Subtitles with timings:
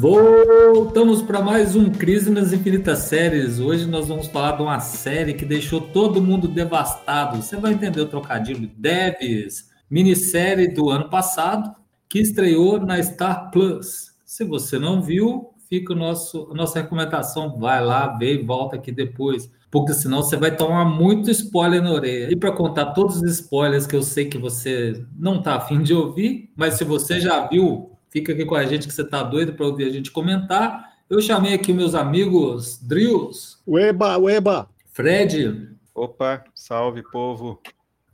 [0.00, 3.60] Voltamos para mais um Crise nas Infinitas Séries.
[3.60, 7.42] Hoje nós vamos falar de uma série que deixou todo mundo devastado.
[7.42, 8.70] Você vai entender o trocadilho.
[8.78, 11.70] Devs, minissérie do ano passado,
[12.08, 14.14] que estreou na Star Plus.
[14.24, 17.58] Se você não viu, fica o nosso, a nossa recomendação.
[17.58, 19.50] Vai lá, vê e volta aqui depois.
[19.70, 22.32] Porque senão você vai tomar muito spoiler na orelha.
[22.32, 25.92] E para contar todos os spoilers que eu sei que você não está afim de
[25.92, 29.52] ouvir, mas se você já viu, Fica aqui com a gente que você está doido
[29.52, 30.96] para ouvir a gente comentar.
[31.08, 33.58] Eu chamei aqui meus amigos Drills.
[33.66, 34.68] Ueba, ueba.
[34.90, 35.70] Fred.
[35.94, 37.60] Opa, salve povo.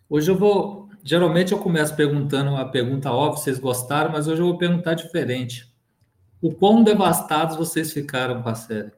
[0.09, 0.91] Hoje eu vou.
[1.03, 5.67] Geralmente eu começo perguntando uma pergunta óbvia, vocês gostaram, mas hoje eu vou perguntar diferente.
[6.43, 8.93] O quão devastados vocês ficaram com a série?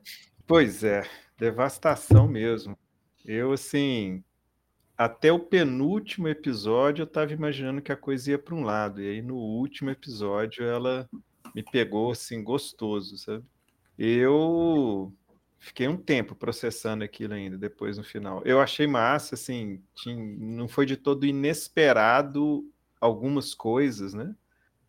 [0.46, 1.05] Pois é,
[1.38, 2.77] devastação mesmo.
[3.24, 4.24] Eu, assim,
[4.98, 9.09] até o penúltimo episódio eu estava imaginando que a coisa ia para um lado, e
[9.09, 11.09] aí no último episódio ela
[11.54, 13.45] me pegou assim gostoso, sabe?
[13.96, 15.13] Eu
[15.59, 18.43] fiquei um tempo processando aquilo ainda depois no final.
[18.45, 22.69] Eu achei massa, assim, tinha, não foi de todo inesperado
[23.01, 24.35] algumas coisas, né?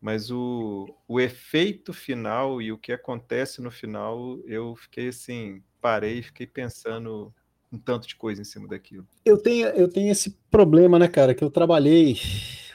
[0.02, 6.24] Mas o, o efeito final e o que acontece no final, eu fiquei assim, parei,
[6.24, 7.34] fiquei pensando
[7.72, 9.08] um tanto de coisa em cima daquilo.
[9.24, 12.18] Eu tenho, eu tenho esse problema, né, cara, que eu trabalhei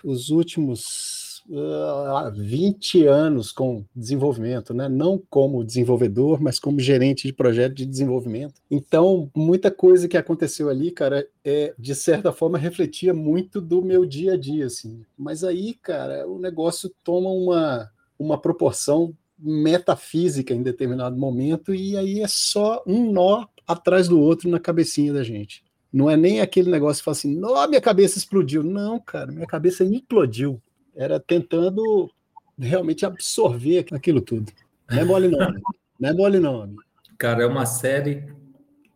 [0.05, 4.89] os últimos uh, 20 anos com desenvolvimento, né?
[4.89, 8.55] Não como desenvolvedor, mas como gerente de projeto de desenvolvimento.
[8.71, 14.05] Então, muita coisa que aconteceu ali, cara, é de certa forma refletia muito do meu
[14.05, 15.03] dia a dia, assim.
[15.17, 22.21] Mas aí, cara, o negócio toma uma uma proporção metafísica em determinado momento e aí
[22.21, 25.65] é só um nó atrás do outro na cabecinha da gente.
[25.93, 28.63] Não é nem aquele negócio que fala assim, não, minha cabeça explodiu.
[28.63, 30.61] Não, cara, minha cabeça implodiu.
[30.95, 32.11] Era tentando
[32.59, 34.53] realmente absorver aquilo tudo.
[34.91, 35.55] Não é mole não,
[36.01, 36.75] não é mole não.
[37.17, 38.33] Cara, é uma série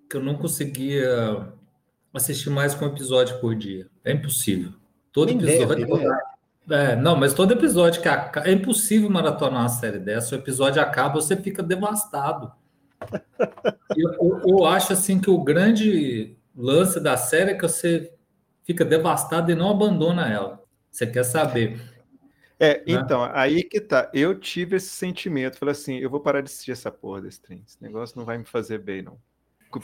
[0.09, 1.53] que eu não conseguia
[2.13, 3.87] assistir mais que um episódio por dia.
[4.05, 4.73] É impossível.
[5.13, 5.87] Todo nem episódio.
[5.87, 6.19] Deve?
[6.71, 10.35] É, não, mas todo episódio que acaba, é impossível maratonar uma série dessa.
[10.35, 12.53] O episódio acaba, você fica devastado.
[13.97, 18.13] Eu, eu, acho assim que o grande lance da série é que você
[18.65, 20.63] fica devastado e não abandona ela.
[20.91, 21.81] Você quer saber.
[22.61, 22.83] É, né?
[22.87, 24.11] então, aí que tá.
[24.13, 25.59] Eu tive esse sentimento.
[25.59, 27.63] Falei assim: eu vou parar de assistir essa porra desse trem.
[27.67, 29.19] Esse negócio não vai me fazer bem, não.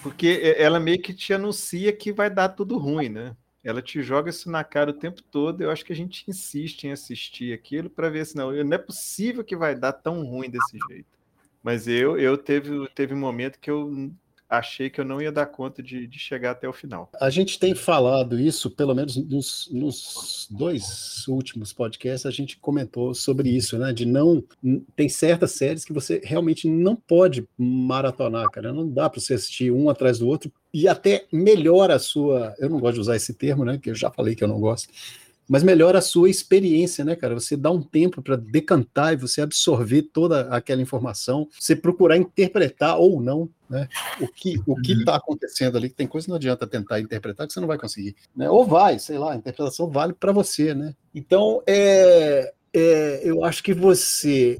[0.02, 3.36] Porque ela meio que te anuncia que vai dar tudo ruim, né?
[3.62, 5.62] Ela te joga isso na cara o tempo todo.
[5.62, 8.78] Eu acho que a gente insiste em assistir aquilo para ver se não, não é
[8.78, 11.13] possível que vai dar tão ruim desse jeito.
[11.64, 14.12] Mas eu, eu teve, teve um momento que eu
[14.48, 17.10] achei que eu não ia dar conta de, de chegar até o final.
[17.18, 23.14] A gente tem falado isso, pelo menos nos, nos, dois últimos podcasts, a gente comentou
[23.14, 23.94] sobre isso, né?
[23.94, 24.44] De não.
[24.94, 28.70] Tem certas séries que você realmente não pode maratonar, cara.
[28.70, 32.54] Não dá para você assistir um atrás do outro e até melhora a sua.
[32.58, 33.78] Eu não gosto de usar esse termo, né?
[33.78, 34.88] Que eu já falei que eu não gosto
[35.48, 37.34] mas melhora a sua experiência, né, cara?
[37.34, 42.98] Você dá um tempo para decantar e você absorver toda aquela informação, você procurar interpretar
[42.98, 43.88] ou não, né?
[44.20, 47.46] O que o que está acontecendo ali, que tem coisa que não adianta tentar interpretar
[47.46, 48.48] que você não vai conseguir, né?
[48.48, 50.94] Ou vai, sei lá, a interpretação vale para você, né?
[51.14, 54.58] Então, é, é, eu acho que você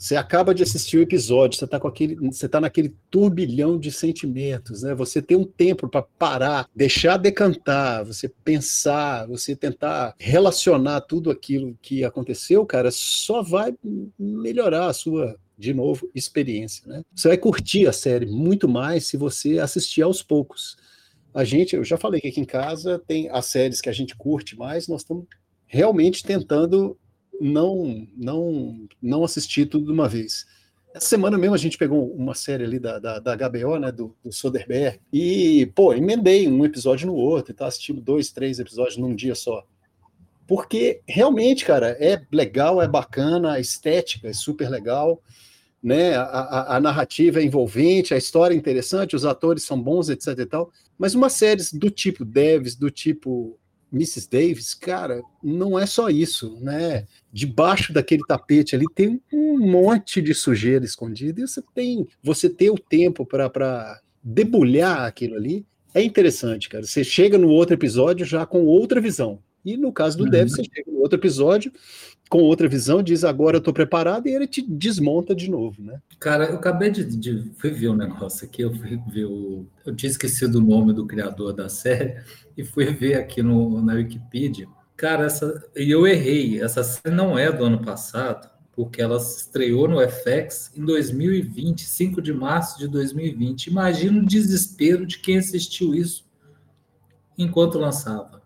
[0.00, 3.92] você acaba de assistir o episódio, você está com aquele, você tá naquele turbilhão de
[3.92, 4.94] sentimentos, né?
[4.94, 11.76] Você tem um tempo para parar, deixar decantar, você pensar, você tentar relacionar tudo aquilo
[11.82, 13.74] que aconteceu, cara, só vai
[14.18, 17.02] melhorar a sua de novo, experiência, né?
[17.14, 20.78] Você vai curtir a série muito mais se você assistir aos poucos.
[21.34, 24.16] A gente, eu já falei que aqui em casa tem as séries que a gente
[24.16, 25.26] curte mais, nós estamos
[25.66, 26.96] realmente tentando
[27.40, 30.46] não não não assisti tudo de uma vez.
[30.94, 34.14] Essa semana mesmo a gente pegou uma série ali da, da, da HBO, né, do,
[34.24, 38.96] do Soderbergh, e, pô, emendei um episódio no outro e tá assistindo dois, três episódios
[38.96, 39.64] num dia só.
[40.48, 45.22] Porque realmente, cara, é legal, é bacana, a estética é super legal,
[45.80, 50.08] né, a, a, a narrativa é envolvente, a história é interessante, os atores são bons,
[50.08, 53.59] etc e tal, mas uma série do tipo Devs, do tipo
[53.92, 54.28] Mrs.
[54.30, 57.06] Davis, cara, não é só isso, né?
[57.32, 62.70] Debaixo daquele tapete ali tem um monte de sujeira escondida e você tem, você ter
[62.70, 66.84] o tempo para debulhar aquilo ali é interessante, cara.
[66.86, 69.40] Você chega no outro episódio já com outra visão.
[69.64, 70.30] E no caso do uhum.
[70.30, 71.72] Dev, você chega no outro episódio
[72.30, 76.00] com outra visão, diz agora eu tô preparado e ele te desmonta de novo, né?
[76.20, 79.94] Cara, eu acabei de, de fui ver um negócio aqui, eu fui ver o, eu
[79.96, 82.22] tinha esquecido o nome do criador da série
[82.56, 84.68] e fui ver aqui no, na Wikipedia.
[84.96, 89.88] Cara, essa, e eu errei, essa série não é do ano passado, porque ela estreou
[89.88, 93.66] no FX em 2020, 5 de março de 2020.
[93.66, 96.24] Imagina o desespero de quem assistiu isso
[97.36, 98.40] enquanto lançava,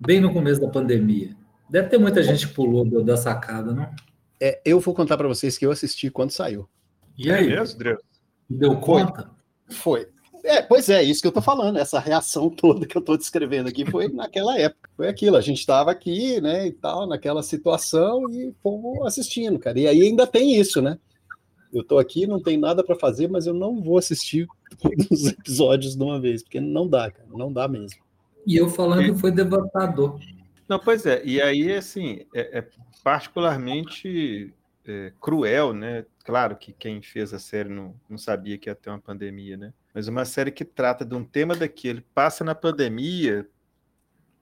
[0.00, 1.43] bem no começo da pandemia.
[1.68, 3.90] Deve ter muita gente que pulou da sacada, não?
[4.40, 6.68] É, eu vou contar para vocês que eu assisti quando saiu.
[7.16, 7.52] E aí?
[7.52, 7.98] É mesmo,
[8.48, 9.30] Deu conta?
[9.70, 10.08] Foi.
[10.44, 13.68] É, pois é, isso que eu tô falando, essa reação toda que eu tô descrevendo
[13.68, 14.90] aqui foi naquela época.
[14.94, 19.78] Foi aquilo, a gente estava aqui, né, e tal, naquela situação e fomos assistindo, cara.
[19.80, 20.98] E aí ainda tem isso, né?
[21.72, 24.46] Eu tô aqui, não tem nada para fazer, mas eu não vou assistir
[24.80, 27.98] todos os episódios de uma vez, porque não dá, cara, não dá mesmo.
[28.46, 30.20] E eu falando que foi devastador.
[30.68, 32.68] Não, pois é, e aí, assim, é, é
[33.02, 34.52] particularmente
[34.86, 36.06] é, cruel, né?
[36.24, 39.72] Claro que quem fez a série não, não sabia que ia ter uma pandemia, né?
[39.92, 43.48] Mas uma série que trata de um tema daquele, passa na pandemia,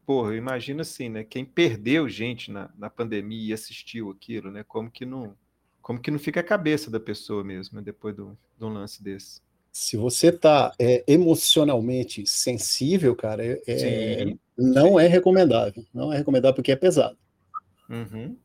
[0.07, 1.25] porra, imagina assim, né?
[1.25, 4.65] Quem perdeu gente na, na pandemia e assistiu aquilo, né?
[4.65, 5.37] Como que não,
[5.81, 7.83] como que não fica a cabeça da pessoa mesmo, né?
[7.83, 9.41] depois do, de um lance desse.
[9.73, 15.85] Se você tá é, emocionalmente sensível, cara, é, é não é recomendável.
[15.93, 17.17] Não é recomendável porque é pesado.
[17.89, 18.37] Uhum.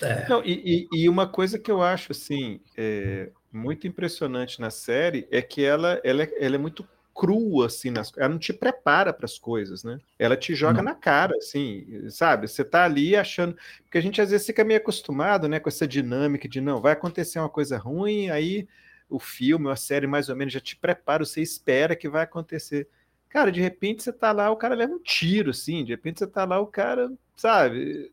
[0.00, 0.28] É.
[0.28, 5.28] Não, e, e, e, uma coisa que eu acho assim é, muito impressionante na série
[5.30, 9.12] é que ela, ela, é, ela é muito crua assim nas, ela não te prepara
[9.12, 9.98] para as coisas, né?
[10.18, 10.84] Ela te joga não.
[10.84, 12.48] na cara, assim, sabe?
[12.48, 15.86] Você tá ali achando porque a gente às vezes fica meio acostumado, né, com essa
[15.86, 18.66] dinâmica de não vai acontecer uma coisa ruim, aí
[19.10, 22.88] o filme, a série mais ou menos já te prepara, você espera que vai acontecer.
[23.32, 26.26] Cara, de repente você tá lá, o cara leva um tiro, assim, de repente você
[26.26, 28.12] tá lá, o cara, sabe?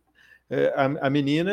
[0.50, 1.51] É, a, a menina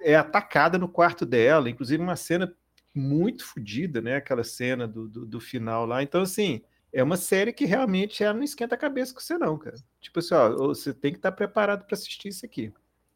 [0.00, 2.50] é atacada no quarto dela, inclusive uma cena
[2.94, 4.16] muito fodida, né?
[4.16, 6.02] Aquela cena do, do, do, final lá.
[6.02, 9.58] Então, assim, é uma série que realmente ela não esquenta a cabeça com você, não,
[9.58, 9.76] cara.
[10.00, 12.72] Tipo assim, ó, você tem que estar preparado para assistir isso aqui.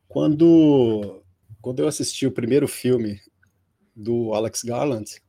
[0.06, 1.22] Quando,
[1.62, 3.18] quando eu assisti o primeiro filme
[3.94, 5.22] do Alex Garland,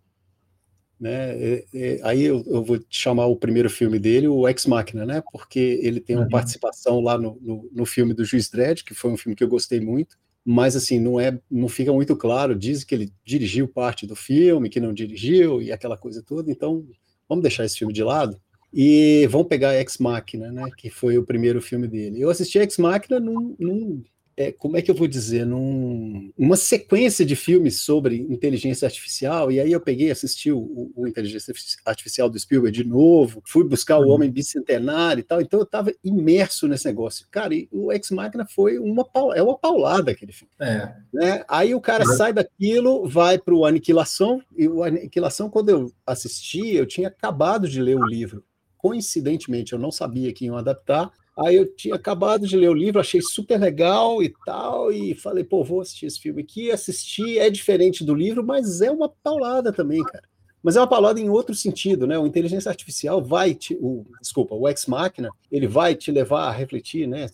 [1.00, 1.32] né?
[1.32, 5.24] É, é, aí eu, eu, vou chamar o primeiro filme dele, o Ex Machina, né?
[5.32, 6.30] Porque ele tem uma uhum.
[6.30, 9.48] participação lá no, no, no, filme do Juiz Dredd, que foi um filme que eu
[9.48, 12.56] gostei muito, mas assim não é, não fica muito claro.
[12.56, 16.52] Diz que ele dirigiu parte do filme, que não dirigiu e aquela coisa toda.
[16.52, 16.86] Então
[17.30, 18.40] vamos deixar esse filme de lado
[18.74, 20.70] e vamos pegar Ex Machina, né?
[20.76, 22.20] Que foi o primeiro filme dele.
[22.20, 24.04] Eu assisti Ex Machina num, num
[24.38, 29.52] é, como é que eu vou dizer, num, uma sequência de filmes sobre inteligência artificial,
[29.52, 31.52] e aí eu peguei, assisti o, o Inteligência
[31.84, 34.12] Artificial do Spielberg de novo, fui buscar o uhum.
[34.12, 37.26] Homem Bicentenário e tal, então eu estava imerso nesse negócio.
[37.32, 39.04] Cara, e o Ex Machina foi uma,
[39.36, 40.54] é uma paulada aquele filme.
[40.60, 40.94] É.
[41.12, 41.44] Né?
[41.48, 46.76] Aí o cara sai daquilo, vai para o Aniquilação, e o Aniquilação, quando eu assisti,
[46.76, 48.44] eu tinha acabado de ler o livro.
[48.78, 53.00] Coincidentemente, eu não sabia que iam adaptar, Aí eu tinha acabado de ler o livro,
[53.00, 56.72] achei super legal e tal, e falei, pô, vou assistir esse filme aqui.
[56.72, 60.24] Assisti, é diferente do livro, mas é uma paulada também, cara.
[60.64, 62.18] Mas é uma paulada em outro sentido, né?
[62.18, 66.52] O inteligência artificial vai te, o, desculpa, o ex machina, ele vai te levar a
[66.52, 67.28] refletir, né?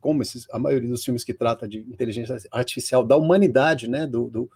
[0.00, 4.06] Como esses, a maioria dos filmes que trata de inteligência artificial da humanidade, né?
[4.06, 4.50] Do, do,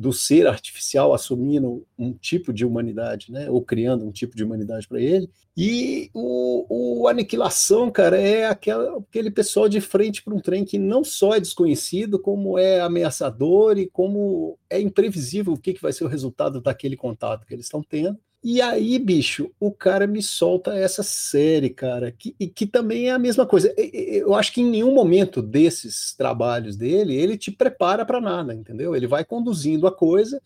[0.00, 3.50] do ser artificial assumindo um tipo de humanidade, né?
[3.50, 5.28] Ou criando um tipo de humanidade para ele.
[5.54, 10.78] E o, o, Aniquilação, cara, é aquela, aquele pessoal de frente para um trem que
[10.78, 15.92] não só é desconhecido, como é ameaçador e como é imprevisível o que, que vai
[15.92, 18.18] ser o resultado daquele contato que eles estão tendo.
[18.42, 23.18] E aí, bicho, o cara me solta essa série, cara, que, que também é a
[23.18, 23.74] mesma coisa.
[23.76, 28.96] Eu acho que em nenhum momento desses trabalhos dele, ele te prepara para nada, entendeu?
[28.96, 30.40] Ele vai conduzindo a coisa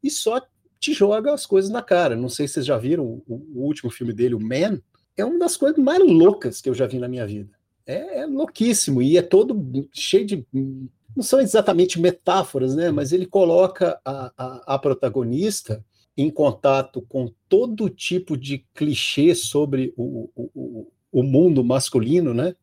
[0.00, 0.40] e só
[0.78, 2.14] te joga as coisas na cara.
[2.14, 3.22] Não sei se vocês já viram o,
[3.54, 4.80] o último filme dele, o Man.
[5.16, 7.50] É uma das coisas mais loucas que eu já vi na minha vida.
[7.84, 10.46] É, é louquíssimo e é todo cheio de
[11.16, 12.90] não são exatamente metáforas, né?
[12.92, 15.84] Mas ele coloca a, a, a protagonista
[16.16, 22.54] em contato com todo tipo de clichê sobre o, o, o mundo masculino, né?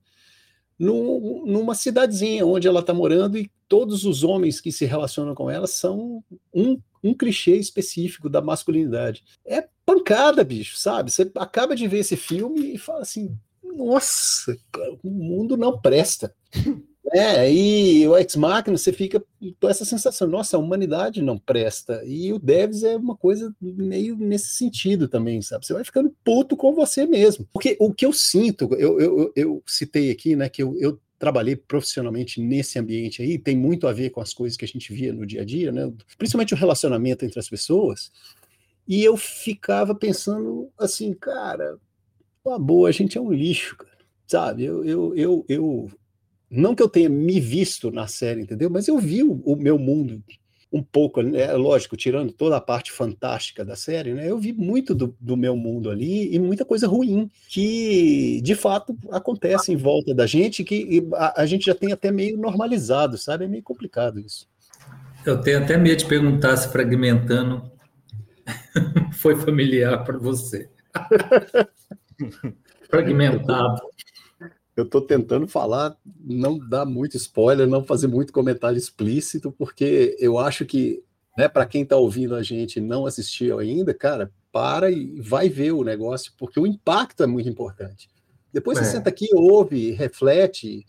[0.80, 5.66] numa cidadezinha onde ela está morando e todos os homens que se relacionam com ela
[5.66, 6.24] são
[6.54, 9.24] um, um clichê específico da masculinidade.
[9.44, 11.12] É pancada, bicho, sabe?
[11.12, 14.58] Você acaba de ver esse filme e fala assim: nossa,
[15.04, 16.34] o mundo não presta.
[17.14, 19.24] É, e o Ex Machina, você fica
[19.62, 22.04] com essa sensação, nossa, a humanidade não presta.
[22.06, 25.66] E o Devs é uma coisa meio nesse sentido também, sabe?
[25.66, 27.48] Você vai ficando puto com você mesmo.
[27.54, 31.56] Porque o que eu sinto, eu, eu, eu citei aqui, né, que eu, eu trabalhei
[31.56, 35.14] profissionalmente nesse ambiente aí, tem muito a ver com as coisas que a gente via
[35.14, 35.92] no dia a dia, né?
[36.18, 38.12] Principalmente o relacionamento entre as pessoas.
[38.88, 41.78] E eu ficava pensando assim, cara,
[42.44, 43.98] uma boa, a gente é um lixo, cara.
[44.28, 44.66] Sabe?
[44.66, 45.92] Eu, eu, eu, eu
[46.50, 48.70] não que eu tenha me visto na série, entendeu?
[48.70, 50.24] Mas eu vi o, o meu mundo
[50.72, 51.54] um pouco, né?
[51.54, 54.30] lógico, tirando toda a parte fantástica da série, né?
[54.30, 58.98] Eu vi muito do, do, meu mundo ali e muita coisa ruim que, de fato,
[59.12, 63.46] acontece em volta da gente que a, a gente já tem até meio normalizado, sabe?
[63.46, 64.48] É meio complicado isso.
[65.26, 67.72] Eu tenho até medo de perguntar se fragmentando
[69.14, 70.70] foi familiar para você.
[72.90, 73.82] Fragmentado.
[74.78, 80.38] Eu estou tentando falar, não dar muito spoiler, não fazer muito comentário explícito, porque eu
[80.38, 81.04] acho que,
[81.36, 85.50] né, para quem está ouvindo a gente e não assistiu ainda, cara, para e vai
[85.50, 88.08] ver o negócio, porque o impacto é muito importante.
[88.54, 88.84] Depois é.
[88.84, 90.86] você senta aqui, ouve, reflete,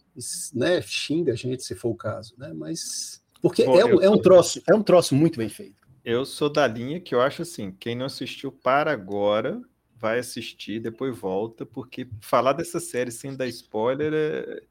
[0.55, 2.53] né, xinga a gente se for o caso, né?
[2.55, 5.77] Mas porque Bom, é, um, é um troço, é um troço muito bem feito.
[6.05, 9.61] Eu sou da linha que eu acho assim, quem não assistiu para agora,
[9.99, 14.63] vai assistir, depois volta, porque falar dessa série sem dar spoiler é...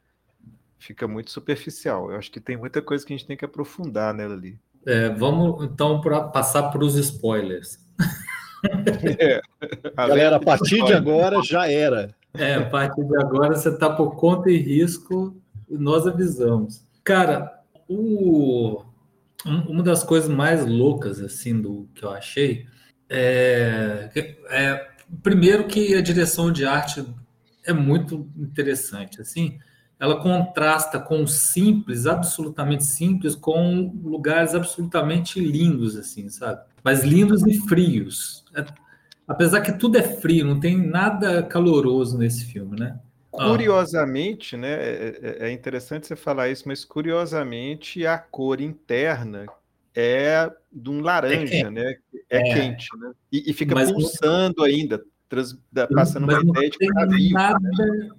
[0.78, 2.12] fica muito superficial.
[2.12, 4.60] Eu acho que tem muita coisa que a gente tem que aprofundar nela ali.
[4.86, 7.80] É, vamos então pra passar para os spoilers.
[9.20, 9.40] É,
[9.96, 12.14] Galera, a partir de agora já era.
[12.34, 16.84] É, a partir de agora você está por conta e risco, e nós avisamos.
[17.04, 18.84] Cara, o,
[19.46, 22.66] uma das coisas mais loucas assim do que eu achei
[23.10, 24.10] é,
[24.50, 24.88] é
[25.22, 27.06] primeiro que a direção de arte
[27.66, 29.60] é muito interessante, assim,
[30.00, 36.62] ela contrasta com o simples, absolutamente simples, com lugares absolutamente lindos, assim, sabe?
[36.84, 38.46] Mas lindos e frios.
[38.56, 38.64] É,
[39.28, 43.00] apesar que tudo é frio, não tem nada caloroso nesse filme, né?
[43.32, 44.60] Curiosamente, ah.
[44.60, 44.74] né?
[44.74, 49.46] É, é, é interessante você falar isso, mas curiosamente a cor interna
[50.00, 51.96] é de um laranja, é né?
[52.30, 53.12] É, é, quente, né?
[53.32, 54.66] E, e fica mas pulsando não...
[54.66, 55.58] ainda, trans,
[55.92, 57.30] passando mas uma ideia de né?
[57.32, 58.10] nada, né?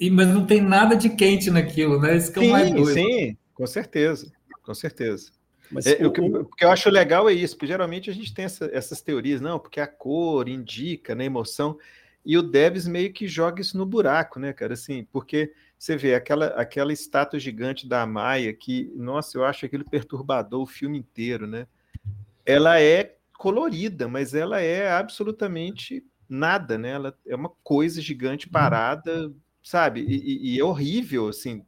[0.00, 2.16] e, Mas não tem nada de quente naquilo, né?
[2.16, 2.92] Isso que sim, é mais doido.
[2.92, 4.32] Sim, com certeza,
[4.64, 5.30] com certeza.
[5.70, 8.34] Mas, é, o, que, o, que, eu acho legal é isso, porque geralmente a gente
[8.34, 11.78] tem essa, essas teorias, não, porque a cor indica, né, emoção,
[12.26, 16.14] e o Debs meio que joga isso no buraco, né, cara, assim, porque você vê
[16.14, 21.46] aquela, aquela estátua gigante da Maia que, nossa, eu acho aquilo perturbador o filme inteiro,
[21.46, 21.68] né?
[22.44, 26.90] Ela é colorida, mas ela é absolutamente nada, né?
[26.90, 28.52] Ela é uma coisa gigante uhum.
[28.52, 29.32] parada,
[29.62, 30.00] sabe?
[30.00, 31.64] E, e é horrível, assim.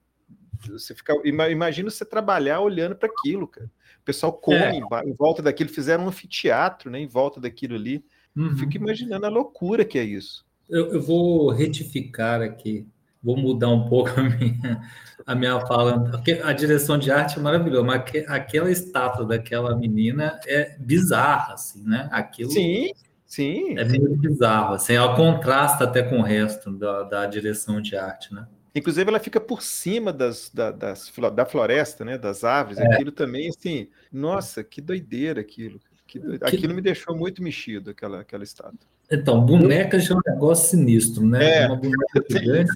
[0.68, 3.70] Você fica, imagina você trabalhar olhando para aquilo, cara.
[4.00, 4.76] O pessoal come é.
[5.06, 6.98] em, volta daquilo, fizeram um anfiteatro, né?
[6.98, 8.04] Em volta daquilo ali.
[8.36, 8.56] Uhum.
[8.56, 10.44] Fico imaginando a loucura que é isso.
[10.68, 12.86] Eu, eu vou retificar aqui
[13.22, 14.80] vou mudar um pouco a minha,
[15.26, 16.10] a minha fala.
[16.44, 22.08] A direção de arte é maravilhosa, mas aquela estátua daquela menina é bizarra, assim, né?
[22.10, 22.90] Aquilo sim,
[23.26, 23.78] sim.
[23.78, 28.34] É meio bizarro, assim, ela contrasta até com o resto da, da direção de arte,
[28.34, 28.46] né?
[28.74, 32.16] Inclusive, ela fica por cima das, da, das, da floresta, né?
[32.16, 32.78] Das árvores.
[32.78, 32.86] É.
[32.86, 35.80] Aquilo também, assim, nossa, que doideira aquilo.
[36.06, 36.46] Que doideira.
[36.46, 38.78] Aquilo me deixou muito mexido, aquela, aquela estátua.
[39.10, 41.62] Então, bonecas é um negócio sinistro, né?
[41.62, 41.66] É.
[41.66, 42.70] Uma boneca gigante.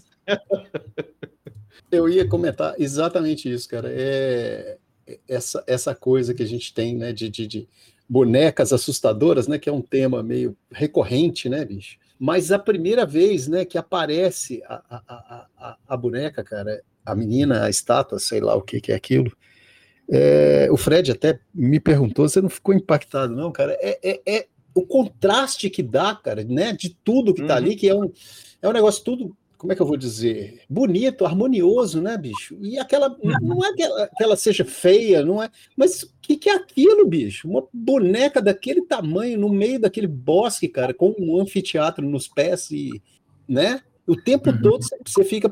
[1.90, 3.88] Eu ia comentar exatamente isso, cara.
[3.92, 4.78] É
[5.28, 7.68] essa, essa coisa que a gente tem, né, de, de, de,
[8.08, 11.98] bonecas assustadoras, né, que é um tema meio recorrente, né, bicho?
[12.18, 17.64] Mas a primeira vez, né, que aparece a, a, a, a boneca, cara, a menina,
[17.64, 19.34] a estátua, sei lá o que, que é aquilo,
[20.10, 23.76] é, o Fred até me perguntou, você não ficou impactado, não, cara?
[23.80, 27.58] É, é, é o contraste que dá, cara, né, de tudo que tá uhum.
[27.58, 28.12] ali, que é um,
[28.60, 30.60] é um negócio tudo como é que eu vou dizer?
[30.68, 32.54] Bonito, harmonioso, né, bicho?
[32.60, 33.08] E aquela.
[33.08, 33.32] Uhum.
[33.40, 35.48] Não é que ela, que ela seja feia, não é.
[35.74, 37.48] Mas o que, que é aquilo, bicho?
[37.48, 43.00] Uma boneca daquele tamanho no meio daquele bosque, cara, com um anfiteatro nos pés e.
[43.48, 43.80] né?
[44.06, 44.60] O tempo uhum.
[44.60, 45.50] todo você fica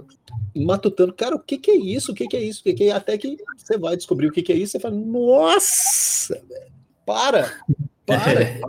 [0.54, 2.12] matutando, cara, o que, que é isso?
[2.12, 2.60] O que, que é isso?
[2.60, 2.92] O que, que é?
[2.92, 6.38] Até que você vai descobrir o que, que é isso, você fala, nossa,
[7.06, 7.50] para!
[8.04, 8.60] Para!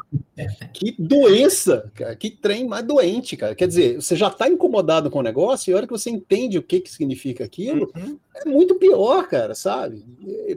[0.73, 2.15] que doença, cara.
[2.15, 3.55] Que trem mais doente, cara.
[3.55, 6.57] Quer dizer, você já está incomodado com o negócio e a hora que você entende
[6.57, 8.19] o que, que significa aquilo, uhum.
[8.35, 10.05] é muito pior, cara, sabe?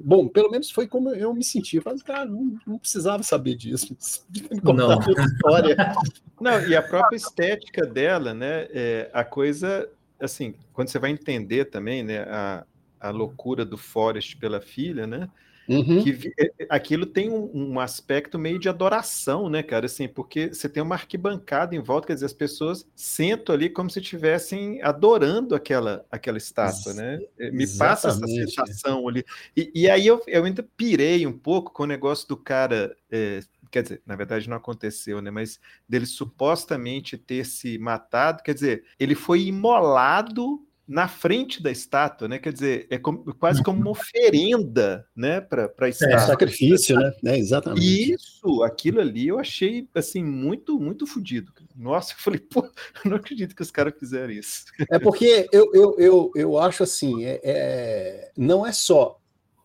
[0.05, 1.77] Bom, pelo menos foi como eu me senti.
[1.77, 3.97] Eu falei, cara, não, não precisava saber disso.
[4.63, 4.99] Não.
[5.01, 5.77] História.
[6.41, 8.69] não, e a própria estética dela, né?
[8.71, 9.89] É, a coisa,
[10.21, 12.21] assim, quando você vai entender também, né?
[12.29, 12.65] A,
[13.01, 15.29] a loucura do Forrest pela filha, né?
[15.69, 16.03] Uhum.
[16.03, 19.87] Que é, é, aquilo tem um, um, aspecto meio de adoração, né, cara?
[19.87, 23.91] Assim, porque você tem uma arquibancada em volta, quer dizer, as pessoas sentam ali como
[23.91, 27.19] se estivessem adorando aquela, aquela estátua, né?
[27.39, 27.79] É, me Exatamente.
[27.79, 29.25] passa essa sensação ali.
[29.57, 32.97] E, e, aí eu, eu ainda pirei um pouco com o negócio do cara.
[33.11, 35.31] É, quer dizer, na verdade não aconteceu, né?
[35.31, 42.29] Mas dele supostamente ter se matado, quer dizer, ele foi imolado na frente da estátua,
[42.29, 42.39] né?
[42.39, 46.15] Quer dizer, é como, quase como uma oferenda, né, para a estátua.
[46.15, 47.13] É, sacrifício, né?
[47.25, 48.15] É, exatamente.
[48.15, 51.53] Isso, aquilo ali eu achei, assim, muito, muito fodido.
[51.75, 52.65] Nossa, eu falei, pô,
[53.05, 54.65] eu não acredito que os caras fizeram isso.
[54.89, 59.19] É porque eu, eu, eu, eu acho assim, é, é, não é só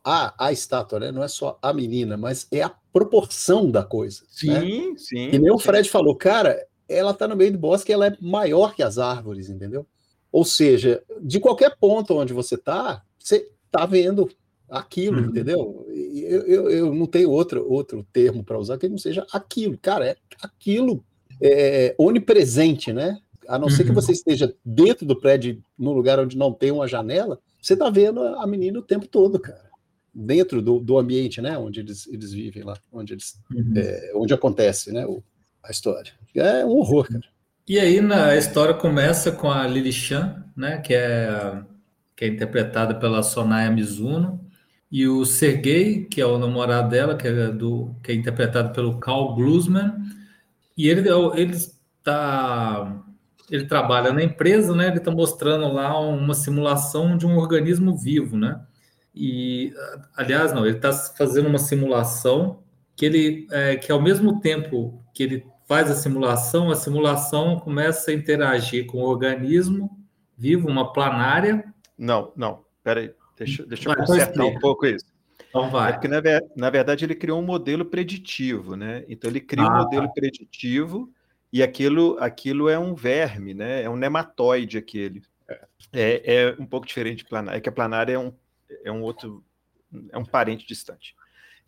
[0.03, 1.11] a, a estátua, né?
[1.11, 4.23] Não é só a menina, mas é a proporção da coisa.
[4.27, 4.97] Sim, né?
[4.97, 5.29] sim.
[5.31, 8.73] E nem o Fred falou, cara, ela tá no meio do bosque, ela é maior
[8.75, 9.85] que as árvores, entendeu?
[10.31, 14.29] Ou seja, de qualquer ponto onde você tá, você tá vendo
[14.69, 15.29] aquilo, uhum.
[15.29, 15.85] entendeu?
[15.89, 19.77] Eu, eu, eu, não tenho outro, outro termo para usar que não seja aquilo.
[19.77, 21.03] Cara, é aquilo
[21.41, 23.19] é, onipresente, né?
[23.47, 23.73] A não uhum.
[23.73, 23.95] ser que uhum.
[23.95, 28.21] você esteja dentro do prédio, no lugar onde não tem uma janela, você tá vendo
[28.23, 29.71] a menina o tempo todo, cara
[30.13, 33.73] dentro do, do ambiente, né, onde eles, eles vivem lá, onde eles, uhum.
[33.77, 35.23] é, onde acontece, né, o,
[35.63, 36.11] a história.
[36.35, 37.23] É um horror, cara.
[37.67, 41.63] E aí na, a história começa com a Lily Chan, né, que é
[42.15, 44.39] que é interpretada pela Sonaya Mizuno,
[44.91, 48.99] e o Sergei, que é o namorado dela, que é do que é interpretado pelo
[48.99, 49.93] Carl Glusman,
[50.77, 53.03] e ele ele está
[53.49, 54.87] ele trabalha na empresa, né?
[54.87, 58.61] Ele está mostrando lá uma simulação de um organismo vivo, né?
[59.13, 59.73] E,
[60.15, 62.63] aliás, não, ele está fazendo uma simulação
[62.95, 68.11] que ele, é, que ao mesmo tempo que ele faz a simulação, a simulação começa
[68.11, 69.97] a interagir com o organismo
[70.37, 71.63] vivo, uma planária.
[71.97, 75.05] Não, não, peraí, deixa, deixa eu consertar um pouco isso.
[75.47, 75.91] Então vai.
[75.91, 76.21] É porque, na,
[76.57, 79.05] na, verdade, ele criou um modelo preditivo, né?
[79.07, 79.73] Então, ele cria ah.
[79.73, 81.09] um modelo preditivo
[81.53, 83.81] e aquilo, aquilo é um verme, né?
[83.81, 85.21] É um nematóide aquele.
[85.93, 87.59] É, é um pouco diferente de planária.
[87.59, 88.33] É que a planária é um
[88.83, 89.41] é um outro,
[90.11, 91.15] é um parente distante.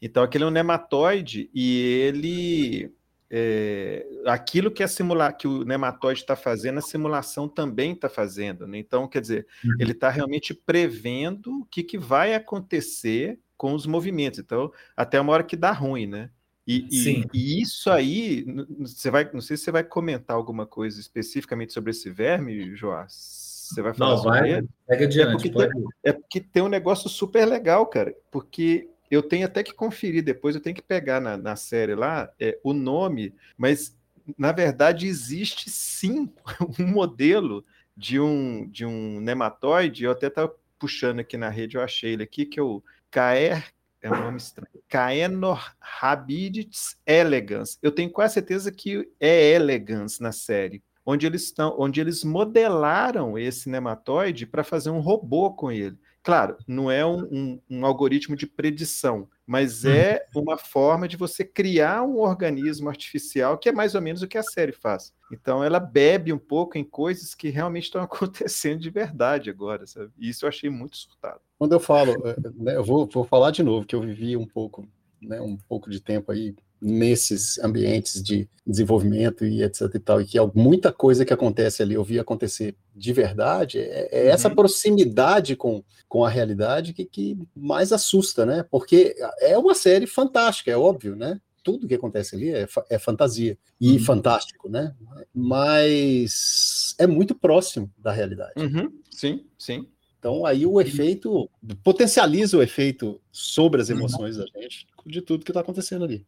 [0.01, 2.93] Então, aquele é um nematóide e ele.
[3.29, 8.67] É, aquilo que, a simula, que o nematóide está fazendo, a simulação também está fazendo.
[8.67, 8.77] Né?
[8.77, 9.75] Então, quer dizer, uhum.
[9.79, 14.39] ele está realmente prevendo o que, que vai acontecer com os movimentos.
[14.39, 16.29] Então, até uma hora que dá ruim, né?
[16.65, 18.45] E, e, e, isso aí,
[18.79, 23.43] você vai, não sei se você vai comentar alguma coisa especificamente sobre esse verme, Joás.
[23.73, 24.69] Você vai falar Não, vai, ele?
[24.87, 25.29] Pega adiante.
[25.29, 28.15] É porque, tem, é porque tem um negócio super legal, cara.
[28.31, 32.31] Porque eu tenho até que conferir depois, eu tenho que pegar na, na série lá
[32.39, 33.95] é, o nome, mas
[34.37, 36.31] na verdade existe sim
[36.79, 40.03] um modelo de um, de um nematóide.
[40.03, 43.71] Eu até estava puxando aqui na rede, eu achei ele aqui, que é o Caer.
[44.01, 44.67] É um nome estranho.
[44.89, 47.79] Caenorhabidis elegans.
[47.81, 53.37] Eu tenho quase certeza que é elegans na série onde eles estão, onde eles modelaram
[53.37, 55.97] esse nematóide para fazer um robô com ele.
[56.23, 60.43] Claro, não é um, um, um algoritmo de predição, mas é uhum.
[60.43, 64.37] uma forma de você criar um organismo artificial que é mais ou menos o que
[64.37, 65.13] a série faz.
[65.33, 70.11] Então, ela bebe um pouco em coisas que realmente estão acontecendo de verdade agora, sabe?
[70.17, 71.41] E isso eu achei muito surtado.
[71.59, 74.47] Quando eu falo, é, né, eu vou, vou falar de novo que eu vivi um
[74.47, 74.87] pouco,
[75.21, 80.25] né, um pouco de tempo aí nesses ambientes de desenvolvimento e etc e tal, e
[80.25, 84.29] que muita coisa que acontece ali eu vi acontecer de verdade, é, é uhum.
[84.29, 88.65] essa proximidade com, com a realidade que, que mais assusta, né?
[88.69, 91.39] Porque é uma série fantástica, é óbvio, né?
[91.63, 93.99] Tudo que acontece ali é, é fantasia e uhum.
[93.99, 94.93] fantástico, né?
[95.33, 98.53] Mas é muito próximo da realidade.
[98.57, 98.91] Uhum.
[99.09, 99.87] Sim, sim.
[100.19, 101.49] Então aí o efeito
[101.83, 103.97] potencializa o efeito sobre as uhum.
[103.97, 106.25] emoções da gente de tudo que está acontecendo ali.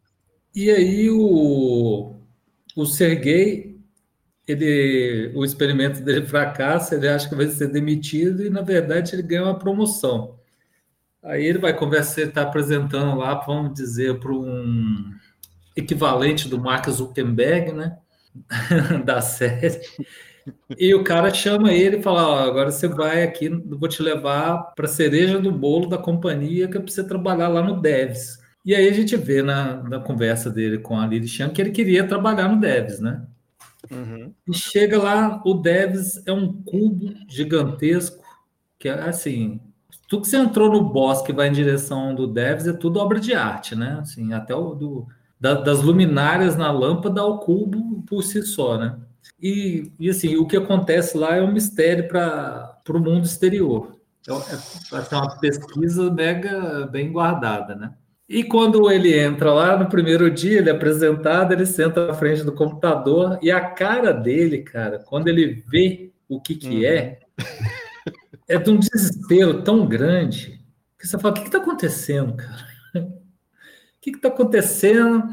[0.56, 2.16] E aí o,
[2.74, 3.78] o Sergei,
[4.48, 9.22] ele, o experimento dele fracassa, ele acha que vai ser demitido e, na verdade, ele
[9.22, 10.38] ganha uma promoção.
[11.22, 15.12] Aí ele vai conversar, está apresentando lá, vamos dizer, para um
[15.76, 17.98] equivalente do Mark Zuckerberg, né?
[19.04, 19.82] da série.
[20.78, 24.72] E o cara chama ele e fala: Ó, agora você vai aqui, vou te levar
[24.74, 28.45] para a cereja do bolo da companhia que é para você trabalhar lá no Devs.
[28.66, 31.70] E aí a gente vê na, na conversa dele com a Lili Chan que ele
[31.70, 33.24] queria trabalhar no Devs, né?
[33.88, 34.34] Uhum.
[34.48, 38.24] E chega lá, o Devs é um cubo gigantesco,
[38.76, 39.60] que é assim,
[40.08, 43.34] tudo que você entrou no bosque vai em direção do Devs é tudo obra de
[43.34, 43.98] arte, né?
[44.00, 45.06] Assim, até o do,
[45.38, 48.98] da, das luminárias na lâmpada ao cubo por si só, né?
[49.40, 53.96] E, e assim, o que acontece lá é um mistério para o mundo exterior.
[54.22, 57.94] Então, é, é uma pesquisa mega bem guardada, né?
[58.28, 62.42] E quando ele entra lá no primeiro dia, ele é apresentado, ele senta na frente
[62.42, 68.12] do computador e a cara dele, cara, quando ele vê o que que é, uhum.
[68.48, 70.60] é de um desespero tão grande
[70.98, 72.66] que você fala: o que está acontecendo, cara?
[72.96, 75.24] O que está acontecendo?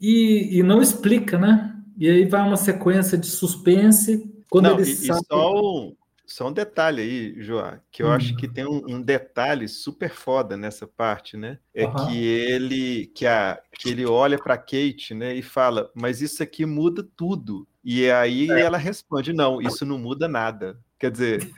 [0.00, 1.74] E, e, não explica, né?
[1.96, 4.30] E aí vai uma sequência de suspense.
[4.50, 5.20] Quando não, ele e, sabe...
[5.20, 5.92] e só,
[6.32, 8.12] só um detalhe aí, João, que eu hum.
[8.12, 11.58] acho que tem um, um, detalhe super foda nessa parte, né?
[11.74, 11.94] É uhum.
[11.94, 16.64] que ele que, a, que ele olha para Kate, né, e fala: "Mas isso aqui
[16.64, 17.68] muda tudo".
[17.84, 18.60] E aí é.
[18.62, 20.78] ela responde: "Não, isso não muda nada".
[20.98, 21.50] Quer dizer,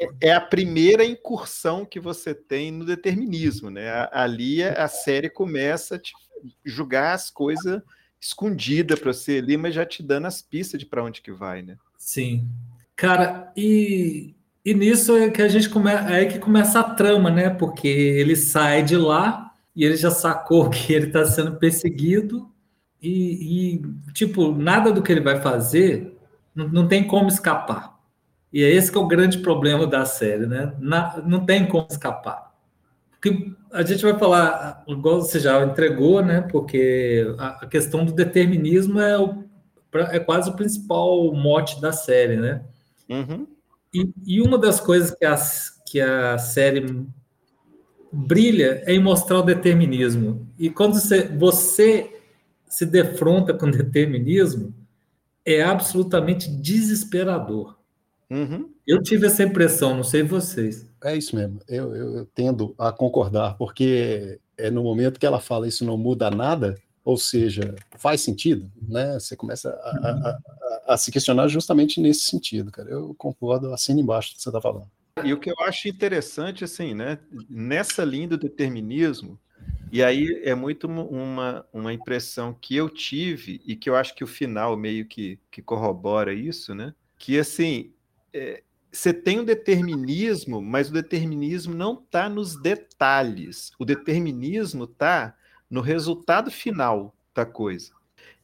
[0.00, 4.08] é, é a primeira incursão que você tem no determinismo, né?
[4.12, 6.12] Ali a série começa a te
[6.64, 7.82] julgar as coisas
[8.20, 11.62] escondidas para você ali, mas já te dando as pistas de para onde que vai,
[11.62, 11.78] né?
[11.96, 12.48] Sim.
[12.98, 14.34] Cara, e,
[14.64, 17.48] e nisso é que a gente começa, é que começa a trama, né?
[17.48, 22.50] Porque ele sai de lá e ele já sacou que ele está sendo perseguido
[23.00, 26.18] e, e, tipo, nada do que ele vai fazer
[26.52, 27.96] não, não, tem como escapar.
[28.52, 30.74] E é esse que é o grande problema da série, né?
[30.80, 32.52] Na, não tem como escapar.
[33.12, 36.40] Porque a gente vai falar, igual você já entregou, né?
[36.40, 39.44] Porque a, a questão do determinismo é, o,
[40.10, 42.64] é quase o principal mote da série, né?
[43.08, 43.46] Uhum.
[43.92, 45.36] E, e, uma das coisas que a,
[45.86, 47.06] que a série
[48.12, 50.46] brilha é em mostrar o determinismo.
[50.58, 52.20] E quando você, você
[52.68, 54.74] se defronta com o determinismo,
[55.44, 57.78] é absolutamente desesperador.
[58.30, 58.70] Uhum.
[58.86, 60.86] Eu tive essa impressão, não sei vocês.
[61.02, 65.40] É isso mesmo, eu, eu, eu, tendo a concordar, porque é no momento que ela
[65.40, 69.14] fala isso não muda nada, ou seja, faz sentido, né?
[69.14, 70.38] Você começa a, a,
[70.88, 72.90] a, se questionar justamente nesse sentido, cara.
[72.90, 74.90] Eu concordo, assino embaixo do que você está falando.
[75.24, 77.18] E o que eu acho interessante, assim, né?
[77.48, 79.38] Nessa linha do determinismo,
[79.90, 84.22] e aí é muito uma, uma impressão que eu tive e que eu acho que
[84.22, 86.94] o final meio que, que corrobora isso, né?
[87.18, 87.92] Que, assim,
[88.32, 93.72] é, você tem um determinismo, mas o determinismo não está nos detalhes.
[93.78, 95.36] O determinismo está
[95.70, 97.92] no resultado final da coisa.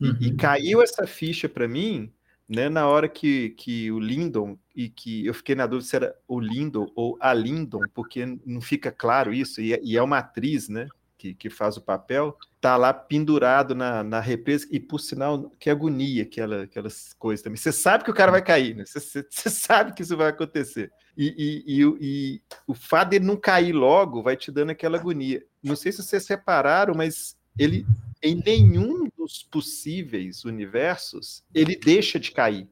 [0.01, 0.17] Uhum.
[0.21, 0.37] E, e, uhum.
[0.37, 2.13] caiu essa ficha para mim,
[2.49, 6.17] né, na hora que, que o Lindon, e que eu fiquei na dúvida se era
[6.29, 10.19] o Lindon ou a Lindon, porque não fica claro isso, e, é, e é uma
[10.19, 14.99] atriz, né, que, que faz o papel, tá lá pendurado na, na represa, e por
[14.99, 17.57] sinal, que agonia aquela, aquelas coisas também.
[17.57, 18.85] Você sabe que o cara vai cair, né?
[18.87, 20.93] Você, sabe que isso vai acontecer.
[21.17, 25.43] E, e, e, e, o fato dele não cair logo vai te dando aquela agonia.
[25.63, 27.87] Não sei se vocês separaram, mas ele,
[28.25, 32.67] em nenhum dos possíveis universos, ele deixa de cair.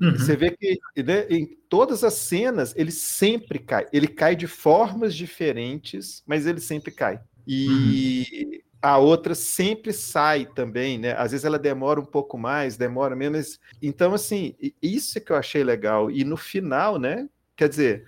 [0.00, 0.12] Uhum.
[0.12, 3.86] Você vê que né, em todas as cenas ele sempre cai.
[3.90, 7.20] Ele cai de formas diferentes, mas ele sempre cai.
[7.46, 8.60] E uhum.
[8.82, 11.12] a outra sempre sai também, né?
[11.12, 13.58] Às vezes ela demora um pouco mais, demora menos.
[13.80, 16.10] Então, assim, isso é que eu achei legal.
[16.10, 17.26] E no final, né?
[17.56, 18.04] Quer dizer,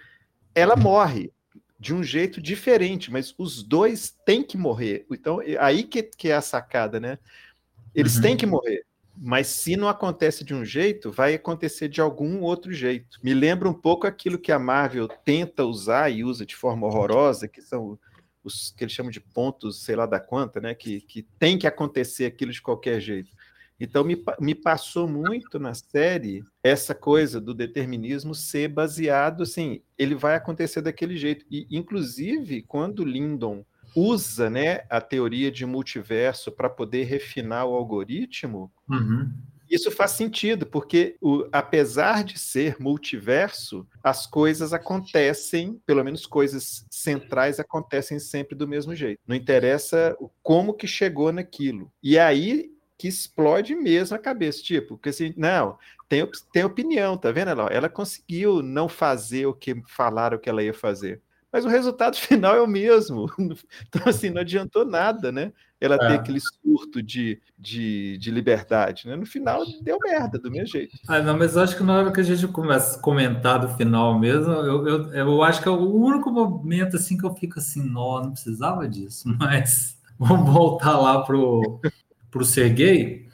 [0.55, 1.33] ela morre
[1.81, 5.07] de um jeito diferente, mas os dois têm que morrer.
[5.11, 7.19] Então, aí que, que é a sacada, né?
[7.95, 8.23] Eles uhum.
[8.23, 8.85] têm que morrer.
[9.17, 13.19] Mas se não acontece de um jeito, vai acontecer de algum outro jeito.
[13.23, 17.49] Me lembra um pouco aquilo que a Marvel tenta usar e usa de forma horrorosa,
[17.49, 17.99] que são
[18.45, 20.75] os que eles chamam de pontos, sei lá da quanta, né?
[20.75, 23.31] Que, que tem que acontecer aquilo de qualquer jeito.
[23.81, 30.15] Então, me, me passou muito na série essa coisa do determinismo ser baseado, assim, ele
[30.15, 31.47] vai acontecer daquele jeito.
[31.51, 33.65] E, inclusive, quando Lindon
[33.97, 39.33] usa né, a teoria de multiverso para poder refinar o algoritmo, uhum.
[39.71, 46.85] Isso faz sentido, porque o, apesar de ser multiverso, as coisas acontecem, pelo menos coisas
[46.91, 49.21] centrais acontecem sempre do mesmo jeito.
[49.25, 51.89] Não interessa como que chegou naquilo.
[52.03, 52.69] E aí
[53.01, 57.49] que explode mesmo a cabeça, tipo, porque assim, não, tem, tem opinião, tá vendo?
[57.49, 62.15] Ela, ela conseguiu não fazer o que falaram que ela ia fazer mas o resultado
[62.17, 63.27] final é o mesmo.
[63.89, 65.53] Então, assim, não adiantou nada, né?
[65.81, 65.99] Ela é.
[65.99, 69.17] ter aquele surto de, de, de, liberdade, né?
[69.17, 70.97] No final, deu merda, do meu jeito.
[71.09, 74.19] Ah, não, mas acho que na hora que a gente começa a comentar do final
[74.19, 77.83] mesmo, eu, eu, eu acho que é o único momento, assim, que eu fico assim,
[77.83, 81.81] não, não precisava disso, mas vamos voltar lá pro,
[82.31, 83.27] pro Sergei,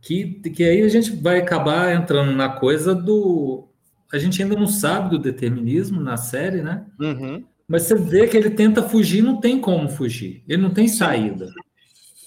[0.00, 3.66] que, que aí a gente vai acabar entrando na coisa do...
[4.12, 6.84] A gente ainda não sabe do determinismo na série, né?
[7.00, 7.44] Uhum.
[7.66, 10.44] Mas você vê que ele tenta fugir, não tem como fugir.
[10.46, 11.50] Ele não tem saída.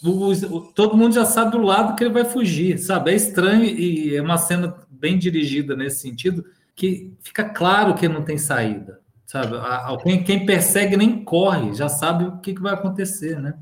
[0.04, 3.12] O, o, todo mundo já sabe do lado que ele vai fugir, sabe?
[3.12, 6.44] É estranho e é uma cena bem dirigida nesse sentido,
[6.76, 9.56] que fica claro que não tem saída, sabe?
[9.56, 13.56] A, a, quem, quem, persegue nem corre, já sabe o que, que vai acontecer, né?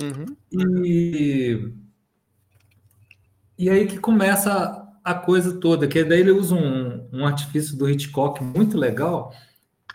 [0.00, 0.36] Uhum.
[0.52, 1.72] E,
[3.60, 7.88] e aí que começa a coisa toda, que daí ele usa um, um artifício do
[7.90, 9.34] Hitchcock muito legal,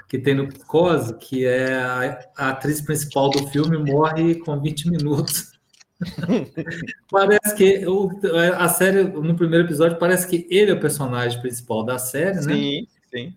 [0.08, 4.92] que tem no Psicose, que é a, a atriz principal do filme morre com 20
[4.92, 5.54] minutos.
[7.10, 8.12] parece que o,
[8.56, 12.54] a série, no primeiro episódio, parece que ele é o personagem principal da série, né?
[12.54, 13.36] Sim, sim.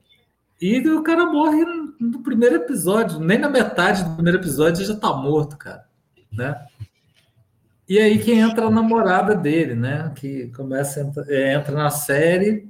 [0.60, 1.64] E o cara morre
[1.98, 5.86] no primeiro episódio, nem na metade do primeiro episódio já tá morto, cara,
[6.30, 6.54] né?
[7.88, 10.12] E aí que entra a namorada dele, né?
[10.14, 12.68] Que começa entra, é, entra na série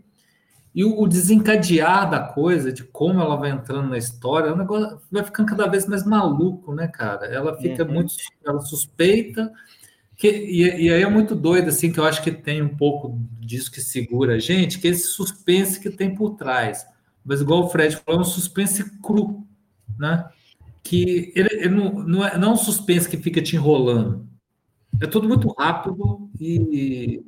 [0.74, 5.24] e o, desencadear da coisa, de como ela vai entrando na história, o negócio vai
[5.24, 7.26] ficando cada vez mais maluco, né, cara?
[7.26, 7.94] Ela fica uhum.
[7.94, 8.14] muito,
[8.46, 9.52] ela suspeita
[10.16, 13.20] que, e, e, aí é muito doido, assim, que eu acho que tem um pouco
[13.40, 16.86] disso que segura a gente, que é esse suspense que tem por trás.
[17.24, 19.44] Mas igual o Fred falou, é um suspense cru,
[19.98, 20.28] né?
[20.82, 24.27] Que ele, ele não, não, é, não é um suspense que fica te enrolando.
[25.00, 27.24] É tudo muito rápido e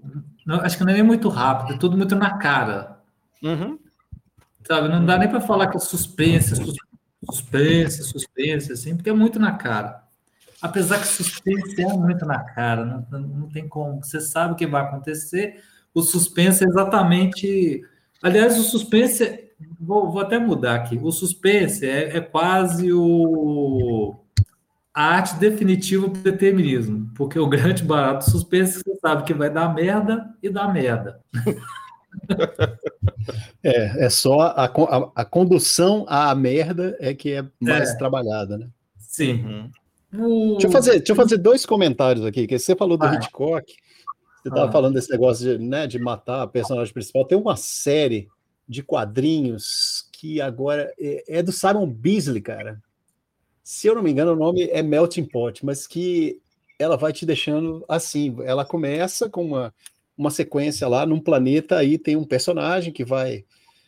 [0.46, 2.98] não, acho que não é nem muito rápido, é tudo muito na cara.
[3.42, 3.78] Uhum.
[4.66, 6.54] Sabe, não dá nem para falar que é suspense,
[7.24, 10.04] suspense, suspense, assim, porque é muito na cara.
[10.60, 14.02] Apesar que suspense é muito na cara, não, não tem como.
[14.02, 15.62] Você sabe o que vai acontecer.
[15.94, 17.82] O suspense é exatamente.
[18.22, 19.48] Aliás, o suspense.
[19.78, 20.98] Vou, vou até mudar aqui.
[21.02, 24.19] O suspense é, é quase o
[25.00, 29.74] arte definitiva do determinismo, porque o grande barato do suspense você sabe que vai dar
[29.74, 31.20] merda e dá merda.
[33.62, 37.98] É, é só a, a, a, condução à merda é que é mais é.
[37.98, 38.68] trabalhada, né?
[38.98, 39.70] Sim.
[40.12, 40.52] Uhum.
[40.52, 43.14] Deixa, eu fazer, deixa eu fazer dois comentários aqui, que você falou do ah.
[43.14, 43.72] Hitchcock,
[44.42, 44.72] você estava ah.
[44.72, 47.24] falando desse negócio de, né, de matar a personagem principal.
[47.24, 48.28] Tem uma série
[48.68, 52.80] de quadrinhos que agora é, é do Simon Beasley, cara.
[53.72, 56.40] Se eu não me engano, o nome é Melting Pot, mas que
[56.76, 58.36] ela vai te deixando assim.
[58.42, 59.72] Ela começa com uma
[60.18, 63.44] uma sequência lá num planeta, aí tem um personagem que vai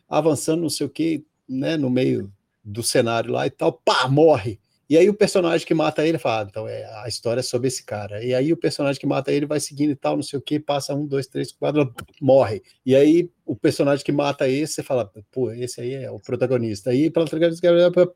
[0.08, 4.60] avançando, não sei o que, né, no meio do cenário lá e tal, pá, morre.
[4.92, 7.66] E aí o personagem que mata ele fala, ah, então é a história é sobre
[7.66, 8.22] esse cara.
[8.22, 10.60] E aí o personagem que mata ele vai seguindo e tal, não sei o que,
[10.60, 12.62] passa um, dois, três, quatro, morre.
[12.84, 16.90] E aí o personagem que mata esse, você fala, pô, esse aí é o protagonista.
[16.90, 17.26] Aí pela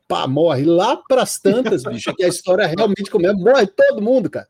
[0.07, 0.65] pá, morre.
[0.65, 4.47] Lá pras tantas, bicho, que a história realmente começa, morre todo mundo, cara.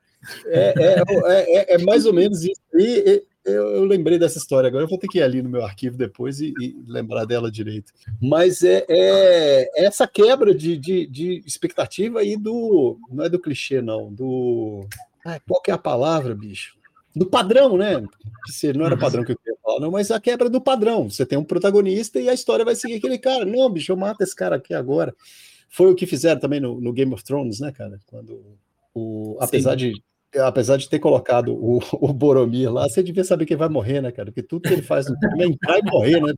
[0.48, 2.62] É, é, é, é, mais ou menos isso.
[2.74, 5.64] E, eu, eu, lembrei dessa história agora, eu vou ter que ir ali no meu
[5.64, 7.94] arquivo depois e, e lembrar dela direito.
[8.22, 13.00] Mas é, é essa quebra de, de, de, expectativa aí do.
[13.10, 14.86] Não é do clichê, não, do.
[15.26, 16.76] Ai, qual que é a palavra, bicho?
[17.16, 18.04] Do padrão, né?
[18.76, 21.10] Não era padrão que eu queria falar, não, mas a quebra do padrão.
[21.10, 23.44] Você tem um protagonista e a história vai seguir aquele cara.
[23.44, 25.16] Não, bicho, eu mato esse cara aqui agora.
[25.70, 28.00] Foi o que fizeram também no, no Game of Thrones, né, cara?
[28.06, 28.58] Quando
[28.94, 29.78] o, apesar Sim.
[29.78, 30.04] de
[30.40, 34.02] apesar de ter colocado o, o Boromir lá, você devia saber que ele vai morrer,
[34.02, 34.32] né, cara?
[34.32, 36.34] Porque tudo que ele faz no filme é entrar e morrer, né?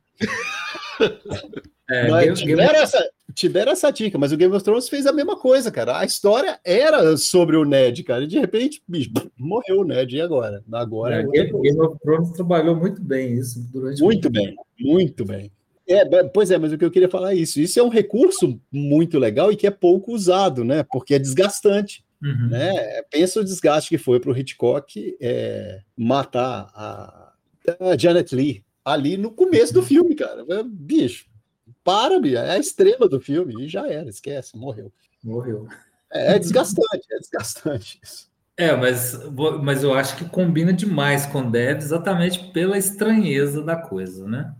[1.89, 5.11] É, mas, deram essa, te deram essa dica, mas o Game of Thrones fez a
[5.11, 5.99] mesma coisa, cara.
[5.99, 10.21] A história era sobre o Ned, cara, e de repente, bicho, morreu o Ned, e
[10.21, 10.63] agora?
[10.71, 11.21] Agora.
[11.21, 14.65] É, Game, Game of Thrones trabalhou muito bem isso durante Muito bem, tempo.
[14.79, 15.51] muito bem.
[15.87, 17.59] É, pois é, mas o que eu queria falar é isso.
[17.59, 20.83] Isso é um recurso muito legal e que é pouco usado, né?
[20.83, 22.03] Porque é desgastante.
[22.21, 22.49] Uhum.
[22.49, 23.01] Né?
[23.03, 27.33] Pensa o desgaste que foi para o Hitchcock é, matar a,
[27.79, 30.43] a, Janet Lee ali no começo do filme, cara.
[30.65, 31.27] Bicho,
[31.83, 34.91] para, bicho, é a estrela do filme e já era, esquece, morreu.
[35.23, 35.67] Morreu.
[36.11, 38.29] É, é desgastante, é desgastante isso.
[38.57, 39.17] É, mas,
[39.63, 44.53] mas eu acho que combina demais com Dev exatamente pela estranheza da coisa, né?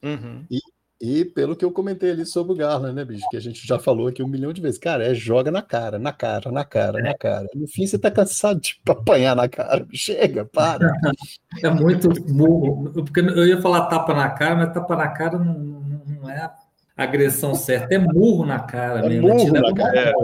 [0.00, 0.46] Uhum.
[0.48, 0.60] E,
[1.00, 3.26] e pelo que eu comentei ali sobre o Garland, né, bicho?
[3.30, 4.78] Que a gente já falou aqui um milhão de vezes.
[4.78, 7.46] Cara, é joga na cara, na cara, na cara, na cara.
[7.54, 9.86] No fim, você tá cansado de apanhar na cara.
[9.92, 10.92] Chega, para.
[11.64, 12.92] É muito burro.
[12.92, 16.50] Porque eu ia falar tapa na cara, mas tapa na cara não, não é
[16.96, 17.94] agressão certa.
[17.94, 19.28] É murro na cara é mesmo.
[19.28, 20.14] Murro na cara.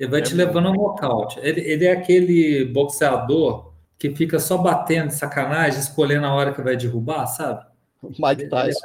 [0.00, 1.38] Ele vai é te levando ao nocaute.
[1.42, 6.62] Ele, ele é aquele boxeador que fica só batendo de sacanagem, escolhendo a hora que
[6.62, 7.64] vai derrubar, sabe?
[8.02, 8.80] Mike Tyson.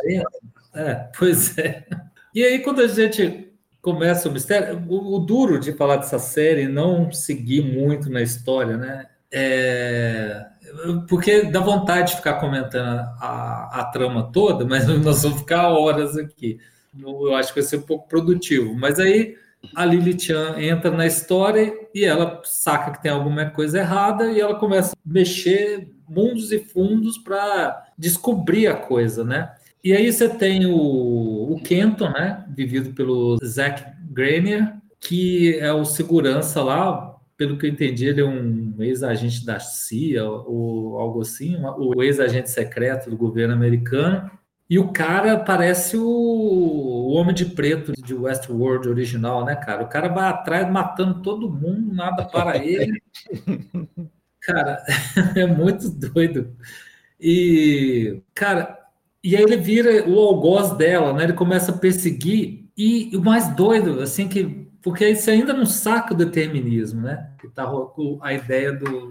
[0.78, 1.86] É, pois é.
[2.36, 6.68] E aí, quando a gente começa o mistério, o, o, duro de falar dessa série
[6.68, 9.08] não seguir muito na história, né?
[9.32, 10.46] É,
[11.10, 16.16] porque dá vontade de ficar comentando a, a trama toda, mas nós vamos ficar horas
[16.16, 16.60] aqui.
[17.00, 18.76] Eu acho que vai ser um pouco produtivo.
[18.76, 19.36] Mas aí
[19.76, 24.40] a Lily Chan entra na história e ela saca que tem alguma coisa errada e
[24.40, 29.52] ela começa a mexer mundos e fundos para descobrir a coisa, né?
[29.88, 30.76] E aí você tem o,
[31.50, 32.46] o Kenton, né?
[32.50, 37.16] Vivido pelo Zack Grenier, que é o segurança lá.
[37.38, 42.50] Pelo que eu entendi, ele é um ex-agente da CIA ou algo assim, o ex-agente
[42.50, 44.30] secreto do governo americano.
[44.70, 49.84] E o cara parece o, o Homem de Preto de Westworld original, né, cara?
[49.84, 53.02] O cara vai atrás matando todo mundo, nada para ele.
[54.42, 54.84] cara,
[55.34, 56.54] é muito doido.
[57.18, 58.87] E, cara,
[59.28, 61.26] E aí ele vira o algoz dela, né?
[61.26, 62.66] Ele começa a perseguir.
[62.78, 64.70] E o mais doido, assim, que.
[64.82, 67.32] Porque aí você ainda não saca o determinismo, né?
[67.38, 67.70] Que tá
[68.22, 69.10] a ideia do.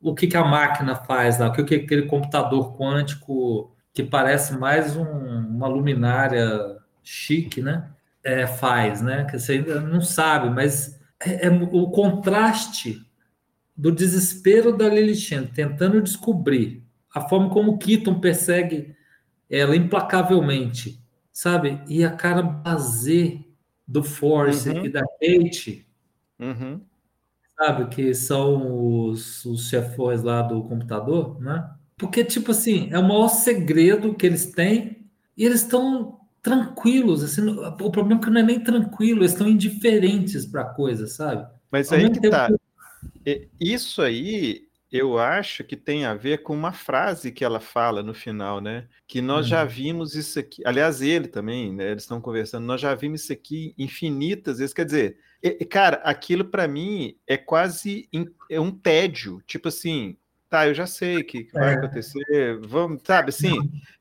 [0.00, 4.56] O que, que a máquina faz lá, o que, que aquele computador quântico que parece
[4.56, 7.90] mais um, uma luminária chique, né?
[8.22, 9.24] É, faz, né?
[9.24, 13.04] Que você ainda não sabe, mas é, é o contraste
[13.76, 18.96] do desespero da Lilith tentando descobrir a forma como Keaton persegue
[19.50, 21.80] ela implacavelmente, sabe?
[21.88, 23.46] E a cara base
[23.86, 24.84] do Force uhum.
[24.84, 25.86] e da Kate,
[26.38, 26.80] uhum.
[27.56, 27.86] sabe?
[27.88, 31.70] Que são os, os chefões lá do computador, né?
[31.96, 37.24] Porque, tipo assim, é o maior segredo que eles têm e eles estão tranquilos.
[37.24, 41.06] Assim, o problema é que não é nem tranquilo, eles estão indiferentes para a coisa,
[41.06, 41.46] sabe?
[41.70, 42.48] Mas aí que tá.
[43.24, 43.48] Que...
[43.60, 48.14] Isso aí eu acho que tem a ver com uma frase que ela fala no
[48.14, 48.88] final, né?
[49.06, 49.68] Que nós já uhum.
[49.68, 50.62] vimos isso aqui.
[50.64, 51.90] Aliás, ele também, né?
[51.90, 52.64] Eles estão conversando.
[52.64, 54.72] Nós já vimos isso aqui infinitas vezes.
[54.72, 55.18] Quer dizer,
[55.68, 58.08] cara, aquilo para mim é quase
[58.50, 59.42] é um tédio.
[59.46, 60.16] Tipo assim,
[60.48, 61.76] tá, eu já sei que, que vai é.
[61.76, 62.58] acontecer.
[62.62, 63.28] Vamos, sabe?
[63.28, 63.58] Assim,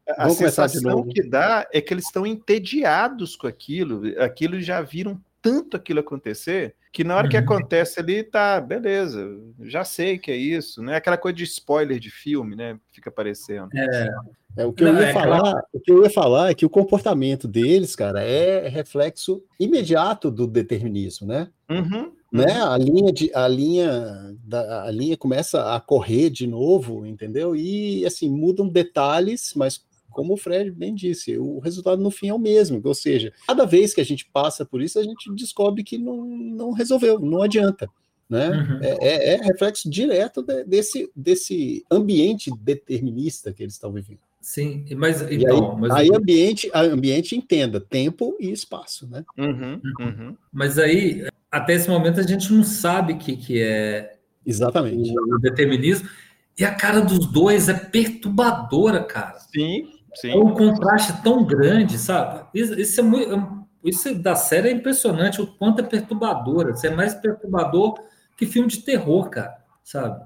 [0.07, 4.03] a sensação que dá é que eles estão entediados com aquilo.
[4.21, 7.31] Aquilo já viram tanto aquilo acontecer que na hora uhum.
[7.31, 9.23] que acontece ali, tá, beleza,
[9.61, 10.95] já sei que é isso, né?
[10.95, 12.79] Aquela coisa de spoiler de filme, né?
[12.91, 13.69] Fica aparecendo.
[13.75, 14.09] É.
[14.57, 15.59] É, o, que Não, eu ia é falar, claro.
[15.71, 20.47] o que eu ia falar é que o comportamento deles, cara, é reflexo imediato do
[20.47, 21.47] determinismo, né?
[21.69, 22.63] Uhum, né?
[22.63, 22.71] Uhum.
[22.71, 27.55] A linha de a linha da, a linha começa a correr de novo, entendeu?
[27.55, 29.85] E assim mudam detalhes, mas
[30.17, 32.81] como o Fred bem disse, o resultado no fim é o mesmo.
[32.83, 36.25] Ou seja, cada vez que a gente passa por isso, a gente descobre que não,
[36.25, 37.87] não resolveu, não adianta.
[38.27, 38.49] Né?
[38.49, 38.79] Uhum.
[38.81, 44.17] É, é, é, reflexo direto de, desse, desse ambiente determinista que eles estão vivendo.
[44.41, 45.73] Sim, mas então.
[45.73, 45.91] aí, mas...
[45.91, 49.23] aí ambiente, ambiente entenda tempo e espaço, né?
[49.37, 50.35] Uhum, uhum.
[50.51, 55.13] Mas aí, até esse momento, a gente não sabe o que, que é Exatamente.
[55.15, 56.09] o determinismo.
[56.57, 59.37] E a cara dos dois é perturbadora, cara.
[59.53, 60.31] Sim, Sim.
[60.31, 62.45] É um contraste tão grande, sabe?
[62.53, 66.71] Isso, isso, é muito, é isso da série é impressionante, o quanto é perturbadora.
[66.71, 67.95] Isso é mais perturbador
[68.35, 70.19] que filme de terror, cara, sabe?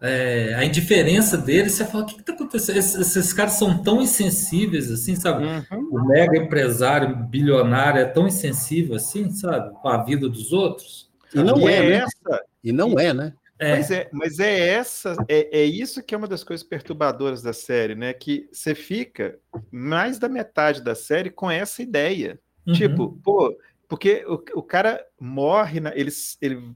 [0.00, 2.76] É, a indiferença deles, você fala, o que está acontecendo?
[2.76, 5.44] Esses, esses, caras são tão insensíveis assim, sabe?
[5.44, 5.88] Uhum.
[5.90, 9.74] O mega empresário bilionário é tão insensível assim, sabe?
[9.80, 11.10] Com a vida dos outros.
[11.34, 12.42] E não e é, é, essa.
[12.62, 13.32] E não é, né?
[13.58, 13.76] É.
[13.76, 17.52] Mas, é, mas é essa, é, é isso que é uma das coisas perturbadoras da
[17.52, 18.12] série, né?
[18.12, 19.38] Que você fica
[19.70, 22.38] mais da metade da série com essa ideia.
[22.66, 22.74] Uhum.
[22.74, 23.56] Tipo, pô,
[23.88, 26.74] porque o, o cara morre, na, ele, ele,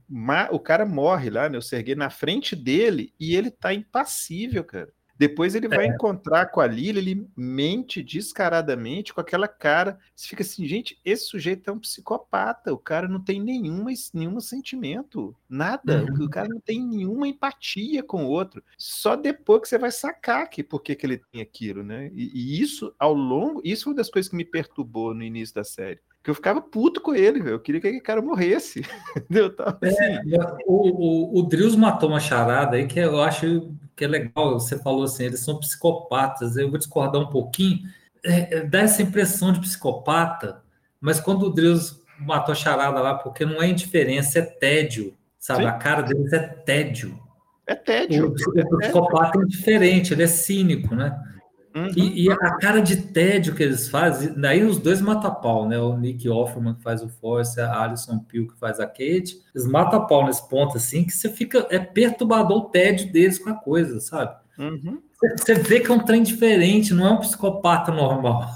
[0.51, 1.57] o cara morre lá, né?
[1.57, 4.89] O Serguei na frente dele e ele tá impassível, cara.
[5.17, 5.89] Depois ele vai é.
[5.89, 9.99] encontrar com a Lila, ele mente descaradamente com aquela cara.
[10.15, 12.73] Você fica assim, gente, esse sujeito é um psicopata.
[12.73, 16.03] O cara não tem nenhuma, nenhum sentimento, nada.
[16.03, 16.25] Uhum.
[16.25, 18.63] O cara não tem nenhuma empatia com o outro.
[18.77, 22.09] Só depois que você vai sacar que por que, que ele tem aquilo, né?
[22.13, 25.55] E, e isso, ao longo, isso foi uma das coisas que me perturbou no início
[25.55, 27.55] da série que eu ficava puto com ele, velho.
[27.55, 28.79] Eu queria que aquele cara morresse.
[29.13, 29.53] Entendeu?
[29.53, 30.33] Tava é, assim.
[30.33, 34.59] É, o, o, o Drills matou uma charada aí que eu acho que é legal.
[34.59, 36.55] Você falou assim, eles são psicopatas.
[36.57, 37.79] Eu vou discordar um pouquinho.
[38.23, 40.61] É, é, dá essa impressão de psicopata,
[40.99, 45.13] mas quando o Drills matou a charada lá, porque não é indiferença, é tédio.
[45.37, 45.63] Sabe?
[45.63, 45.69] Sim.
[45.69, 47.19] A cara deles é tédio.
[47.67, 48.33] É tédio.
[48.33, 51.21] O, é o psicopata é diferente, ele é cínico, né?
[51.75, 51.89] Uhum.
[51.95, 55.67] E, e, a cara de tédio que eles fazem, daí os dois matam a pau,
[55.67, 55.79] né?
[55.79, 59.65] O Nick Offerman que faz o Force, a Alison Peel que faz a Kate, eles
[59.65, 63.49] matam a pau nesse ponto assim, que você fica, é perturbador o tédio deles com
[63.49, 64.35] a coisa, sabe?
[64.59, 65.01] Uhum.
[65.19, 68.47] Você, você, vê que é um trem diferente, não é um psicopata normal.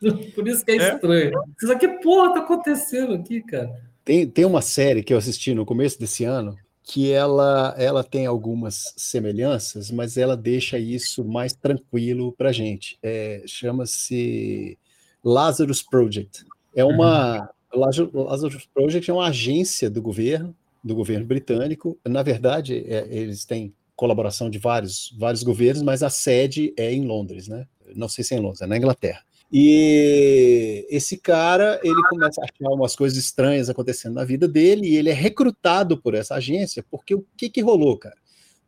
[0.34, 0.94] Por isso que é, é.
[0.94, 1.32] estranho.
[1.62, 3.70] Isso aqui, porra, tá acontecendo aqui, cara?
[4.04, 6.56] Tem, tem uma série que eu assisti no começo desse ano,
[6.88, 12.98] que ela, ela tem algumas semelhanças, mas ela deixa isso mais tranquilo para a gente.
[13.02, 14.78] É, Chama-se
[15.22, 16.46] Lazarus Project.
[16.74, 17.80] É uma uhum.
[18.24, 21.98] Lazarus Project é uma agência do governo, do governo britânico.
[22.06, 27.04] Na verdade, é, eles têm colaboração de vários, vários governos, mas a sede é em
[27.04, 27.66] Londres, né?
[27.94, 29.22] Não sei se é em Londres, é na Inglaterra.
[29.50, 34.96] E esse cara, ele começa a achar umas coisas estranhas acontecendo na vida dele e
[34.96, 38.16] ele é recrutado por essa agência, porque o que que rolou, cara?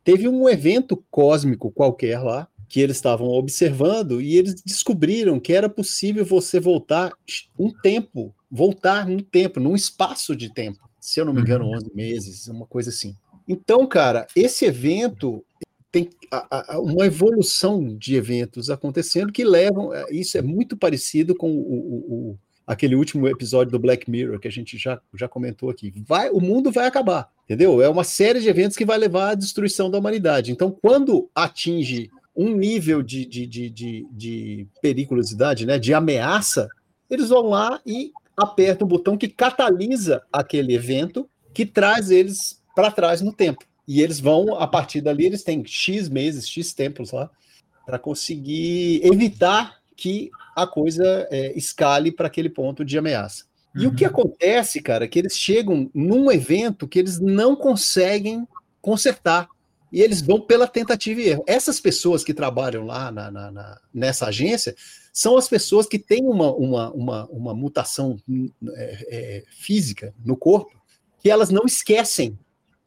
[0.03, 5.67] Teve um evento cósmico qualquer lá, que eles estavam observando e eles descobriram que era
[5.67, 7.11] possível você voltar
[7.59, 10.79] um tempo, voltar num tempo, num espaço de tempo.
[10.97, 11.91] Se eu não me engano, 11 uhum.
[11.93, 13.15] meses, uma coisa assim.
[13.45, 15.43] Então, cara, esse evento
[15.91, 16.09] tem
[16.79, 19.93] uma evolução de eventos acontecendo que levam.
[19.93, 21.95] É, isso é muito parecido com o, o,
[22.31, 25.93] o, aquele último episódio do Black Mirror que a gente já, já comentou aqui.
[26.07, 27.81] Vai, o mundo vai acabar, entendeu?
[27.81, 30.51] É uma série de eventos que vai levar à destruição da humanidade.
[30.51, 36.69] Então, quando atinge um nível de, de, de, de, de periculosidade, né, de ameaça,
[37.09, 42.89] eles vão lá e apertam um botão que catalisa aquele evento que traz eles para
[42.89, 43.65] trás no tempo.
[43.87, 47.29] E eles vão, a partir dali, eles têm X meses, X tempos lá,
[47.85, 53.45] para conseguir evitar que a coisa é, escale para aquele ponto de ameaça.
[53.75, 53.91] E uhum.
[53.91, 54.09] o que uhum.
[54.09, 58.47] acontece, cara, é que eles chegam num evento que eles não conseguem
[58.81, 59.47] consertar.
[59.91, 61.43] E eles vão pela tentativa e erro.
[61.45, 64.73] Essas pessoas que trabalham lá na, na, na, nessa agência
[65.11, 68.17] são as pessoas que têm uma, uma, uma, uma mutação
[68.75, 70.81] é, é, física no corpo
[71.21, 72.37] que elas não esquecem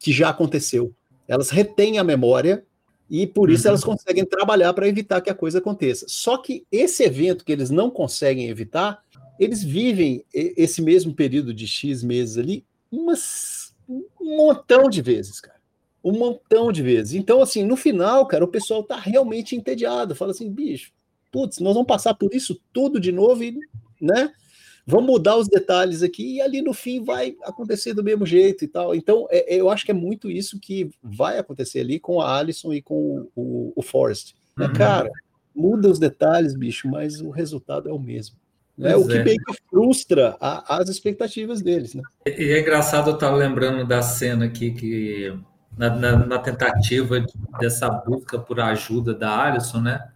[0.05, 0.93] que já aconteceu.
[1.27, 2.63] Elas retêm a memória
[3.09, 3.69] e por isso uhum.
[3.69, 6.05] elas conseguem trabalhar para evitar que a coisa aconteça.
[6.07, 9.01] Só que esse evento que eles não conseguem evitar,
[9.39, 14.05] eles vivem esse mesmo período de X meses ali umas, um
[14.37, 15.59] montão de vezes, cara.
[16.03, 17.15] Um montão de vezes.
[17.15, 20.13] Então, assim, no final, cara, o pessoal tá realmente entediado.
[20.13, 20.91] Fala assim, bicho,
[21.31, 23.57] putz, nós vamos passar por isso tudo de novo e,
[23.99, 24.31] né?
[24.85, 28.67] Vamos mudar os detalhes aqui e ali no fim vai acontecer do mesmo jeito e
[28.67, 28.93] tal.
[28.93, 32.37] Então, é, é, eu acho que é muito isso que vai acontecer ali com a
[32.37, 34.35] Alison e com o, o Forrest.
[34.55, 34.67] Né?
[34.67, 34.73] Uhum.
[34.73, 35.11] Cara,
[35.55, 38.35] muda os detalhes, bicho, mas o resultado é o mesmo.
[38.77, 38.95] Né?
[38.95, 39.23] O que é.
[39.23, 41.95] meio que frustra a, as expectativas deles.
[41.95, 42.03] Né?
[42.27, 45.33] E é engraçado eu estar lembrando da cena aqui que.
[45.77, 47.25] Na, na, na, tentativa
[47.59, 50.07] dessa busca por ajuda da Alison, né?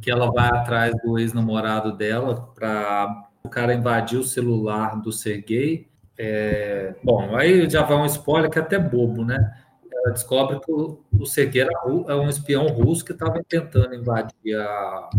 [0.00, 5.86] Que ela vai atrás do ex-namorado dela para o cara invadiu o celular do Sergei.
[6.16, 9.52] É, bom, aí já vai um spoiler que é até bobo, né?
[9.92, 15.10] Ela descobre que o, Sergei é um espião russo que estava tentando invadir a.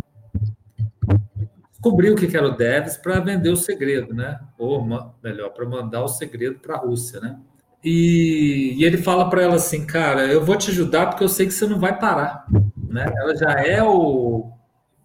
[1.70, 4.40] Descobriu o que era o Devs para vender o segredo, né?
[4.58, 4.84] Ou
[5.24, 7.40] melhor, para mandar o segredo para a Rússia, né?
[7.84, 11.46] E, e ele fala para ela assim, cara, eu vou te ajudar porque eu sei
[11.46, 12.48] que você não vai parar,
[12.90, 13.06] né?
[13.16, 14.52] Ela já é o,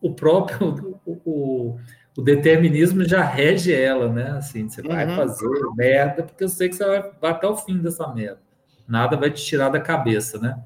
[0.01, 1.79] o próprio o, o
[2.17, 4.33] o determinismo já rege ela, né?
[4.33, 5.17] Assim, você vai uhum.
[5.17, 8.41] fazer merda, porque eu sei que você vai, vai, até o fim dessa merda.
[8.89, 10.59] Nada vai te tirar da cabeça, né?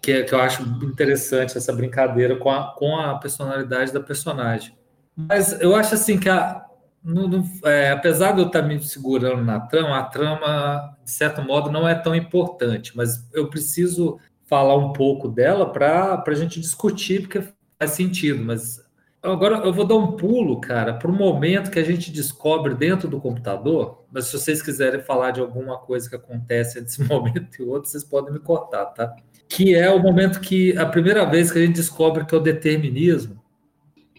[0.00, 4.76] Que, que eu acho interessante essa brincadeira com a, com a personalidade da personagem.
[5.16, 6.66] Mas eu acho assim que a,
[7.02, 11.40] no, no, é, apesar de eu estar me segurando na trama, a trama, de certo
[11.40, 16.60] modo, não é tão importante, mas eu preciso falar um pouco dela para a gente
[16.60, 17.42] discutir, porque
[17.78, 18.84] faz sentido, mas
[19.22, 23.08] Agora eu vou dar um pulo, cara, para o momento que a gente descobre dentro
[23.08, 24.04] do computador.
[24.12, 27.90] Mas se vocês quiserem falar de alguma coisa que acontece entre esse momento e outro,
[27.90, 29.16] vocês podem me cortar, tá?
[29.48, 32.40] Que é o momento que a primeira vez que a gente descobre que é o
[32.40, 33.42] determinismo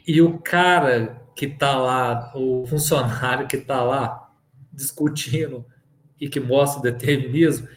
[0.05, 4.31] e o cara que está lá, o funcionário que está lá
[4.73, 5.65] discutindo
[6.19, 7.67] e que mostra o determinismo,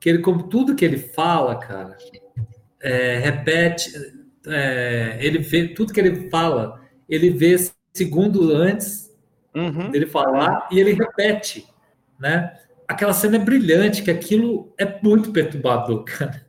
[0.00, 1.96] que ele, como tudo que ele fala, cara,
[2.80, 3.90] é, repete
[4.46, 7.56] é, ele vê tudo que ele fala, ele vê
[7.92, 9.10] segundo antes
[9.54, 9.90] uhum.
[9.90, 11.66] dele falar e ele repete,
[12.18, 12.58] né?
[12.86, 16.44] Aquela cena é brilhante, que aquilo é muito perturbador, cara.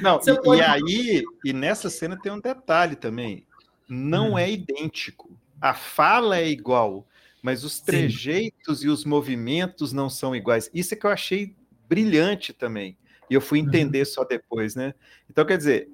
[0.00, 0.60] Não, e, pode...
[0.60, 3.46] e, aí, e nessa cena tem um detalhe também.
[3.88, 4.38] Não hum.
[4.38, 5.36] é idêntico.
[5.60, 7.06] A fala é igual,
[7.42, 8.86] mas os trejeitos Sim.
[8.86, 10.70] e os movimentos não são iguais.
[10.72, 11.54] Isso é que eu achei
[11.88, 12.96] brilhante também.
[13.28, 13.66] E eu fui uhum.
[13.66, 14.04] entender uhum.
[14.04, 14.94] só depois, né?
[15.28, 15.90] Então, quer dizer,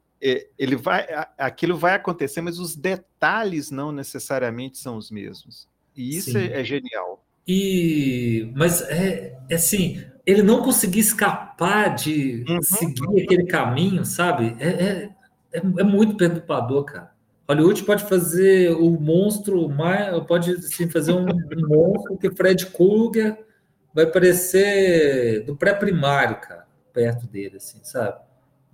[0.59, 1.07] ele vai,
[1.37, 5.69] aquilo vai acontecer, mas os detalhes não necessariamente são os mesmos.
[5.95, 7.23] E isso é, é, genial.
[7.47, 12.63] E, mas é, é, assim, ele não conseguir escapar de uhum.
[12.63, 14.57] seguir aquele caminho, sabe?
[14.59, 15.11] É, é,
[15.53, 17.13] é, é muito perturbador, cara.
[17.47, 23.45] Hollywood pode fazer o monstro mais, pode assim, fazer um, um monstro que Fred Krueger
[23.93, 28.24] vai parecer do pré-primário, cara, perto dele, assim, sabe?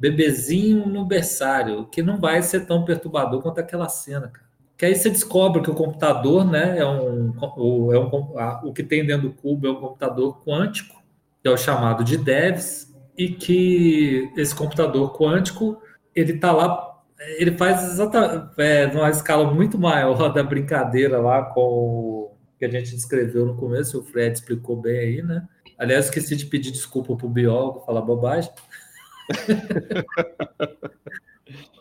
[0.01, 4.49] Bebezinho no berçário, que não vai ser tão perturbador quanto aquela cena, cara.
[4.79, 8.73] Que aí você descobre que o computador, né, é um, o, é um, a, o
[8.73, 11.03] que tem dentro do cubo é um computador quântico,
[11.43, 15.83] que é o chamado de DEVS, e que esse computador quântico,
[16.15, 17.03] ele tá lá,
[17.37, 22.71] ele faz exatamente, é, numa escala muito maior da brincadeira lá com o que a
[22.71, 25.47] gente descreveu no começo, o Fred explicou bem aí, né?
[25.79, 28.51] Aliás, esqueci de pedir desculpa para o biólogo, falar bobagem.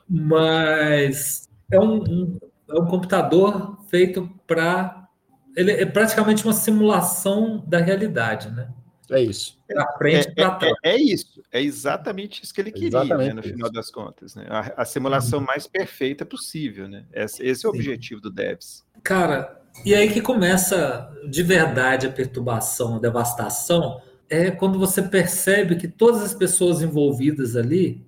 [0.07, 2.39] Mas é um, um,
[2.69, 5.07] é um computador feito para.
[5.55, 8.69] Ele é praticamente uma simulação da realidade, né?
[9.11, 9.57] É isso.
[9.67, 10.73] Da frente é, para trás.
[10.83, 11.43] É, é, isso.
[11.51, 14.35] É exatamente isso que ele queria, né, no final das contas.
[14.35, 14.45] Né?
[14.49, 16.87] A, a simulação mais perfeita possível.
[16.87, 17.05] Né?
[17.11, 17.79] Esse, esse é o Sim.
[17.79, 18.85] objetivo do Devs.
[19.03, 25.75] Cara, e aí que começa de verdade a perturbação, a devastação, é quando você percebe
[25.75, 28.05] que todas as pessoas envolvidas ali,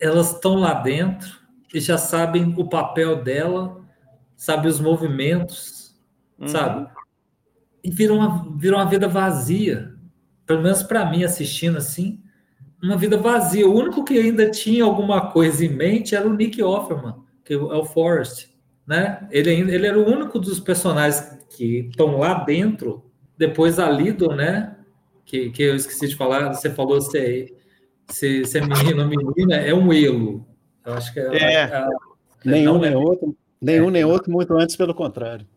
[0.00, 1.40] elas estão lá dentro
[1.72, 3.80] e já sabem o papel dela,
[4.36, 5.94] sabem os movimentos,
[6.38, 6.48] uhum.
[6.48, 6.90] sabe?
[7.84, 9.94] E viram uma, viram uma vida vazia.
[10.46, 12.20] Pelo menos para mim, assistindo assim,
[12.82, 13.68] uma vida vazia.
[13.68, 17.56] O único que ainda tinha alguma coisa em mente era o Nick Offerman, que é
[17.56, 18.52] o Forrest
[18.86, 19.26] né?
[19.30, 23.04] Ele, ele era o único dos personagens que estão lá dentro,
[23.36, 24.76] depois a Lido, né?
[25.32, 27.46] Que, que eu esqueci de falar, você falou se é,
[28.06, 30.46] se, se é menino ou menina, é um elo.
[30.84, 31.54] Eu acho que é.
[31.54, 31.62] é.
[31.62, 31.90] A, a,
[32.44, 35.48] nenhum nem outro, nenhum nem outro, muito antes, pelo contrário.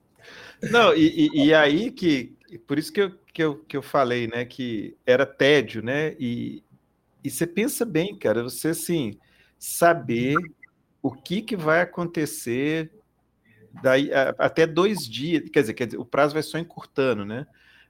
[0.71, 2.37] Não, e, e, e, aí que.
[2.65, 4.45] Por isso que eu, que, eu, que eu falei, né?
[4.45, 6.15] Que era tédio, né?
[6.17, 6.63] E,
[7.21, 9.19] e você pensa bem, cara, você assim,
[9.59, 10.35] saber
[11.01, 12.89] o que, que vai acontecer
[13.83, 17.45] daí até dois dias, quer dizer, quer dizer, o prazo vai só encurtando, né?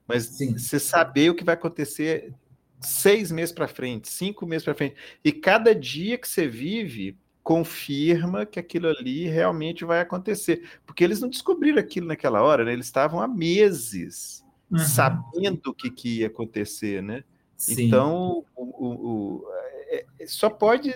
[0.07, 0.57] Mas Sim.
[0.57, 2.33] você saber o que vai acontecer
[2.81, 8.45] seis meses para frente, cinco meses para frente, e cada dia que você vive confirma
[8.45, 12.73] que aquilo ali realmente vai acontecer, porque eles não descobriram aquilo naquela hora, né?
[12.73, 14.79] Eles estavam há meses uhum.
[14.79, 17.23] sabendo o que, que ia acontecer, né?
[17.55, 17.83] Sim.
[17.83, 19.45] Então, o, o, o
[19.89, 20.93] é, é só pode,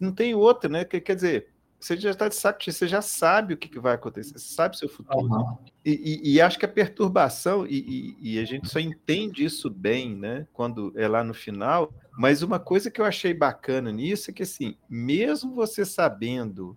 [0.00, 0.84] não tem outra, né?
[0.84, 1.48] Quer dizer,
[1.78, 4.54] você já está de saco cheio, você já sabe o que, que vai acontecer, você
[4.54, 5.32] sabe o seu futuro.
[5.32, 5.56] Uhum.
[5.84, 5.92] E,
[6.24, 10.46] e, e, acho que a perturbação, e, e, a gente só entende isso bem, né,
[10.52, 14.42] quando é lá no final, mas uma coisa que eu achei bacana nisso é que,
[14.42, 16.76] assim, mesmo você sabendo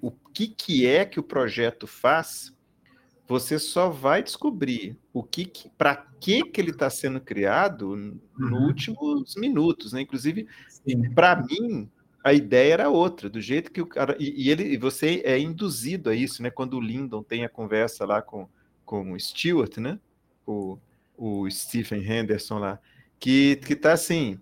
[0.00, 2.54] o que, que é que o projeto faz,
[3.26, 8.20] você só vai descobrir o que, que para que que ele está sendo criado uhum.
[8.36, 10.02] nos últimos minutos, né?
[10.02, 10.46] Inclusive,
[11.14, 11.90] para mim,
[12.24, 14.16] a ideia era outra, do jeito que o cara.
[14.18, 16.48] E, e, ele, e você é induzido a isso, né?
[16.48, 18.48] Quando o Lyndon tem a conversa lá com,
[18.82, 20.00] com o Stewart, né?
[20.46, 20.78] O,
[21.18, 22.80] o Stephen Henderson lá,
[23.20, 24.40] que, que tá assim,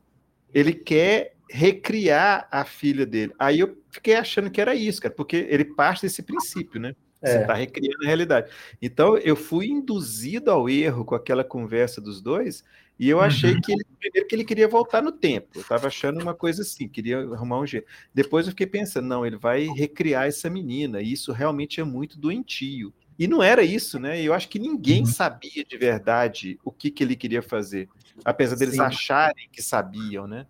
[0.54, 3.34] ele quer recriar a filha dele.
[3.36, 6.94] Aí eu fiquei achando que era isso, cara, porque ele parte desse princípio, né?
[7.20, 7.58] Você está é.
[7.58, 8.50] recriando a realidade.
[8.80, 12.64] Então, eu fui induzido ao erro com aquela conversa dos dois,
[12.98, 13.60] e eu achei uhum.
[13.60, 15.48] que ele, primeiro que ele queria voltar no tempo.
[15.54, 17.86] Eu estava achando uma coisa assim, queria arrumar um jeito.
[18.14, 22.18] Depois eu fiquei pensando, não, ele vai recriar essa menina, e isso realmente é muito
[22.18, 22.92] doentio.
[23.18, 24.20] E não era isso, né?
[24.20, 25.06] Eu acho que ninguém uhum.
[25.06, 27.88] sabia de verdade o que, que ele queria fazer,
[28.24, 28.82] apesar deles Sim.
[28.82, 30.46] acharem que sabiam, né?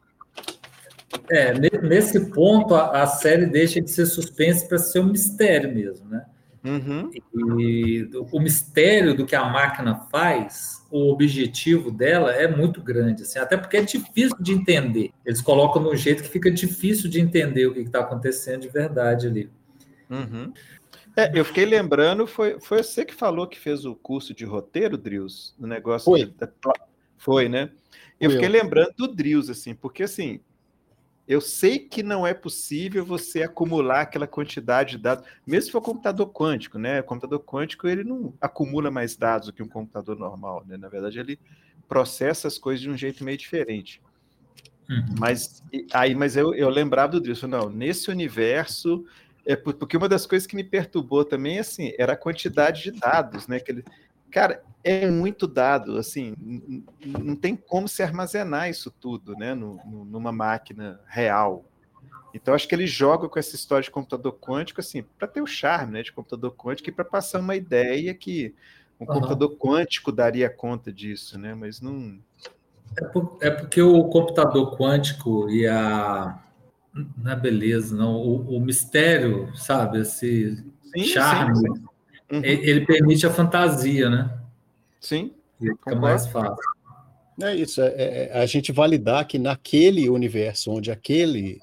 [1.31, 6.09] É, nesse ponto a, a série deixa de ser suspense para ser um mistério mesmo,
[6.09, 6.25] né?
[6.65, 7.11] Uhum.
[7.59, 13.39] E o mistério do que a máquina faz, o objetivo dela é muito grande, assim,
[13.39, 15.11] até porque é difícil de entender.
[15.27, 19.27] Eles colocam no jeito que fica difícil de entender o que está acontecendo de verdade
[19.27, 19.51] ali.
[20.09, 20.53] Uhum.
[21.17, 24.97] É, eu fiquei lembrando, foi, foi você que falou que fez o curso de roteiro,
[24.97, 26.05] Drills, no negócio.
[26.05, 26.27] Foi.
[26.27, 26.49] Da,
[27.19, 27.71] foi, né?
[28.21, 28.53] Eu fiquei eu.
[28.53, 30.41] lembrando do Drills, assim, porque assim,
[31.27, 35.81] eu sei que não é possível você acumular aquela quantidade de dados, mesmo se for
[35.81, 37.01] computador quântico, né?
[37.01, 40.77] O computador quântico ele não acumula mais dados do que um computador normal, né?
[40.77, 41.39] Na verdade, ele
[41.89, 44.03] processa as coisas de um jeito meio diferente.
[44.91, 45.15] Uhum.
[45.19, 45.63] Mas
[45.93, 49.05] aí, mas eu, eu lembrava do Drilson, não, nesse universo
[49.45, 53.47] é porque uma das coisas que me perturbou também assim era a quantidade de dados,
[53.47, 53.61] né?
[53.61, 53.85] Que ele,
[54.33, 56.35] cara, é muito dado, assim,
[57.07, 61.65] não tem como se armazenar isso tudo, né, no, no, numa máquina real.
[62.35, 65.47] Então, acho que ele joga com essa história de computador quântico, assim, para ter o
[65.47, 68.55] charme, né, de computador quântico e para passar uma ideia que
[68.99, 69.15] um uhum.
[69.15, 72.19] computador quântico daria conta disso, né, mas não...
[72.99, 76.43] É, por, é porque o computador quântico e a...
[77.17, 78.17] Não é beleza, não.
[78.17, 80.63] O, o mistério, sabe, esse
[80.95, 81.85] sim, charme, sim, sim.
[82.33, 82.43] Uhum.
[82.43, 84.39] ele permite a fantasia, né?
[84.99, 85.33] Sim.
[85.61, 86.57] Fica mais fácil.
[87.43, 91.61] É isso, é, é, é, a gente validar que naquele universo onde aquele,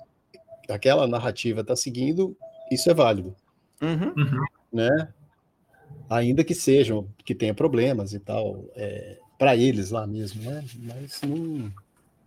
[0.70, 2.38] aquela narrativa está seguindo,
[2.72, 3.36] isso é válido.
[3.82, 4.14] Uhum.
[4.16, 4.46] uhum.
[4.72, 5.08] Né?
[6.08, 10.64] Ainda que sejam, que tenha problemas e tal, é, para eles lá mesmo, né?
[10.78, 11.72] Mas não.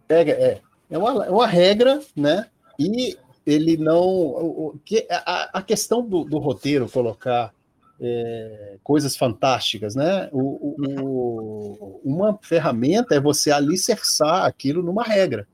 [0.09, 2.47] É, é, é, uma, é uma regra, né?
[2.79, 3.17] E
[3.47, 4.01] ele não.
[4.01, 7.53] O, o, que, a, a questão do, do roteiro colocar
[8.01, 10.29] é, coisas fantásticas, né?
[10.33, 15.47] O, o, uma ferramenta é você alicerçar aquilo numa regra,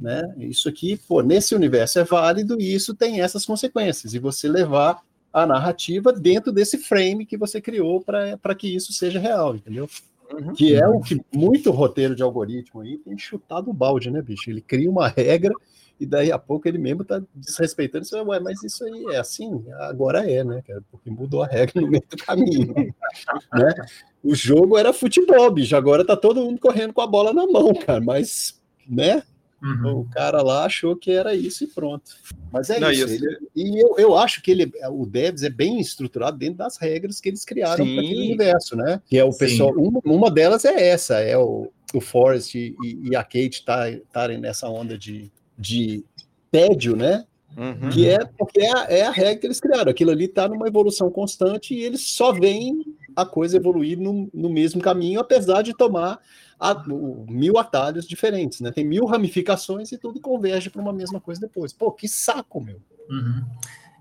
[0.00, 0.22] né?
[0.38, 5.02] Isso aqui, pô, nesse universo é válido e isso tem essas consequências, e você levar
[5.32, 9.88] a narrativa dentro desse frame que você criou para que isso seja real, entendeu?
[10.30, 10.52] Uhum.
[10.52, 14.50] Que é o que muito roteiro de algoritmo aí tem chutado o balde, né, bicho?
[14.50, 15.54] Ele cria uma regra
[16.02, 18.16] e daí a pouco ele mesmo tá desrespeitando isso.
[18.16, 19.64] Ué, mas isso aí é assim?
[19.78, 20.82] Agora é, né, cara?
[20.90, 22.74] Porque mudou a regra no meio do caminho.
[23.54, 23.74] né?
[24.22, 25.76] O jogo era futebol, bicho.
[25.76, 28.00] Agora tá todo mundo correndo com a bola na mão, cara.
[28.00, 29.22] Mas, né?
[29.62, 30.00] Uhum.
[30.00, 32.10] O cara lá achou que era isso e pronto.
[32.52, 33.14] Mas é Não, isso.
[33.14, 37.20] Ele, e eu, eu acho que ele, o Devs é bem estruturado dentro das regras
[37.20, 39.00] que eles criaram para aquele universo, né?
[39.06, 39.70] Que é o pessoal.
[39.70, 44.28] Uma, uma, delas é essa, é o, o Forrest e, e a Kate estarem tá,
[44.28, 46.04] nessa onda de, de
[46.50, 47.24] tédio, né?
[47.56, 47.90] Uhum.
[47.90, 49.90] Que é porque é a, é a regra que eles criaram.
[49.90, 52.84] Aquilo ali está numa evolução constante e eles só veem
[53.14, 56.18] a coisa evoluir no, no mesmo caminho, apesar de tomar
[56.58, 58.70] a, o, mil atalhos diferentes, né?
[58.70, 61.72] Tem mil ramificações e tudo converge para uma mesma coisa depois.
[61.72, 62.80] Pô, que saco, meu.
[63.10, 63.42] Uhum.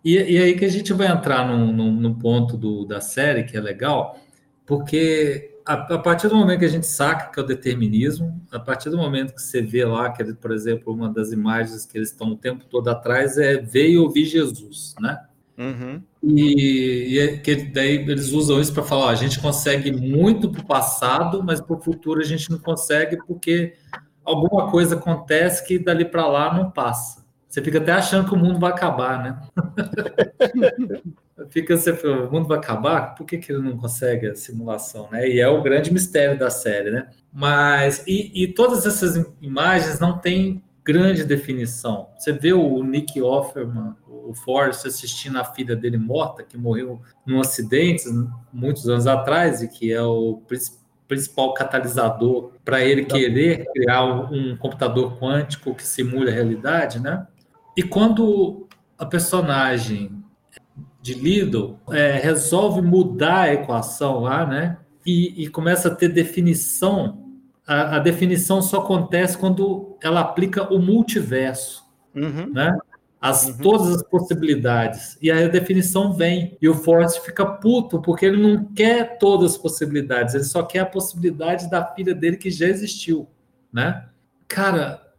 [0.04, 3.44] E, e, aí que a gente vai entrar num, num, num ponto do, da série
[3.44, 4.18] que é legal,
[4.66, 8.60] porque a, a, partir do momento que a gente saca que é o determinismo, a
[8.60, 12.10] partir do momento que você vê lá, que, por exemplo, uma das imagens que eles
[12.10, 15.20] estão o tempo todo atrás é ver e ouvir Jesus, né?
[15.58, 16.02] Uhum.
[16.24, 20.50] E, e é que daí eles usam isso para falar: ó, a gente consegue muito
[20.50, 23.76] para o passado, mas para o futuro a gente não consegue porque
[24.24, 27.22] alguma coisa acontece que dali para lá não passa.
[27.48, 29.42] Você fica até achando que o mundo vai acabar, né?
[31.50, 33.16] fica você, o mundo vai acabar?
[33.16, 35.28] Por que, que ele não consegue a simulação, né?
[35.28, 37.08] E é o grande mistério da série, né?
[37.34, 42.10] Mas e, e todas essas imagens não têm grande definição.
[42.18, 47.40] Você vê o Nick Offerman o Forrest assistindo a filha dele morta, que morreu num
[47.40, 48.06] acidente
[48.52, 50.42] muitos anos atrás e que é o
[51.08, 57.28] principal catalisador para ele querer criar um, computador quântico que simule a realidade, né?
[57.76, 58.68] E quando
[58.98, 60.21] a personagem
[61.02, 64.78] de Liddell é, resolve mudar a equação lá, né?
[65.06, 67.26] E, e começa a ter definição,
[67.66, 71.84] a, a, definição só acontece quando ela aplica o multiverso,
[72.16, 72.52] uhum.
[72.54, 72.78] né?
[73.22, 73.58] as, uhum.
[73.58, 75.16] todas as possibilidades.
[75.22, 76.58] E aí a definição vem.
[76.60, 80.80] E o Forrest fica puto, porque ele não quer todas as possibilidades, ele só quer
[80.80, 83.28] a possibilidade da filha dele que já existiu,
[83.72, 84.08] né?
[84.48, 85.11] Cara,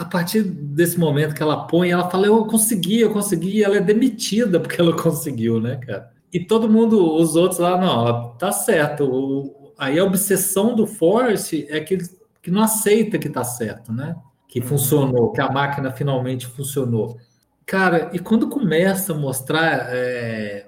[0.00, 3.76] a partir desse momento que ela põe, ela fala: Eu consegui, eu consegui, e ela
[3.76, 6.10] é demitida porque ela conseguiu, né, cara?
[6.32, 9.04] E todo mundo, os outros lá, não, tá certo.
[9.04, 11.98] O, aí a obsessão do Forrest é que
[12.42, 14.16] que não aceita que tá certo, né?
[14.48, 14.66] Que uhum.
[14.66, 17.18] funcionou, que a máquina finalmente funcionou.
[17.66, 20.66] Cara, e quando começa a mostrar é,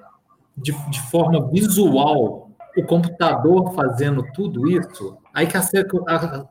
[0.55, 5.63] de, de, forma visual o computador fazendo tudo isso, aí que a,
[6.09, 6.47] a,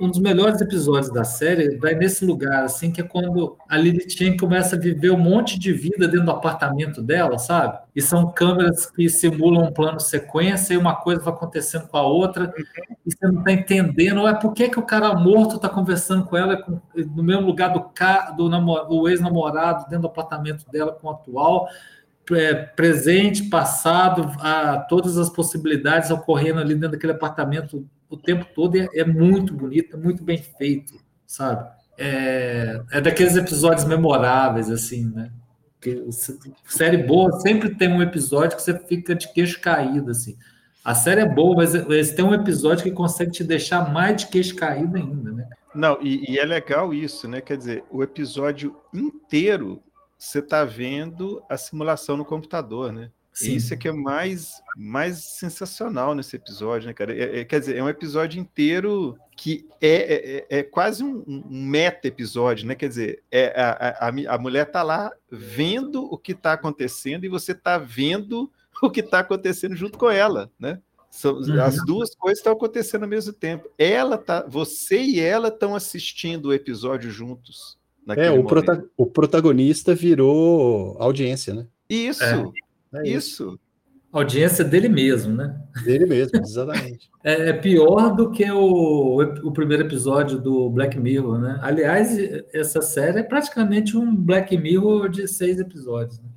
[0.00, 4.08] um dos melhores episódios da série vai nesse lugar, assim, que é quando a Lily
[4.08, 7.78] Chen começa a viver um monte de vida dentro do apartamento dela, sabe?
[7.94, 12.02] E são câmeras que simulam um plano sequência e uma coisa vai acontecendo com a
[12.02, 12.52] outra
[13.06, 16.36] e você não está entendendo, é por que, que o cara morto está conversando com
[16.36, 17.90] ela com, no mesmo lugar do,
[18.36, 21.68] do, do ex-namorado dentro do apartamento dela com o atual
[22.32, 28.76] é, presente, passado, a, todas as possibilidades ocorrendo ali dentro daquele apartamento o tempo todo.
[28.76, 30.94] É, é muito bonito, é muito bem feito,
[31.26, 31.68] sabe?
[31.96, 35.30] É, é daqueles episódios memoráveis, assim, né?
[35.74, 36.02] Porque
[36.66, 40.36] série boa sempre tem um episódio que você fica de queixo caído, assim.
[40.84, 44.54] A série é boa, mas tem um episódio que consegue te deixar mais de queixo
[44.54, 45.48] caído ainda, né?
[45.74, 47.40] Não, e, e é legal isso, né?
[47.40, 49.82] Quer dizer, o episódio inteiro
[50.16, 53.10] você está vendo a simulação no computador, né?
[53.34, 53.56] Sim.
[53.56, 57.12] Isso é que é mais, mais sensacional nesse episódio, né, cara?
[57.12, 61.24] É, é, quer dizer, é um episódio inteiro que é, é, é, é quase um,
[61.26, 62.76] um meta-episódio, né?
[62.76, 67.28] Quer dizer, é, a, a, a mulher tá lá vendo o que está acontecendo e
[67.28, 68.48] você está vendo
[68.80, 70.80] o que está acontecendo junto com ela, né?
[71.10, 71.60] São, uhum.
[71.60, 73.68] As duas coisas estão acontecendo ao mesmo tempo.
[73.76, 77.78] Ela tá, você e ela estão assistindo o episódio juntos.
[78.16, 81.66] É, o, prota o, protagonista virou audiência, né?
[81.88, 82.44] Isso, é,
[83.00, 83.44] é isso.
[83.44, 83.60] isso.
[84.14, 85.60] Audiência dele mesmo, né?
[85.84, 87.10] Dele mesmo, exatamente.
[87.24, 91.58] é, é, pior do que o, o primeiro episódio do Black Mirror, né?
[91.60, 92.16] Aliás,
[92.52, 96.20] essa série é praticamente um Black Mirror de seis episódios.
[96.20, 96.28] Né?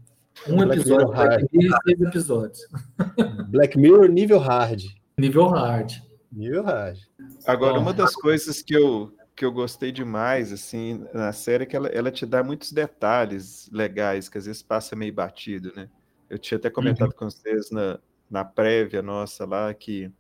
[0.50, 2.60] Um Black episódio Mirror Black Mirror seis episódios.
[3.50, 4.82] Black Mirror nível hard.
[5.20, 5.94] Nível hard.
[6.32, 6.98] Nível hard.
[7.46, 11.68] Agora, Bom, uma das coisas que eu, que eu gostei demais assim na série é
[11.68, 15.88] que ela, ela te dá muitos detalhes legais que às vezes passa meio batido, né?
[16.30, 17.16] Eu tinha até comentado uhum.
[17.18, 18.00] com vocês na,
[18.30, 20.12] na prévia nossa lá que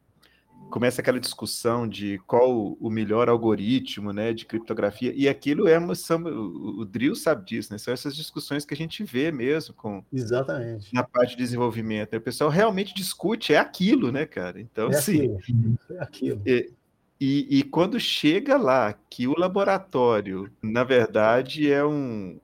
[0.69, 5.95] começa aquela discussão de qual o melhor algoritmo né, de criptografia, e aquilo é uma.
[5.95, 7.77] São, o, o Drill sabe disso, né?
[7.77, 10.93] São essas discussões que a gente vê mesmo com Exatamente.
[10.93, 12.15] na parte de desenvolvimento.
[12.15, 14.59] O pessoal realmente discute, é aquilo, né, cara?
[14.59, 15.35] Então, É sim.
[15.35, 15.77] aquilo.
[15.89, 16.41] É aquilo.
[16.45, 16.73] E,
[17.19, 22.39] e, e quando chega lá, que o laboratório, na verdade, é um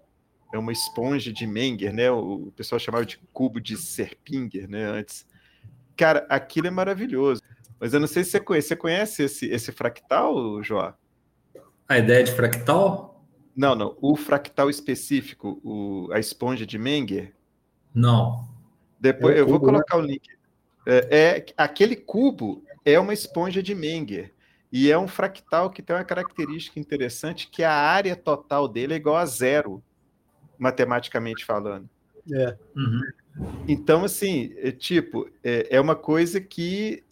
[0.53, 2.11] é uma esponja de Menger, né?
[2.11, 4.85] O, pessoal chamava de cubo de Serpinger, né?
[4.85, 5.25] Antes.
[5.97, 7.41] Cara, aquilo é maravilhoso.
[7.79, 8.67] Mas eu não sei se você conhece.
[8.67, 10.95] Você conhece esse, esse fractal, Joá?
[11.89, 13.25] A ideia de fractal?
[13.55, 13.97] Não, não.
[13.99, 17.33] O fractal específico, o, a esponja de Menger.
[17.93, 18.47] Não.
[18.99, 19.73] Depois É eu vou cubo, né?
[19.73, 20.29] colocar o link.
[20.85, 24.31] É, é- aquele cubo é uma esponja de Menger
[24.71, 28.97] e é um fractal que tem uma característica interessante que a área total dele é
[28.97, 29.83] igual a zero,
[30.57, 31.89] matematicamente falando.
[32.31, 32.55] É.
[32.75, 33.01] Uhum.
[33.67, 37.03] Então, assim, é, tipo, é, é uma coisa que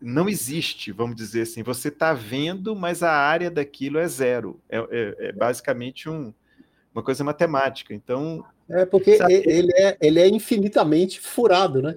[0.00, 1.62] não existe, vamos dizer assim.
[1.62, 4.60] Você está vendo, mas a área daquilo é zero.
[4.68, 6.32] É, é- é basicamente um-
[6.94, 7.92] uma coisa matemática.
[7.92, 9.32] Então, É porque Sabe?
[9.46, 11.96] ele é, ele é infinitamente furado, né?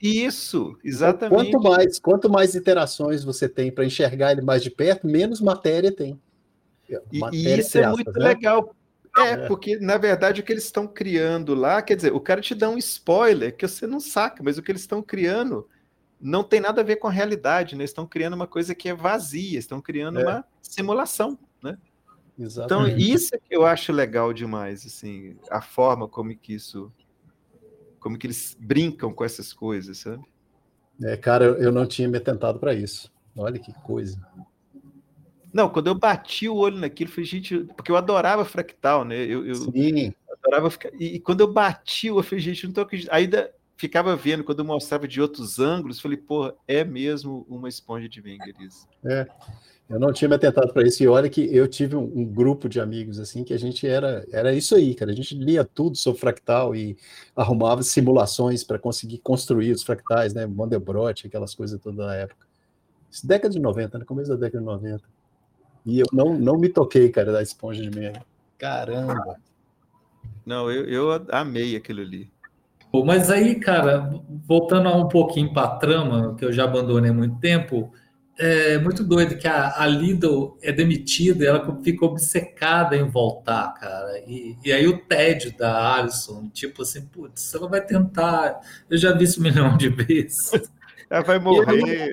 [0.00, 1.52] isso, Então, exatamente.
[1.52, 5.92] Quanto mais, quanto mais iterações você tem para enxergar ele mais de perto, menos matéria
[5.92, 6.20] tem.
[6.90, 8.28] E, e Matéria, isso é entre muito aspas, né?
[8.30, 8.74] legal.
[9.16, 9.46] É, É.
[9.46, 12.68] porque, na verdade, o que eles estão criando lá, quer dizer, o cara te dá
[12.70, 15.68] um spoiler que você não saca, mas o que eles estão criando
[16.20, 17.82] não tem nada a ver com a realidade, né?
[17.82, 20.22] Eles estão criando uma coisa que é vazia, estão criando É.
[20.22, 21.76] uma simulação, né?
[22.38, 22.46] Então,
[22.86, 23.12] Exatamente.
[23.12, 26.90] isso é que eu acho legal demais, assim, a forma como que isso,
[28.00, 30.24] como que eles brincam com essas coisas, sabe?
[31.02, 33.12] É, cara, eu- eu não tinha me atentado para isso.
[33.36, 34.18] Olha que coisa.
[35.52, 39.16] Não, quando eu bati o olho naquilo, eu falei, gente, porque eu adorava fractal, né?
[39.16, 40.90] Eu, eu Sim, adorava ficar.
[40.98, 43.16] E, e quando eu bati, eu falei, gente, não tô acreditando.
[43.16, 48.08] Ainda ficava vendo, quando eu mostrava de outros ângulos, falei, porra, é mesmo uma esponja
[48.08, 48.86] de Wenger isso.
[49.90, 51.02] eu não tinha me atentado para isso.
[51.02, 54.24] E olha que eu tive um, um grupo de amigos assim que a gente era
[54.32, 55.10] era isso aí, cara.
[55.10, 56.96] A gente lia tudo sobre fractal e
[57.36, 60.46] arrumava simulações para conseguir construir os fractais, né?
[60.46, 62.46] Mandelbrot, aquelas coisas toda da época.
[63.10, 65.04] Isso década de 90, no começo da década de 90.
[65.84, 68.22] E eu não, não me toquei, cara, da esponja de Menger.
[68.58, 69.36] Caramba.
[70.46, 72.30] Não, eu, eu amei aquilo ali.
[72.90, 74.10] Pô, Mas aí, cara,
[74.46, 77.92] voltando um pouquinho para a trama, que eu já abandonei há muito tempo,
[78.38, 84.18] é muito doido que a, a Lidl é demitida, ela fica obcecada em voltar, cara.
[84.26, 88.60] E, e aí o tédio da Alison, tipo assim, putz, ela vai tentar.
[88.90, 90.50] Eu já vi isso um milhão de vezes.
[91.08, 92.12] Ela vai morrer.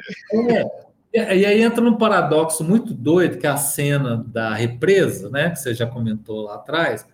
[0.50, 0.89] É.
[1.12, 5.50] E aí entra num paradoxo muito doido, que é a cena da represa, né?
[5.50, 7.08] Que você já comentou lá atrás,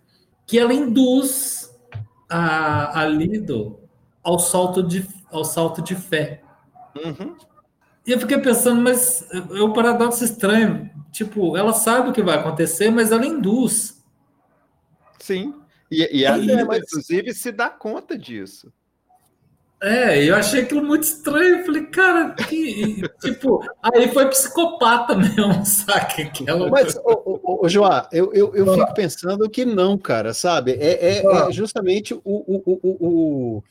[0.45, 1.73] que ela induz
[2.29, 3.79] a, a Lido
[4.21, 6.41] ao salto de, ao salto de fé.
[6.95, 7.35] Uhum.
[8.05, 10.89] E eu fiquei pensando, mas é um paradoxo estranho.
[11.11, 14.03] Tipo, ela sabe o que vai acontecer, mas ela induz.
[15.19, 15.55] Sim.
[15.89, 18.71] E, e a é, Lida, mas- inclusive, se dá conta disso.
[19.83, 21.59] É, eu achei aquilo muito estranho.
[21.59, 23.01] Eu falei, cara, que.
[23.21, 26.21] tipo, aí foi psicopata mesmo, saca?
[26.23, 26.69] Aquela.
[26.69, 30.71] Mas, ô, ô, ô, Joá, eu, eu, eu fico pensando que não, cara, sabe?
[30.73, 33.63] É, é- é justamente o, o, o, o, o,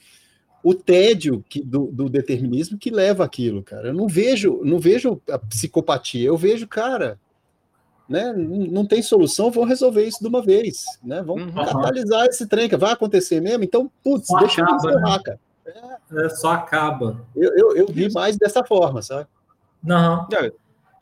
[0.62, 3.88] o tédio que, do, do determinismo que leva aquilo, cara.
[3.88, 7.18] Eu não vejo, não vejo a psicopatia, eu vejo, cara,
[8.08, 8.32] né?
[8.36, 11.22] Não tem solução, vão resolver isso de uma vez, né?
[11.22, 11.64] Vamos Uhum.
[11.64, 15.40] catalisar esse trem, que vai acontecer mesmo, então, putz, Só deixa eu encerrar, cara.
[16.12, 17.24] É, só acaba.
[17.34, 19.26] Eu, eu, eu vi mais dessa forma, sabe?
[19.82, 20.26] Não.
[20.30, 20.50] Não,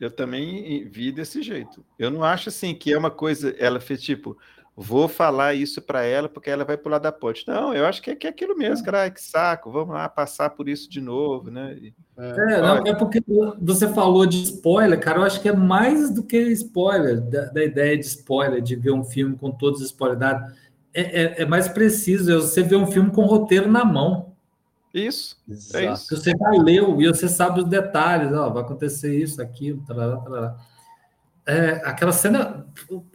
[0.01, 1.85] eu também vi desse jeito.
[1.99, 3.55] Eu não acho assim que é uma coisa.
[3.59, 4.37] Ela fez tipo,
[4.77, 7.47] vou falar isso para ela porque ela vai pular da ponte.
[7.47, 9.11] Não, eu acho que é, que é aquilo mesmo, cara.
[9.11, 11.75] Que saco, vamos lá passar por isso de novo, né?
[11.81, 13.23] E- É, não, é porque
[13.61, 15.19] você falou de spoiler, cara.
[15.21, 18.93] Eu acho que é mais do que spoiler, da, da ideia de spoiler, de ver
[18.93, 20.53] um filme com todos os spoilers dados.
[20.95, 24.32] É, é, é mais preciso é você ver um filme com o roteiro na mão.
[24.93, 25.37] Isso.
[25.75, 26.15] É isso.
[26.17, 30.57] Você já leu e você sabe os detalhes, ó, vai acontecer isso, aquilo, tarará, tarará.
[31.47, 32.67] É, aquela cena,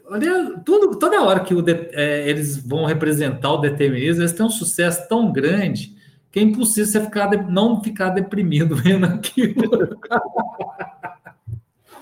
[0.10, 4.46] olha, tudo, toda hora que o de- é, eles vão representar o determinismo, eles têm
[4.46, 5.96] um sucesso tão grande
[6.32, 9.56] que é impossível você ficar de- não ficar deprimido vendo aquilo.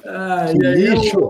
[0.07, 1.29] Ah, Que e é lixo!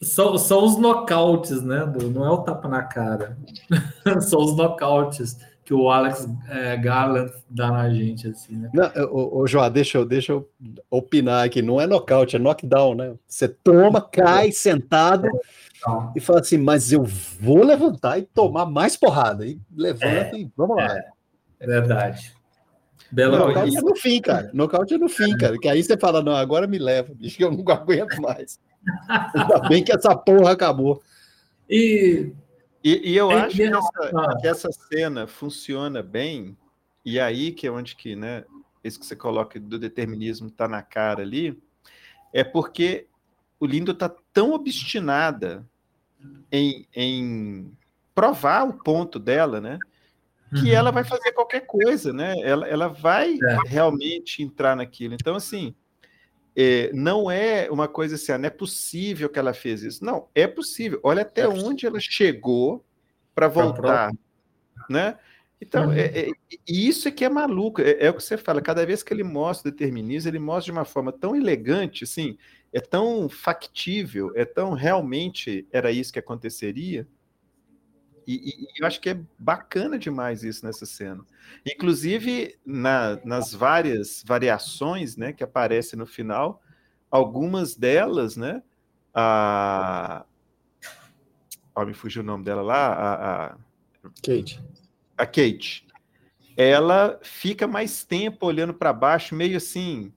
[0.00, 1.84] são, são os nocautes, né?
[2.14, 3.36] não é o tapa na cara.
[4.22, 5.36] são os nocautes
[5.68, 8.70] que o Alex é, Garland dá na gente, assim, né?
[8.72, 10.48] Não, ô, ô, Joá, deixa eu, deixa eu
[10.90, 11.60] opinar aqui.
[11.60, 13.14] Não é nocaute, é knockdown, né?
[13.26, 15.28] Você toma, cai sentado
[15.76, 19.44] Então, e fala assim, mas eu vou levantar e tomar mais porrada.
[19.44, 20.98] E levanta e vamos lá.
[21.60, 22.32] é verdade.
[23.12, 24.50] Bela nocaute é no fim, cara.
[24.54, 25.58] Nocaute é no fim, cara.
[25.58, 28.58] Que aí você fala, não, agora me leva, bicho, que eu não aguento mais.
[29.34, 31.02] Ainda bem que essa porra acabou.
[31.68, 32.32] E,
[32.82, 36.56] e, e eu é acho que essa, que essa, cena funciona bem,
[37.04, 38.44] e aí que é onde que, né,
[38.82, 41.60] isso que você coloca do determinismo tá na cara ali,
[42.32, 43.06] é porque
[43.58, 45.66] o Lindo tá tão obstinada
[46.50, 47.72] em, em
[48.14, 49.78] provar o ponto dela, né?
[50.50, 50.76] Que uhum.
[50.76, 52.34] ela vai fazer qualquer coisa, né?
[52.40, 53.68] Ela, ela vai é.
[53.68, 55.14] realmente entrar naquilo.
[55.14, 55.74] Então, assim,
[56.60, 60.04] é, não é uma coisa assim, ah, não é possível que ela fez isso.
[60.04, 60.98] Não, é possível.
[61.04, 62.84] Olha até é onde ela chegou
[63.32, 64.10] para voltar,
[64.90, 65.16] né?
[65.62, 65.92] Então, uhum.
[65.92, 66.30] é, é,
[66.66, 67.80] isso é que é maluco.
[67.80, 68.60] É, é, o que você fala.
[68.60, 72.36] Cada vez que ele mostra o determinismo, ele mostra de uma forma tão elegante, assim,
[72.72, 77.06] é tão factível, é tão realmente era isso que aconteceria.
[78.28, 81.24] E, e, eu acho que é bacana demais isso nessa cena.
[81.66, 86.62] Inclusive, na, nas várias variações né, que aparecem no final,
[87.10, 88.62] algumas delas, né?
[89.14, 90.26] A.
[91.74, 92.92] Oh, me fugiu o nome dela lá.
[92.92, 93.56] A, a...
[94.22, 94.60] Kate.
[95.16, 95.86] A Kate.
[96.54, 100.12] Ela fica mais tempo olhando para baixo, meio assim,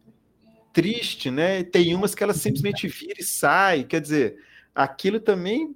[0.73, 1.63] triste, né?
[1.63, 3.85] Tem umas que ela simplesmente vira e sai.
[3.85, 4.37] Quer dizer,
[4.75, 5.73] aquilo também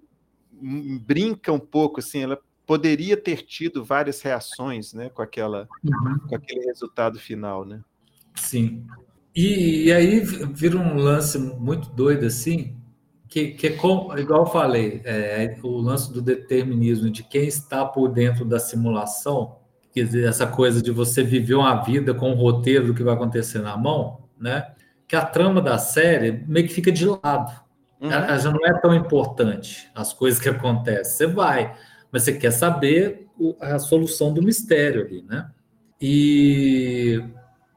[0.61, 6.19] brinca um pouco, assim, ela poderia ter tido várias reações, né, com aquela, uhum.
[6.27, 7.81] com aquele resultado final, né?
[8.35, 8.85] Sim.
[9.35, 12.75] E, e, aí vira um lance muito doido, assim,
[13.27, 17.85] que, que é como, igual eu falei, é, o lance do determinismo, de quem está
[17.85, 19.57] por dentro da simulação,
[19.93, 23.13] quer dizer, essa coisa de você viver uma vida com o roteiro do que vai
[23.13, 24.73] acontecer na mão, né?
[25.07, 27.64] Que a trama da série meio que fica de lado.
[27.99, 28.09] Uhum.
[28.09, 31.03] Já não é tão importante as coisas que acontecem.
[31.03, 31.75] Você vai,
[32.11, 33.27] mas você quer saber
[33.59, 35.49] a solução do mistério ali, né?
[35.99, 37.23] E,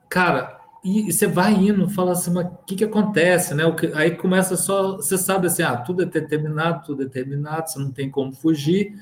[0.09, 3.65] cara, e, você vai indo, fala assim, mas o que, que acontece, né?
[3.65, 7.71] O que, aí começa só, você sabe assim, ah, tudo é determinado, tudo é determinado,
[7.71, 8.95] você não tem como fugir,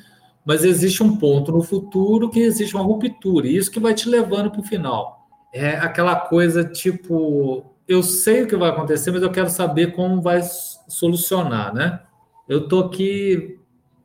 [0.45, 4.09] mas existe um ponto no futuro que existe uma ruptura, e isso que vai te
[4.09, 5.27] levando para o final.
[5.53, 10.21] É aquela coisa tipo, eu sei o que vai acontecer, mas eu quero saber como
[10.21, 10.41] vai
[10.89, 12.01] solucionar, né?
[12.49, 13.59] Eu tô aqui,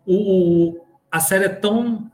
[0.05, 2.09] o, o a série é tão,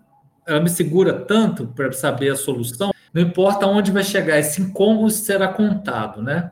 [0.46, 5.10] ela me segura tanto para saber a solução, não importa onde vai chegar, esse como
[5.10, 6.52] será contado, né?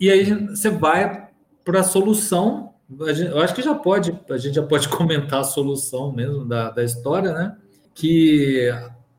[0.00, 1.28] E aí você vai
[1.64, 2.74] para a solução.
[2.98, 6.84] Eu acho que já pode, a gente já pode comentar a solução mesmo da, da
[6.84, 7.56] história, né?
[7.94, 8.70] Que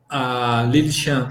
[0.08, 1.28] a Lily Chan,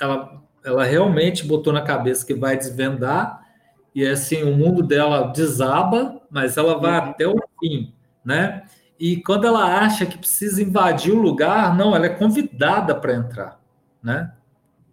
[0.00, 3.46] ela ela realmente botou na cabeça que vai desvendar
[3.94, 7.10] e assim o mundo dela desaba, mas ela vai uhum.
[7.10, 7.92] até o fim,
[8.24, 8.64] né?
[8.98, 13.60] E quando ela acha que precisa invadir o lugar, não, ela é convidada para entrar,
[14.02, 14.32] né?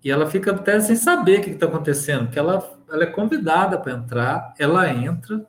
[0.03, 3.77] E ela fica até sem saber o que está acontecendo, que ela, ela é convidada
[3.77, 5.45] para entrar, ela entra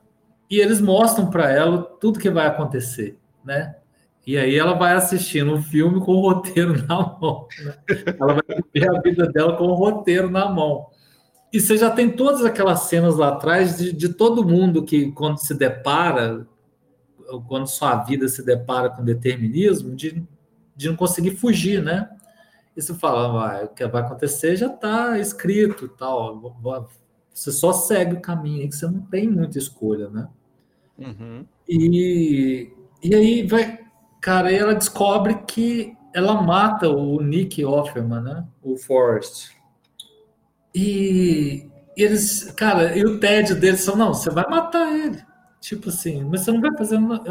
[0.49, 3.75] e eles mostram para ela tudo que vai acontecer, né?
[4.25, 7.47] E aí ela vai assistindo um filme com o roteiro na mão.
[7.63, 7.75] Né?
[8.19, 10.87] Ela vai ver a vida dela com o roteiro na mão.
[11.51, 15.37] E você já tem todas aquelas cenas lá atrás de, de todo mundo que, quando
[15.37, 16.45] se depara,
[17.47, 20.23] quando sua vida se depara com determinismo, de,
[20.75, 22.09] de não conseguir fugir, né?
[22.75, 26.57] E você fala, ah, o que vai acontecer já está escrito tal.
[27.33, 30.27] Você só segue o caminho, que você não tem muita escolha, né?
[30.97, 31.45] Uhum.
[31.67, 32.71] E,
[33.01, 33.85] e aí vai,
[34.25, 38.47] Cara, aí ela descobre que ela mata o Nick Offerman, né?
[38.63, 39.54] O Forrest.
[40.75, 45.23] E, eles, cara, e o tédio deles são, não, você vai matar ele.
[45.61, 47.23] Tipo assim, mas você não vai fazer, não,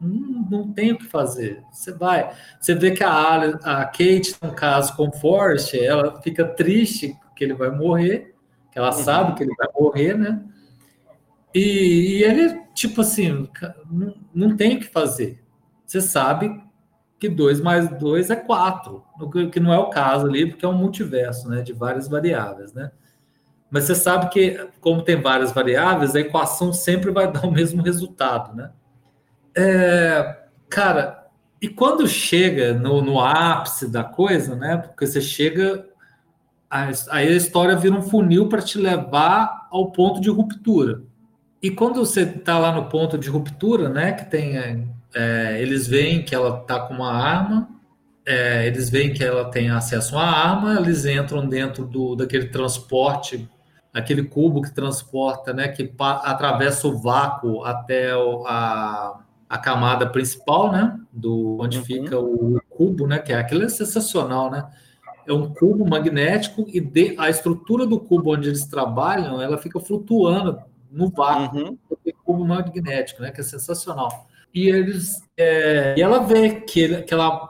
[0.00, 1.62] não, não tem o que fazer.
[1.72, 2.30] Você vai.
[2.60, 7.54] Você vê que a, a Kate, no caso com Forrest, ela fica triste que ele
[7.54, 8.34] vai morrer,
[8.70, 9.02] que ela uhum.
[9.02, 10.44] sabe que ele vai morrer, né?
[11.52, 13.48] E, e ele, tipo assim,
[13.90, 15.42] não, não tem o que fazer
[15.90, 16.62] você sabe
[17.20, 19.04] que 2 mais 2 é 4,
[19.52, 22.90] que não é o caso ali, porque é um multiverso, né, de várias variáveis, né?
[23.70, 27.82] Mas você sabe que, como tem várias variáveis, a equação sempre vai dar o mesmo
[27.82, 28.70] resultado, né?
[29.54, 31.26] É, cara,
[31.60, 34.78] e quando chega no, no ápice da coisa, né?
[34.78, 35.86] Porque você chega,
[36.70, 41.02] aí a história vira um funil para te levar ao ponto de ruptura.
[41.62, 44.12] E quando você está lá no ponto de ruptura, né?
[44.12, 47.68] Que tem é, eles veem que ela está com uma arma,
[48.24, 53.48] é, eles veem que ela tem acesso à arma, eles entram dentro do, daquele transporte,
[53.92, 60.70] aquele cubo que transporta, né, que atravessa o vácuo até o, a, a camada principal,
[60.70, 61.84] né, do onde uhum.
[61.84, 64.64] fica o cubo, né, que é aquilo é sensacional, né?
[65.26, 69.78] é um cubo magnético e de, a estrutura do cubo onde eles trabalham, ela fica
[69.78, 70.58] flutuando
[70.90, 71.78] no vácuo, uhum.
[72.24, 73.30] cubo magnético, né?
[73.30, 74.28] Que é sensacional.
[74.52, 77.48] E eles, é, e ela vê que, ele, que ela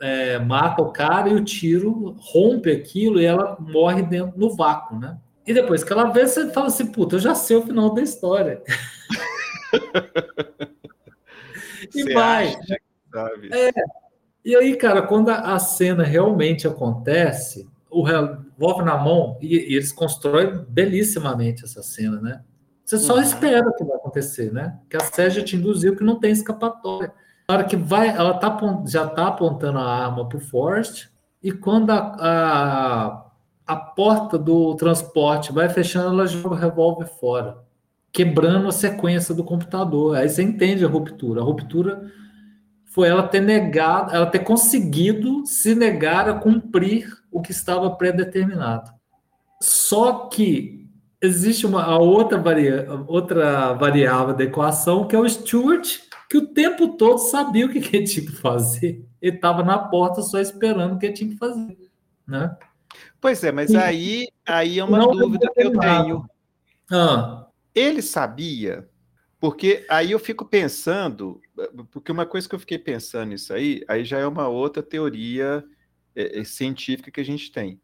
[0.00, 4.98] é, mata o cara e o tiro rompe aquilo e ela morre dentro no vácuo,
[4.98, 5.18] né?
[5.46, 8.02] E depois que ela vê, você fala assim, puta, eu já sei o final da
[8.02, 8.62] história.
[11.94, 12.54] e você vai.
[13.52, 13.70] É,
[14.44, 19.92] e aí, cara, quando a cena realmente acontece, o revólver na mão, e, e, eles
[19.92, 22.42] constroem belíssimamente essa cena, né?
[22.90, 23.22] Você só uhum.
[23.22, 24.76] espera o que vai acontecer, né?
[24.88, 27.12] Que a Sérgia te induziu que não tem escapatória.
[27.48, 31.08] Na hora que vai, ela tá, já tá apontando a arma pro Forrest,
[31.40, 33.26] e quando a, a,
[33.64, 37.58] a porta do transporte vai fechando, ela joga o revólver fora,
[38.10, 40.16] quebrando a sequência do computador.
[40.16, 41.42] Aí você entende a ruptura.
[41.42, 42.10] A ruptura
[42.86, 48.90] foi ela ter negado, ela ter conseguido se negar a cumprir o que estava predeterminado.
[49.62, 50.89] Só que
[51.20, 55.98] existe uma a outra, varia, outra variável da equação, que é o Stuart,
[56.28, 59.04] que o tempo todo sabia o que, que ele tinha que fazer.
[59.20, 61.76] Ele estava na porta só esperando o que ele tinha que fazer.
[62.26, 62.56] Né?
[63.20, 66.24] Pois é, mas aí, aí é uma Não dúvida que eu tenho.
[66.90, 67.46] Ah.
[67.74, 68.88] Ele sabia
[69.40, 71.40] porque aí eu fico pensando,
[71.90, 75.64] porque uma coisa que eu fiquei pensando nisso aí, aí já é uma outra teoria
[76.14, 77.80] é, é, científica que a gente tem,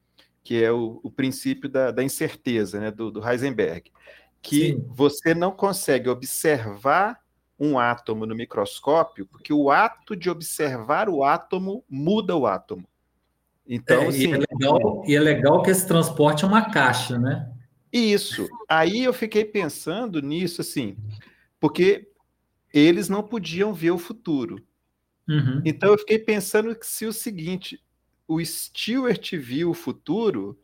[0.46, 3.90] que é o, o princípio da, da, incerteza, né, do, do Heisenberg,
[4.40, 4.84] que Sim.
[4.86, 7.20] você não consegue observar
[7.58, 12.86] um átomo no microscópio, porque o ato de observar o átomo muda o átomo.
[13.66, 17.18] Então, é, assim, e, é legal, e é legal que esse transporte é uma caixa,
[17.18, 17.52] né?
[17.92, 18.46] Isso.
[18.68, 20.96] Aí eu fiquei pensando nisso, assim,
[21.58, 22.08] porque
[22.72, 24.64] eles não podiam ver o futuro.
[25.28, 25.60] Uhum.
[25.64, 27.82] Então eu fiquei pensando que se o seguinte,
[28.26, 30.58] o Stewart viu o futuro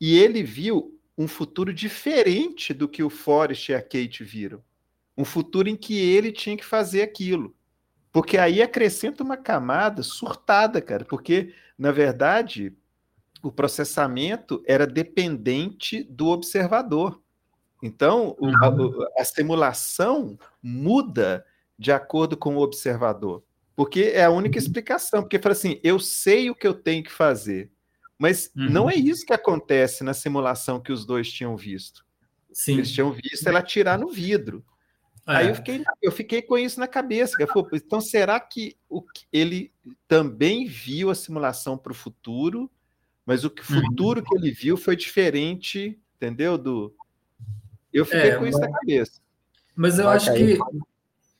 [0.00, 4.62] e ele viu um futuro diferente do que o Forrest e a Kate viram.
[5.16, 7.54] Um futuro em que ele tinha que fazer aquilo.
[8.12, 11.04] Porque aí acrescenta uma camada surtada, cara.
[11.04, 12.74] Porque, na verdade,
[13.42, 17.20] o processamento era dependente do observador.
[17.82, 21.44] Então, o, a, a, simulação muda
[21.78, 23.42] de acordo com o observador.
[23.74, 24.64] Porque é a única uhum.
[24.64, 25.22] explicação.
[25.22, 27.70] Porque fala assim: eu sei o que eu tenho que fazer.
[28.18, 28.68] Mas uhum.
[28.70, 32.04] não é isso que acontece na simulação que os dois tinham visto.
[32.52, 32.74] Sim.
[32.74, 34.64] Eles tinham visto ela tirar no vidro.
[35.26, 35.36] É.
[35.36, 37.36] Aí eu fiquei, eu fiquei com isso na cabeça.
[37.72, 39.02] então, será que o,
[39.32, 39.72] ele
[40.08, 42.70] também viu a simulação para o futuro,
[43.24, 43.82] mas o uhum.
[43.82, 44.26] futuro uhum.
[44.26, 46.58] que ele viu foi diferente, entendeu?
[46.58, 46.94] Do,
[47.92, 48.70] eu fiquei é, com isso mas...
[48.70, 49.20] na cabeça.
[49.74, 50.58] Mas eu Vai acho cair.
[50.58, 50.80] que.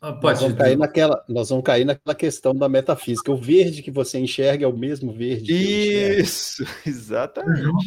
[0.00, 3.30] Ah, pode nós vamos, cair naquela, nós vamos cair naquela questão da metafísica.
[3.30, 5.52] O verde que você enxerga é o mesmo verde.
[5.52, 7.66] Isso, exatamente.
[7.66, 7.78] Uhum.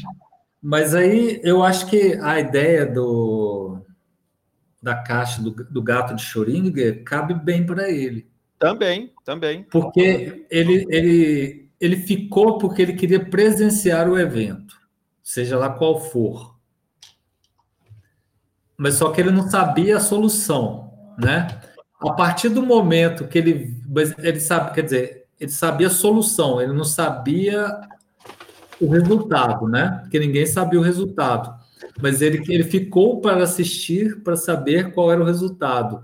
[0.61, 3.79] Mas aí eu acho que a ideia do
[4.81, 8.27] da caixa do, do gato de Schrödinger cabe bem para ele.
[8.59, 9.63] Também, também.
[9.63, 14.75] Porque ele, ele, ele ficou porque ele queria presenciar o evento,
[15.23, 16.53] seja lá qual for
[18.77, 21.47] mas só que ele não sabia a solução, né?
[22.03, 23.77] A partir do momento que ele,
[24.19, 27.81] ele sabe, quer dizer, ele sabia a solução, ele não sabia
[28.79, 29.99] o resultado, né?
[30.01, 31.53] Porque ninguém sabia o resultado.
[32.01, 36.03] Mas ele, ele ficou para assistir para saber qual era o resultado.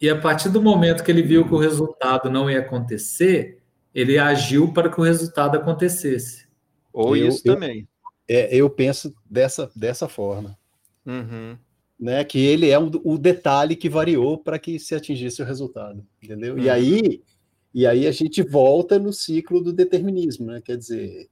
[0.00, 3.60] E a partir do momento que ele viu que o resultado não ia acontecer,
[3.94, 6.46] ele agiu para que o resultado acontecesse.
[6.92, 7.88] Ou eu, isso eu, também.
[8.28, 10.58] É, eu penso dessa, dessa forma.
[11.06, 11.56] Uhum
[11.98, 12.24] né?
[12.24, 16.54] Que ele é um, o detalhe que variou para que se atingisse o resultado, entendeu?
[16.54, 16.60] Uhum.
[16.60, 17.22] E aí,
[17.72, 20.60] e aí a gente volta no ciclo do determinismo, né?
[20.62, 21.28] Quer dizer,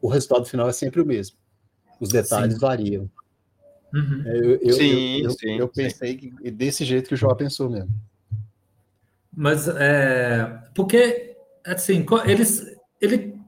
[0.00, 1.36] o resultado final é sempre o mesmo.
[2.00, 2.60] Os detalhes sim.
[2.60, 3.10] variam.
[3.92, 4.22] Uhum.
[4.24, 6.34] É, eu, eu, sim, eu, sim, eu, pensei sim.
[6.36, 7.90] Que, desse jeito que o João pensou mesmo.
[9.32, 12.42] Mas é, porque assim, ele,
[13.00, 13.40] ele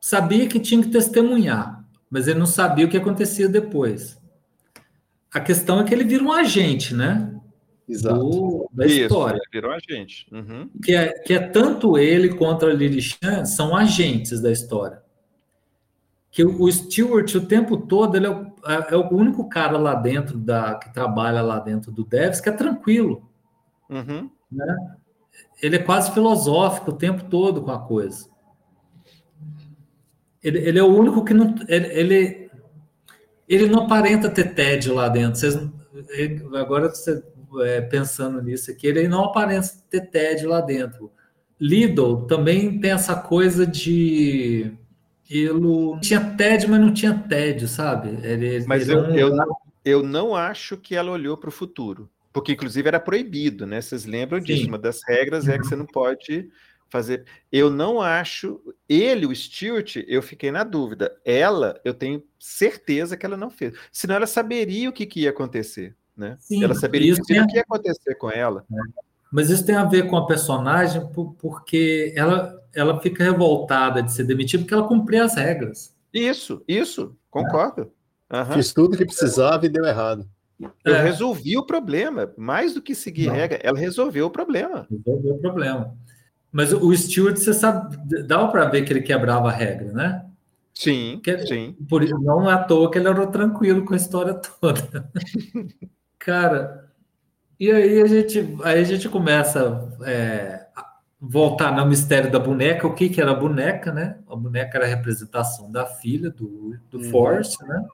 [0.00, 4.19] sabia que tinha que testemunhar, mas ele não sabia o que acontecia depois.
[5.32, 7.40] A questão é que ele vira um agente, né?
[7.88, 8.18] Exato.
[8.18, 9.40] Do, da Isso, história.
[9.52, 10.26] virou agente.
[10.30, 10.70] Uhum.
[10.82, 15.02] Que, é, que é tanto ele contra a Lily Chan são agentes da história.
[16.30, 19.76] Que o, o Stewart, o tempo todo, ele é o, é, é o, único cara
[19.76, 23.28] lá dentro da que trabalha lá dentro do Devs que é tranquilo.
[23.88, 24.30] Uhum.
[24.50, 24.76] Né?
[25.60, 28.28] Ele é quase filosófico o tempo todo com a coisa.
[30.42, 31.54] Ele, ele é o único que não.
[31.68, 32.39] Ele, ele
[33.50, 35.40] ele não aparenta ter tédio lá dentro.
[35.40, 35.58] Vocês,
[36.10, 37.20] ele, agora você
[37.62, 41.10] é, pensando nisso aqui, ele não aparenta ter tédio lá dentro.
[41.60, 44.72] Lidl também tem essa coisa de
[45.28, 45.50] Ele
[46.00, 48.18] tinha tédio, mas não tinha tédio, sabe?
[48.22, 49.16] Ele, mas ele eu, não...
[49.16, 52.08] eu, não, eu não acho que ela olhou para o futuro.
[52.32, 53.80] Porque, inclusive, era proibido, né?
[53.80, 54.44] Vocês lembram Sim.
[54.44, 54.68] disso?
[54.68, 56.48] Uma das regras é que você não pode
[56.90, 57.24] fazer.
[57.50, 58.60] Eu não acho.
[58.88, 61.16] Ele, o Stuart, eu fiquei na dúvida.
[61.24, 63.74] Ela, eu tenho certeza que ela não fez.
[63.92, 65.96] Senão ela saberia o que, que ia acontecer.
[66.16, 66.36] Né?
[66.40, 68.64] Sim, ela saberia o que ia acontecer com ela.
[68.70, 69.02] É.
[69.32, 74.24] Mas isso tem a ver com a personagem, porque ela, ela fica revoltada de ser
[74.24, 75.94] demitida porque ela cumpria as regras.
[76.12, 77.92] Isso, isso, concordo.
[78.28, 78.40] É.
[78.40, 78.52] Uhum.
[78.52, 80.28] Fiz tudo que precisava e deu errado.
[80.84, 81.02] Eu é.
[81.02, 82.32] resolvi o problema.
[82.36, 83.34] Mais do que seguir Não.
[83.34, 84.86] regra, ela resolveu o problema.
[84.90, 85.96] Resolveu o problema.
[86.52, 90.24] Mas o Stewart, você sabe, dava para ver que ele quebrava a regra, né?
[90.74, 91.76] Sim, que, sim.
[91.88, 95.10] Por, não é à toa que ele era tranquilo com a história toda.
[96.18, 96.90] Cara,
[97.58, 102.86] e aí a gente, aí a gente começa é, a voltar no mistério da boneca.
[102.86, 104.18] O que, que era a boneca, né?
[104.28, 107.10] A boneca era a representação da filha do, do uhum.
[107.10, 107.84] Force, né?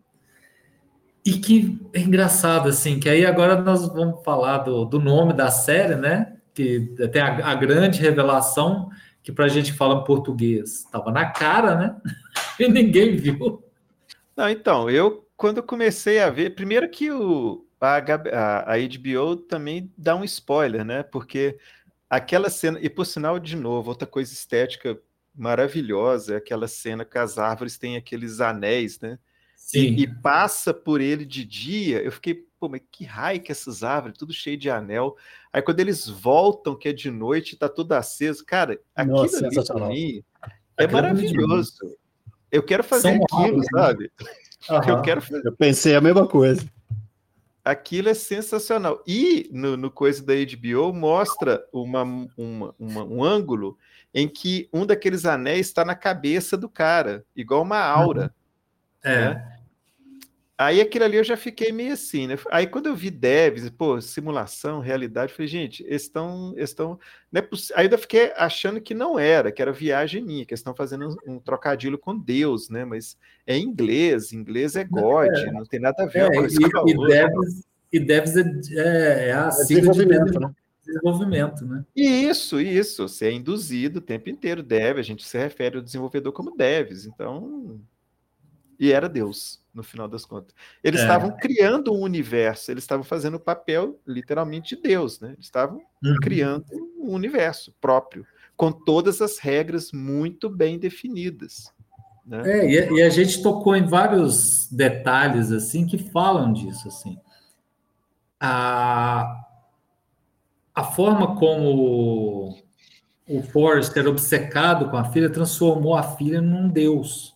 [1.25, 5.51] E que é engraçado, assim, que aí agora nós vamos falar do, do nome da
[5.51, 6.36] série, né?
[6.57, 6.81] Que
[7.13, 8.91] tem a, a grande revelação
[9.23, 11.97] que para a gente fala em português estava na cara, né?
[12.59, 13.63] e ninguém viu.
[14.37, 19.93] Não, então, eu quando comecei a ver, primeiro que o, a, a, a HBO também
[19.97, 21.03] dá um spoiler, né?
[21.03, 21.59] Porque
[22.09, 24.99] aquela cena, e por sinal, de novo, outra coisa estética
[25.35, 29.19] maravilhosa é aquela cena que as árvores têm aqueles anéis, né?
[29.75, 33.83] E, e, passa por ele de dia, eu fiquei, pô, mas que raio que essas
[33.83, 35.17] árvores, tudo cheio de anel.
[35.53, 39.65] Aí quando eles voltam, que é de noite, tá tudo aceso, cara, aquilo Nossa, ali
[39.65, 40.25] pra mim
[40.77, 41.97] é maravilhoso.
[42.51, 43.65] Eu quero fazer São aquilo, né?
[43.73, 44.13] sabe?
[44.71, 44.89] Uhum.
[44.89, 45.47] Eu quero fazer.
[45.47, 46.67] Eu pensei a mesma coisa
[47.67, 49.03] aquilo é sensacional.
[49.05, 52.05] E no, no coisa da HBO mostra uma,
[52.37, 53.77] uma, uma, um ângulo
[54.15, 58.33] em que um daqueles anéis está na cabeça do cara, igual uma aura.
[59.05, 59.11] Uhum.
[59.11, 59.35] É.
[59.35, 59.56] Né?
[60.59, 62.39] Aí aquilo ali eu já fiquei meio assim, né?
[62.51, 66.55] Aí quando eu vi devs, pô, simulação, realidade, eu falei, gente, eles estão.
[66.57, 66.99] Estão
[67.31, 70.61] não é Aí eu fiquei achando que não era, que era viagem minha, que eles
[70.61, 72.87] estão fazendo um, um, trocadilho com Deus, né?
[72.87, 75.53] Mas é inglês, inglês é God, é.
[75.53, 76.59] não tem nada a ver é, com isso.
[76.63, 78.43] E, e, devs, e devs é,
[78.77, 80.51] é, é a é desenvolvimento, né?
[80.87, 81.85] desenvolvimento, né?
[81.95, 83.07] Isso, isso.
[83.07, 87.05] Você é induzido o tempo inteiro, dev, a gente se refere ao desenvolvedor como devs,
[87.05, 87.79] então.
[88.79, 90.55] E era Deus no final das contas.
[90.83, 91.03] Eles é.
[91.05, 95.33] estavam criando um universo, eles estavam fazendo o papel, literalmente, de Deus, né?
[95.35, 96.17] Eles estavam uhum.
[96.23, 96.65] criando
[96.99, 101.71] um universo próprio, com todas as regras muito bem definidas.
[102.27, 102.43] Né?
[102.45, 107.19] É, e a, e a gente tocou em vários detalhes, assim, que falam disso, assim.
[108.41, 109.45] A,
[110.75, 112.57] a forma como
[113.29, 117.36] o Forrester, obcecado com a filha, transformou a filha num deus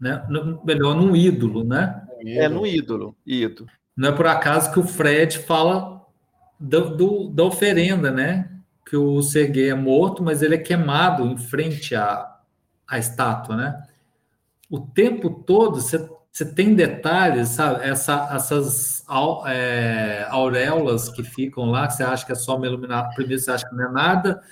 [0.00, 0.24] né?
[0.64, 2.06] melhor, num ídolo, né?
[2.24, 3.68] É, num ídolo, ídolo.
[3.96, 6.06] Não é por acaso que o Fred fala
[6.58, 8.50] do, do, da oferenda, né?
[8.88, 12.36] Que o Serguei é morto, mas ele é queimado em frente à,
[12.86, 13.82] à estátua, né?
[14.70, 17.84] O tempo todo você, você tem detalhes, sabe?
[17.84, 19.04] Essa, essas
[19.46, 23.14] é, auréolas que ficam lá, que você acha que é só uma iluminação.
[23.14, 24.42] Primeiro você acha que não é nada,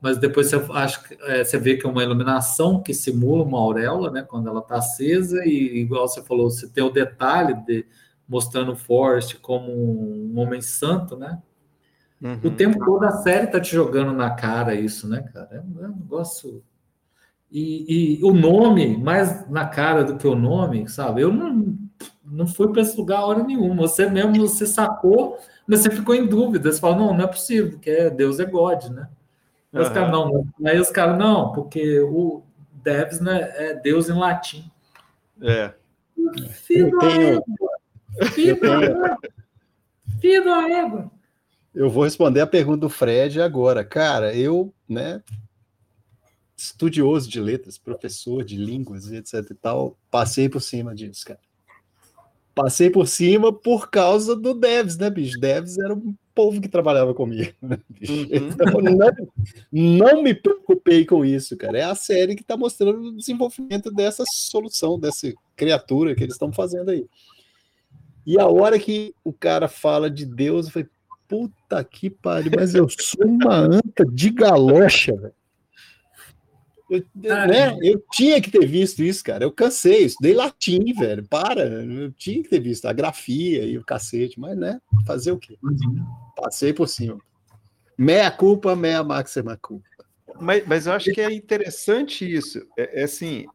[0.00, 4.10] mas depois você, acha, é, você vê que é uma iluminação que simula uma auréola,
[4.10, 7.84] né, quando ela está acesa, e igual você falou, você tem o detalhe de
[8.26, 11.42] mostrando o Forrest como um homem santo, né?
[12.22, 12.38] Uhum.
[12.44, 15.48] O tempo todo a série tá te jogando na cara isso, né, cara?
[15.50, 16.62] É um, é um negócio.
[17.50, 21.22] E, e, o nome, mais na cara do que o nome, sabe?
[21.22, 21.76] Eu não,
[22.24, 23.88] não fui para esse lugar hora nenhuma.
[23.88, 25.36] Você mesmo, você sacou,
[25.66, 26.70] mas você ficou em dúvida.
[26.70, 29.08] Você fala, não, não é possível, porque é, Deus é God, né?
[29.72, 30.46] Aí os caras, não.
[30.64, 32.42] Aí os caras, não, porque o
[32.72, 34.70] Devs né, é Deus em latim.
[35.40, 35.72] É.
[36.52, 37.70] Filho da égua.
[38.32, 39.18] Filho da égua.
[40.20, 41.10] Filho da égua.
[41.74, 43.84] Eu vou responder a pergunta do Fred agora.
[43.84, 45.22] Cara, eu, né,
[46.56, 51.40] estudioso de letras, professor de línguas, etc e tal, passei por cima disso, cara.
[52.54, 55.38] Passei por cima por causa do Devs, né, bicho?
[55.38, 57.52] Devs era um povo que trabalhava comigo.
[57.62, 57.78] Né,
[58.08, 58.26] uhum.
[58.30, 61.78] Então, não, não, me preocupei com isso, cara.
[61.78, 66.52] É a série que está mostrando o desenvolvimento dessa solução, dessa criatura que eles estão
[66.52, 67.06] fazendo aí.
[68.26, 70.88] E a hora que o cara fala de Deus, eu falei,
[71.28, 75.34] puta que pariu, mas eu sou uma anta de galocha, velho.
[76.90, 77.78] Eu, né?
[77.82, 79.44] eu tinha que ter visto isso, cara.
[79.44, 81.24] Eu cansei, estudei latim, velho.
[81.28, 85.38] Para, eu tinha que ter visto a grafia e o cacete, mas né, fazer o
[85.38, 85.56] quê?
[85.62, 86.04] Uhum.
[86.36, 87.18] Passei por cima.
[87.96, 89.88] Meia culpa, meia máxima culpa.
[90.40, 92.66] Mas, mas eu acho que é interessante isso.
[92.76, 93.46] É, é assim,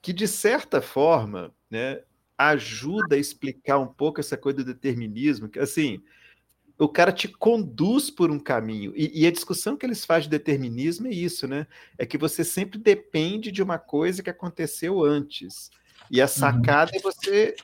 [0.00, 2.00] que de certa forma, né,
[2.38, 6.02] ajuda a explicar um pouco essa coisa do determinismo, que assim,
[6.84, 8.92] o cara te conduz por um caminho.
[8.94, 11.66] E, e, a discussão que eles fazem de determinismo é isso, né?
[11.96, 15.70] É que você sempre depende de uma coisa que aconteceu antes.
[16.10, 16.28] E a uhum.
[16.28, 16.98] sacada uhum.
[16.98, 17.56] é você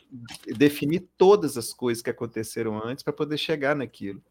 [0.57, 4.23] definir todas as coisas que aconteceram antes para poder chegar naquilo.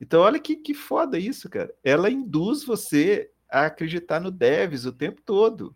[0.00, 1.74] Então, olha que, que foda isso, cara.
[1.82, 5.74] Ela induz você a acreditar no Devs o tempo todo.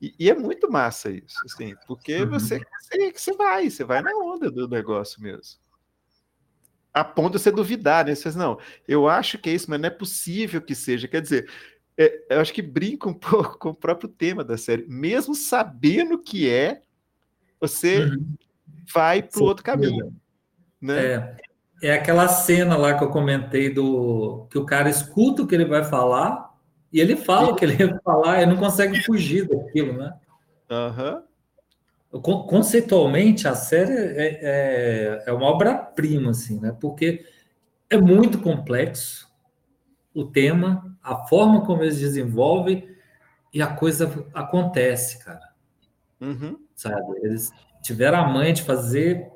[0.00, 2.28] E, e é muito massa isso, assim, porque uhum.
[2.28, 5.65] você, você, você vai, você vai na onda do negócio mesmo
[6.96, 8.14] a ponto de você duvidar, né?
[8.14, 8.58] Você diz, não,
[8.88, 11.06] eu acho que é isso, mas não é possível que seja.
[11.06, 11.46] Quer dizer,
[11.94, 14.86] é, eu acho que brinca um pouco com o próprio tema da série.
[14.88, 16.80] Mesmo sabendo que é,
[17.60, 18.34] você uhum.
[18.94, 20.10] vai para o outro caminho.
[20.80, 21.04] Né?
[21.04, 21.36] É,
[21.82, 25.66] é aquela cena lá que eu comentei do que o cara escuta o que ele
[25.66, 26.50] vai falar
[26.90, 30.14] e ele fala o que ele vai falar e não consegue fugir daquilo, né?
[30.70, 31.16] Aham.
[31.16, 31.25] Uhum
[32.10, 36.76] conceitualmente a série é, é, é uma obra-prima, assim, né?
[36.80, 37.24] Porque
[37.90, 39.30] é muito complexo
[40.14, 42.88] o tema, a forma como eles desenvolvem
[43.52, 45.52] e a coisa acontece, cara.
[46.20, 46.58] Uhum.
[46.74, 47.18] Sabe?
[47.22, 47.52] Eles
[47.82, 49.30] tiveram a mãe de fazer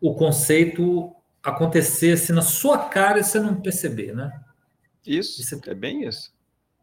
[0.00, 4.30] o conceito acontecer assim na sua cara e você não perceber, né?
[5.06, 6.32] Isso, isso é bem isso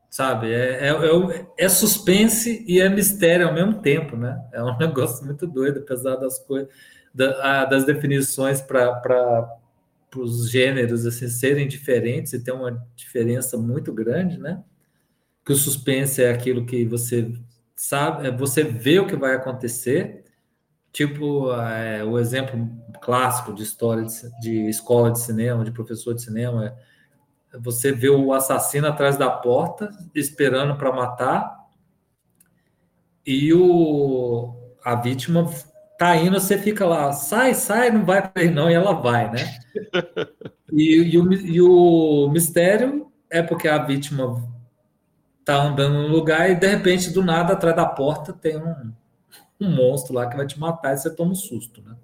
[0.09, 0.51] sabe?
[0.51, 4.41] É, é, é, é, suspense e é mistério ao mesmo tempo, né?
[4.53, 6.69] É um negócio muito doido, apesar das coisas,
[7.13, 9.59] da, das definições para
[10.15, 14.63] os gêneros assim, serem diferentes e ter uma diferença muito grande, né?
[15.45, 17.31] Que o suspense é aquilo que você
[17.75, 20.25] sabe, é, você vê o que vai acontecer,
[20.91, 22.69] tipo é, o exemplo
[23.01, 26.96] clássico de história de, de escola de cinema, de professor de cinema é
[27.61, 31.57] você vê o assassino atrás da porta, esperando para matar,
[33.25, 35.49] e o, a vítima
[35.97, 39.59] tá indo, você fica lá, sai, sai, não vai para não, e ela vai, né?
[40.69, 44.43] E, e, o, e o mistério é porque a vítima
[45.45, 48.91] tá andando no lugar e de repente, do nada, atrás da porta tem um,
[49.61, 51.95] um monstro lá que vai te matar e você toma um susto, né?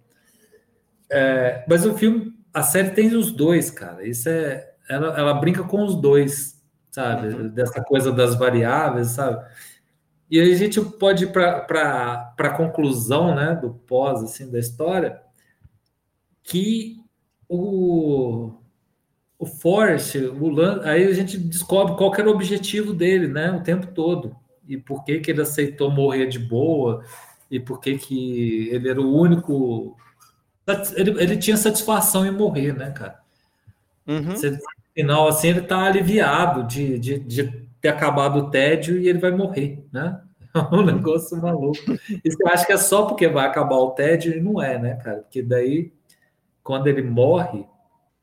[1.11, 4.07] É, mas o filme, a série tem os dois, cara.
[4.07, 6.61] Isso é, ela, ela brinca com os dois,
[6.91, 7.27] sabe?
[7.27, 7.49] Uhum.
[7.49, 9.45] Dessa coisa das variáveis, sabe?
[10.29, 15.21] E aí a gente pode ir para a conclusão né, do pós assim, da história
[16.43, 16.97] que
[17.47, 18.51] o,
[19.37, 23.63] o Forrest, o Lan, aí a gente descobre qual era o objetivo dele né, o
[23.63, 24.35] tempo todo.
[24.67, 27.03] E por que, que ele aceitou morrer de boa,
[27.49, 29.95] e por que, que ele era o único.
[30.95, 33.22] Ele, ele tinha satisfação em morrer, né, cara?
[34.07, 34.31] Uhum.
[34.31, 34.57] Você,
[34.93, 39.31] final, assim, ele está aliviado de, de, de, ter acabado o tédio e ele vai
[39.31, 40.21] morrer, né?
[40.53, 41.79] É um negócio maluco.
[42.23, 44.95] Isso eu acho que é só porque vai acabar o tédio e não é, né,
[44.95, 45.19] cara?
[45.19, 45.91] Porque daí,
[46.63, 47.65] quando ele morre,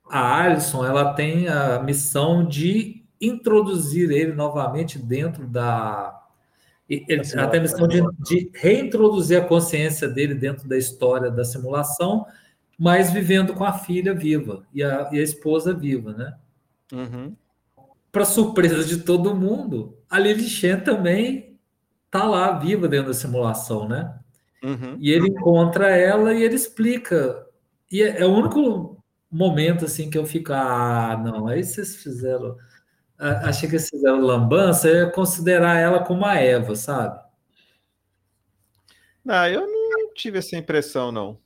[0.09, 6.16] a Alison, ela tem a missão de introduzir ele novamente dentro da...
[6.89, 11.44] Ele, ela tem a missão de, de reintroduzir a consciência dele dentro da história da
[11.44, 12.27] simulação,
[12.81, 16.35] mas vivendo com a filha viva e a, e a esposa viva, né?
[16.90, 17.36] Uhum.
[18.11, 21.61] Para surpresa de todo mundo, a Lily Shen também
[22.11, 24.19] tá lá viva dentro da simulação, né?
[24.62, 24.97] Uhum.
[24.98, 27.47] E ele encontra ela e ele explica.
[27.93, 28.97] E é, é, o único
[29.31, 32.57] momento assim que eu fico, ah, não, aí vocês fizeram.
[33.19, 37.20] Achei que vocês fizeram lambança, eu ia considerar ela como a Eva, sabe?
[39.23, 41.39] Não, eu não tive essa impressão, não.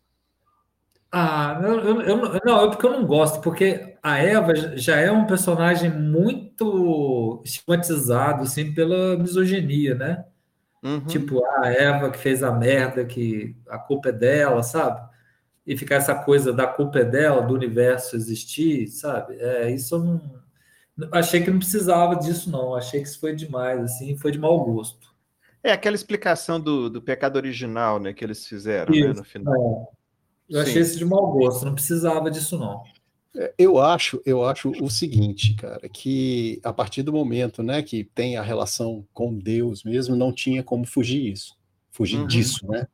[1.16, 5.12] Ah, eu, eu, eu, não, é porque eu não gosto, porque a Eva já é
[5.12, 10.24] um personagem muito estigmatizado, assim, pela misoginia, né?
[10.82, 11.06] Uhum.
[11.06, 15.08] Tipo, a Eva que fez a merda, que a culpa é dela, sabe?
[15.64, 19.36] E ficar essa coisa da culpa é dela, do universo existir, sabe?
[19.38, 20.42] É, isso eu não.
[21.12, 22.74] Achei que não precisava disso, não.
[22.74, 25.14] Achei que isso foi demais, assim, foi de mau gosto.
[25.62, 29.88] É aquela explicação do, do pecado original, né, que eles fizeram, isso, né, no final.
[29.92, 29.93] É.
[30.48, 30.70] Eu Sim.
[30.70, 32.82] achei isso de mau gosto, não precisava disso, não.
[33.36, 38.04] É, eu acho, eu acho o seguinte, cara, que a partir do momento, né, que
[38.04, 41.56] tem a relação com Deus mesmo, não tinha como fugir isso,
[41.90, 42.26] fugir uhum.
[42.26, 42.86] disso, né?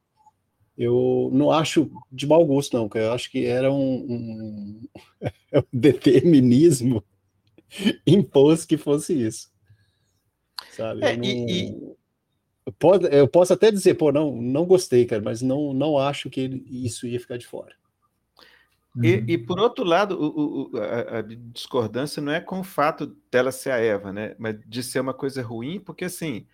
[0.79, 3.07] Eu não acho de mau gosto, não, cara.
[3.07, 4.89] Eu acho que era um, um,
[5.55, 7.05] um determinismo
[8.07, 9.51] imposto que fosse isso.
[10.71, 11.05] Sabe?
[11.05, 11.25] É, não...
[11.25, 11.97] e,
[12.79, 16.41] Pode, eu posso até dizer, pô, não, não gostei, cara, mas não, não acho que
[16.41, 17.75] ele, isso ia ficar de fora.
[18.97, 19.25] E, uhum.
[19.29, 23.53] e por outro lado, o, o, a, a, discordância não é com o fato dela
[23.53, 24.35] ser a Eva, né?
[24.37, 26.47] Mas de ser uma coisa ruim, porque assim,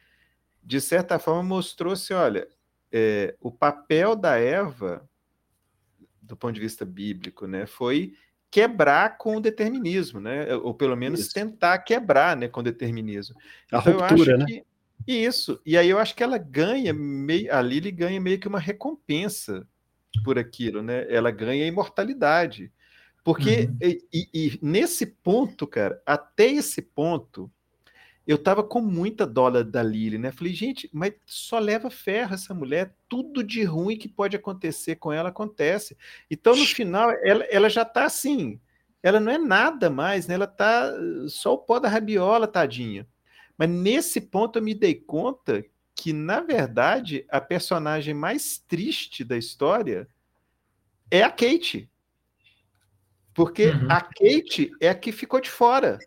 [0.62, 2.46] de certa forma mostrou-se, olha,
[2.92, 5.08] é, o papel da Eva,
[6.20, 8.14] do ponto de vista bíblico, né, foi
[8.50, 10.54] quebrar com o determinismo, né?
[10.56, 11.32] Ou pelo menos isso.
[11.32, 13.36] tentar quebrar, né, com o determinismo.
[13.72, 14.44] A então, ruptura, né?
[14.46, 14.64] Que,
[15.06, 15.60] isso.
[15.64, 19.66] E aí eu acho que ela ganha meio, a Lily ganha meio que uma recompensa
[20.24, 21.06] por aquilo, né?
[21.08, 22.72] Ela ganha imortalidade.
[23.22, 23.78] Porque uhum.
[23.82, 27.50] e, e, e, nesse ponto, cara, até esse ponto,
[28.26, 30.32] eu tava com muita dó da Lily, né?
[30.32, 35.12] Falei, gente, mas só leva ferro essa mulher, tudo de ruim que pode acontecer com
[35.12, 35.96] ela acontece.
[36.30, 38.60] Então, no final, ela, ela já tá assim,
[39.02, 40.34] ela não é nada mais, né?
[40.34, 40.92] Ela tá
[41.28, 43.06] só o pó da rabiola, tadinha.
[43.56, 45.64] Mas nesse ponto eu me dei conta
[45.94, 50.06] que, na verdade, a personagem mais triste da história
[51.10, 51.90] é a Kate.
[53.32, 53.90] Porque uhum.
[53.90, 55.98] a Kate é a que ficou de fora.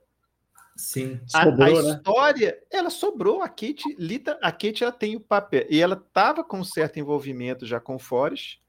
[0.75, 1.19] Sim.
[1.33, 1.89] A, sobrou, a né?
[1.89, 2.57] história, né?
[2.71, 3.41] ela sobrou.
[3.41, 5.65] A Kate, Lita, a Kate ela tem o papel.
[5.69, 8.59] E ela estava com um certo envolvimento já com o Forrest,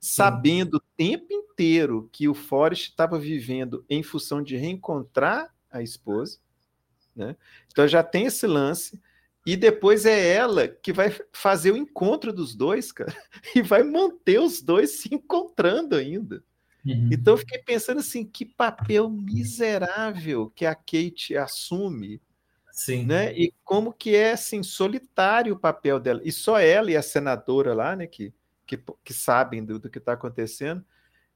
[0.00, 0.16] Sim.
[0.16, 6.38] sabendo o tempo inteiro que o Forrest estava vivendo em função de reencontrar a esposa.
[7.18, 7.34] Né?
[7.66, 9.00] Então já tem esse lance.
[9.44, 13.12] E depois é ela que vai fazer o encontro dos dois, cara,
[13.56, 16.44] e vai manter os dois se encontrando ainda.
[16.86, 17.08] Uhum.
[17.10, 22.20] Então eu fiquei pensando assim, que papel miserável que a Kate assume.
[22.70, 23.06] Sim.
[23.06, 23.32] Né?
[23.36, 26.20] E como que é assim, solitário o papel dela.
[26.22, 28.32] E só ela e a senadora lá, né, que,
[28.64, 30.84] que, que sabem do, do que está acontecendo.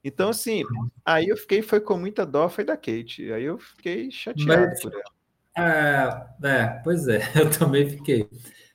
[0.05, 0.63] Então, assim,
[1.05, 3.33] aí eu fiquei, foi com muita dó, foi da Kate.
[3.33, 5.22] Aí eu fiquei chateado Mas, por ela.
[5.57, 8.29] É, é, pois é, eu também fiquei.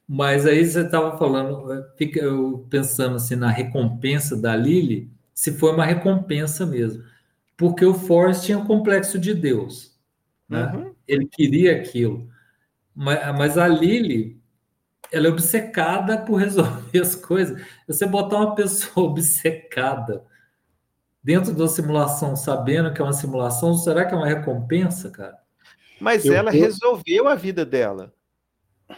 [0.07, 5.73] Mas aí você estava falando, fica eu pensando assim na recompensa da Lily, se foi
[5.73, 7.03] uma recompensa mesmo.
[7.57, 9.97] Porque o Forrest tinha um complexo de Deus.
[10.47, 10.71] Né?
[10.73, 10.95] Uhum.
[11.07, 12.29] Ele queria aquilo.
[12.95, 14.39] Mas, mas a Lily,
[15.11, 17.61] ela é obcecada por resolver as coisas.
[17.87, 20.23] Você botar uma pessoa obcecada
[21.21, 25.37] dentro da simulação, sabendo que é uma simulação, será que é uma recompensa, cara?
[25.99, 26.61] Mas eu, ela eu...
[26.61, 28.13] resolveu a vida dela.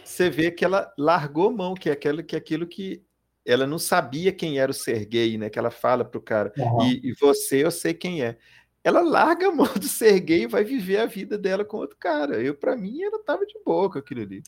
[0.04, 3.02] Você vê que ela largou mão, que é aquilo que, é aquilo que
[3.44, 5.50] ela não sabia quem era o Sergei, né?
[5.50, 6.86] Que ela fala pro cara, uhum.
[6.86, 8.36] e, e, você eu sei quem é.
[8.84, 12.40] Ela larga a mão do Sergei e vai viver a vida dela com outro cara.
[12.40, 14.42] Eu, para mim, ela tava de boa com aquilo ali.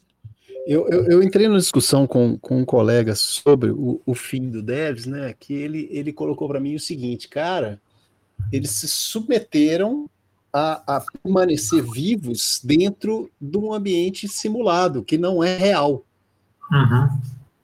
[0.67, 4.63] Eu, eu, eu, entrei numa discussão com, com um colega sobre o, o fim do
[4.63, 5.35] Devs, né?
[5.39, 7.83] Que ele, ele colocou para mim o seguinte, cara,
[8.53, 10.09] eles se submeteram
[10.53, 16.05] a, a, permanecer vivos dentro de um ambiente simulado, que não é real.
[16.71, 17.21] Uhum.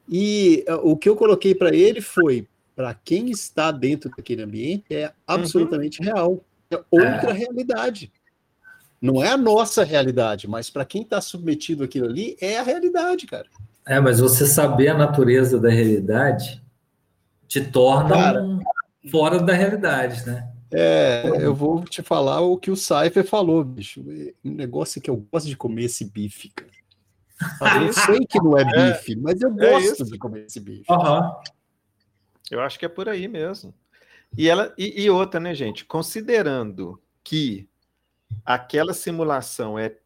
[0.08, 4.94] E uh, o que eu coloquei para ele foi: para quem está dentro daquele ambiente,
[4.94, 6.06] é absolutamente uhum.
[6.06, 6.44] real.
[6.70, 7.32] É outra é.
[7.32, 8.12] realidade.
[9.00, 13.26] Não é a nossa realidade, mas para quem está submetido àquilo ali, é a realidade,
[13.26, 13.46] cara.
[13.86, 16.60] É, mas você saber a natureza da realidade
[17.46, 18.60] te torna cara, um
[19.10, 20.46] fora da realidade, né?
[20.70, 24.04] É, eu vou te falar o que o Cypher falou, bicho.
[24.44, 26.70] Um negócio que eu gosto de comer esse bife, cara.
[27.60, 30.18] Ah, eu sei que não é, é bife, é, mas eu é gosto é de
[30.18, 30.90] comer esse bife.
[30.90, 31.32] Uhum.
[32.50, 33.74] Eu acho que é por aí mesmo.
[34.36, 35.84] E, ela, e, e outra, né, gente?
[35.84, 37.68] Considerando que
[38.44, 39.96] aquela simulação é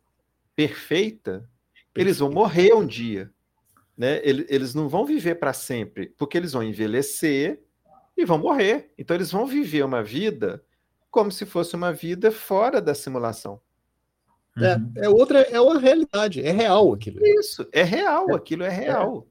[0.55, 1.48] perfeita,
[1.94, 3.30] eles vão morrer um dia.
[3.97, 4.20] Né?
[4.22, 7.62] Eles, eles não vão viver para sempre, porque eles vão envelhecer
[8.23, 8.93] e vão morrer.
[8.97, 10.62] Então, eles vão viver uma vida
[11.11, 13.61] como se fosse uma vida fora da simulação.
[14.57, 14.93] É, uhum.
[14.97, 17.24] é outra, é uma realidade, é real aquilo.
[17.24, 19.27] Isso, é real, é, aquilo é real.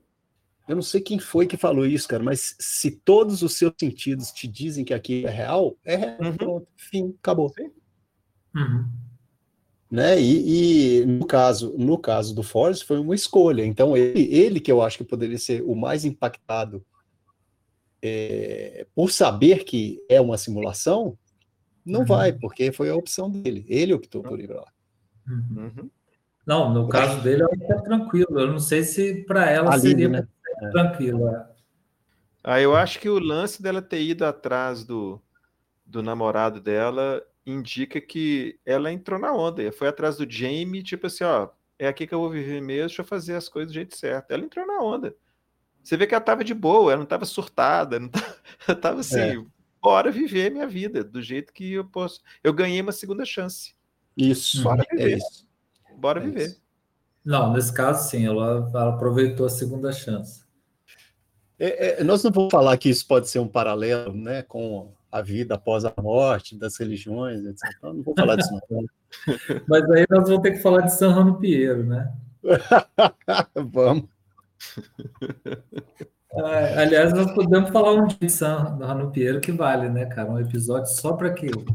[0.67, 0.71] É.
[0.71, 4.31] Eu não sei quem foi que falou isso, cara, mas se todos os seus sentidos
[4.31, 6.17] te dizem que aquilo é real, é real.
[6.21, 6.37] Uhum.
[6.37, 7.51] Pronto, fim, acabou.
[8.55, 8.85] Uhum.
[9.89, 10.21] Né?
[10.21, 13.65] E, e, no caso, no caso do Forrest foi uma escolha.
[13.65, 16.83] Então ele, ele que eu acho que poderia ser o mais impactado
[18.01, 21.17] é, por saber que é uma simulação,
[21.85, 22.05] não uhum.
[22.05, 23.65] vai, porque foi a opção dele.
[23.67, 24.65] Ele optou por ir lá.
[25.27, 25.71] Uhum.
[25.77, 25.89] uhum.
[26.45, 28.39] Não, no caso dele, que é tranquilo.
[28.39, 30.27] Eu não sei se para ela seria né?
[30.61, 30.69] É.
[30.69, 31.27] tranquilo.
[31.29, 31.47] É.
[32.43, 35.21] Ah, eu acho que o lance dela ter ido atrás do,
[35.85, 39.71] do namorado dela indica que ela entrou na onda.
[39.71, 43.01] Foi atrás do Jamie, tipo assim, ó, é aqui que eu vou viver mesmo, deixa
[43.01, 44.31] eu fazer as coisas do jeito certo.
[44.31, 45.15] Ela entrou na onda.
[45.83, 48.35] Você vê que ela tava de boa, ela não tava surtada, não tava,
[48.67, 49.43] ela tava assim, é.
[49.81, 52.21] bora viver minha vida do jeito que eu posso.
[52.43, 53.73] Eu ganhei uma segunda chance.
[54.15, 54.61] Isso.
[54.63, 55.11] Bora é viver.
[55.11, 55.47] É isso.
[55.97, 56.47] Bora é viver.
[56.47, 56.61] Isso.
[57.23, 60.43] Não, nesse caso, sim, ela, ela aproveitou a segunda chance.
[61.59, 65.21] É, é, nós não vamos falar que isso pode ser um paralelo né, com a
[65.21, 67.69] vida após a morte, das religiões, etc.
[67.77, 68.85] Então, não vou falar disso, não.
[69.67, 72.11] Mas aí nós vamos ter que falar de São Rano Pinheiro, né?
[73.53, 74.05] vamos.
[76.33, 80.31] É, aliás, nós podemos falar um dia de San Rano Piero que vale, né, cara?
[80.31, 81.65] Um episódio só para aquilo.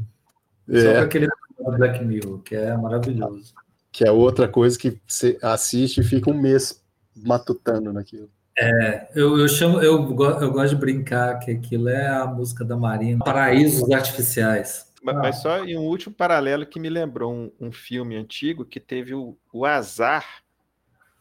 [0.69, 0.81] É.
[0.81, 1.29] Só para aquele
[1.77, 3.53] Black Mirror, que é maravilhoso.
[3.93, 6.83] Que é outra coisa que você assiste e fica um mês
[7.15, 8.31] matutando naquilo.
[8.59, 12.77] É, eu, eu chamo, eu, eu gosto de brincar que aquilo é a música da
[12.77, 14.87] Marina, Paraísos Artificiais.
[15.03, 18.81] Mas, mas só em um último paralelo que me lembrou um, um filme antigo que
[18.81, 20.25] teve o, o azar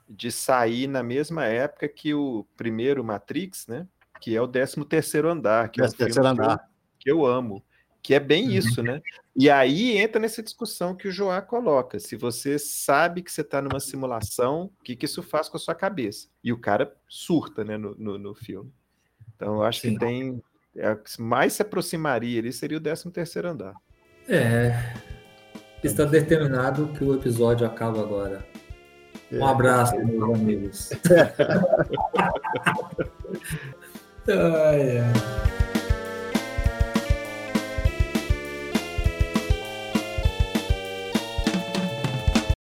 [0.08, 3.88] de sair na mesma época que o primeiro Matrix, né?
[4.22, 6.58] Que é o 13 terceiro andar, que é um filme andar.
[7.00, 7.64] Que, eu, que eu amo,
[8.02, 8.52] que é bem uhum.
[8.52, 9.02] isso, né?
[9.36, 12.00] E aí entra nessa discussão que o Joá coloca.
[12.00, 15.60] Se você sabe que você está numa simulação, o que, que isso faz com a
[15.60, 16.28] sua cabeça?
[16.44, 18.72] E o cara surta, né, no, no, no filme.
[19.36, 19.94] Então eu acho Sim.
[19.94, 20.42] que tem
[20.78, 23.74] é, mais se aproximaria ali seria o 13 terceiro andar.
[24.28, 24.94] É.
[25.84, 28.46] Está determinado que o episódio acaba agora.
[29.36, 30.90] Um abraço, meus amigos.
[34.28, 35.55] ai, ai.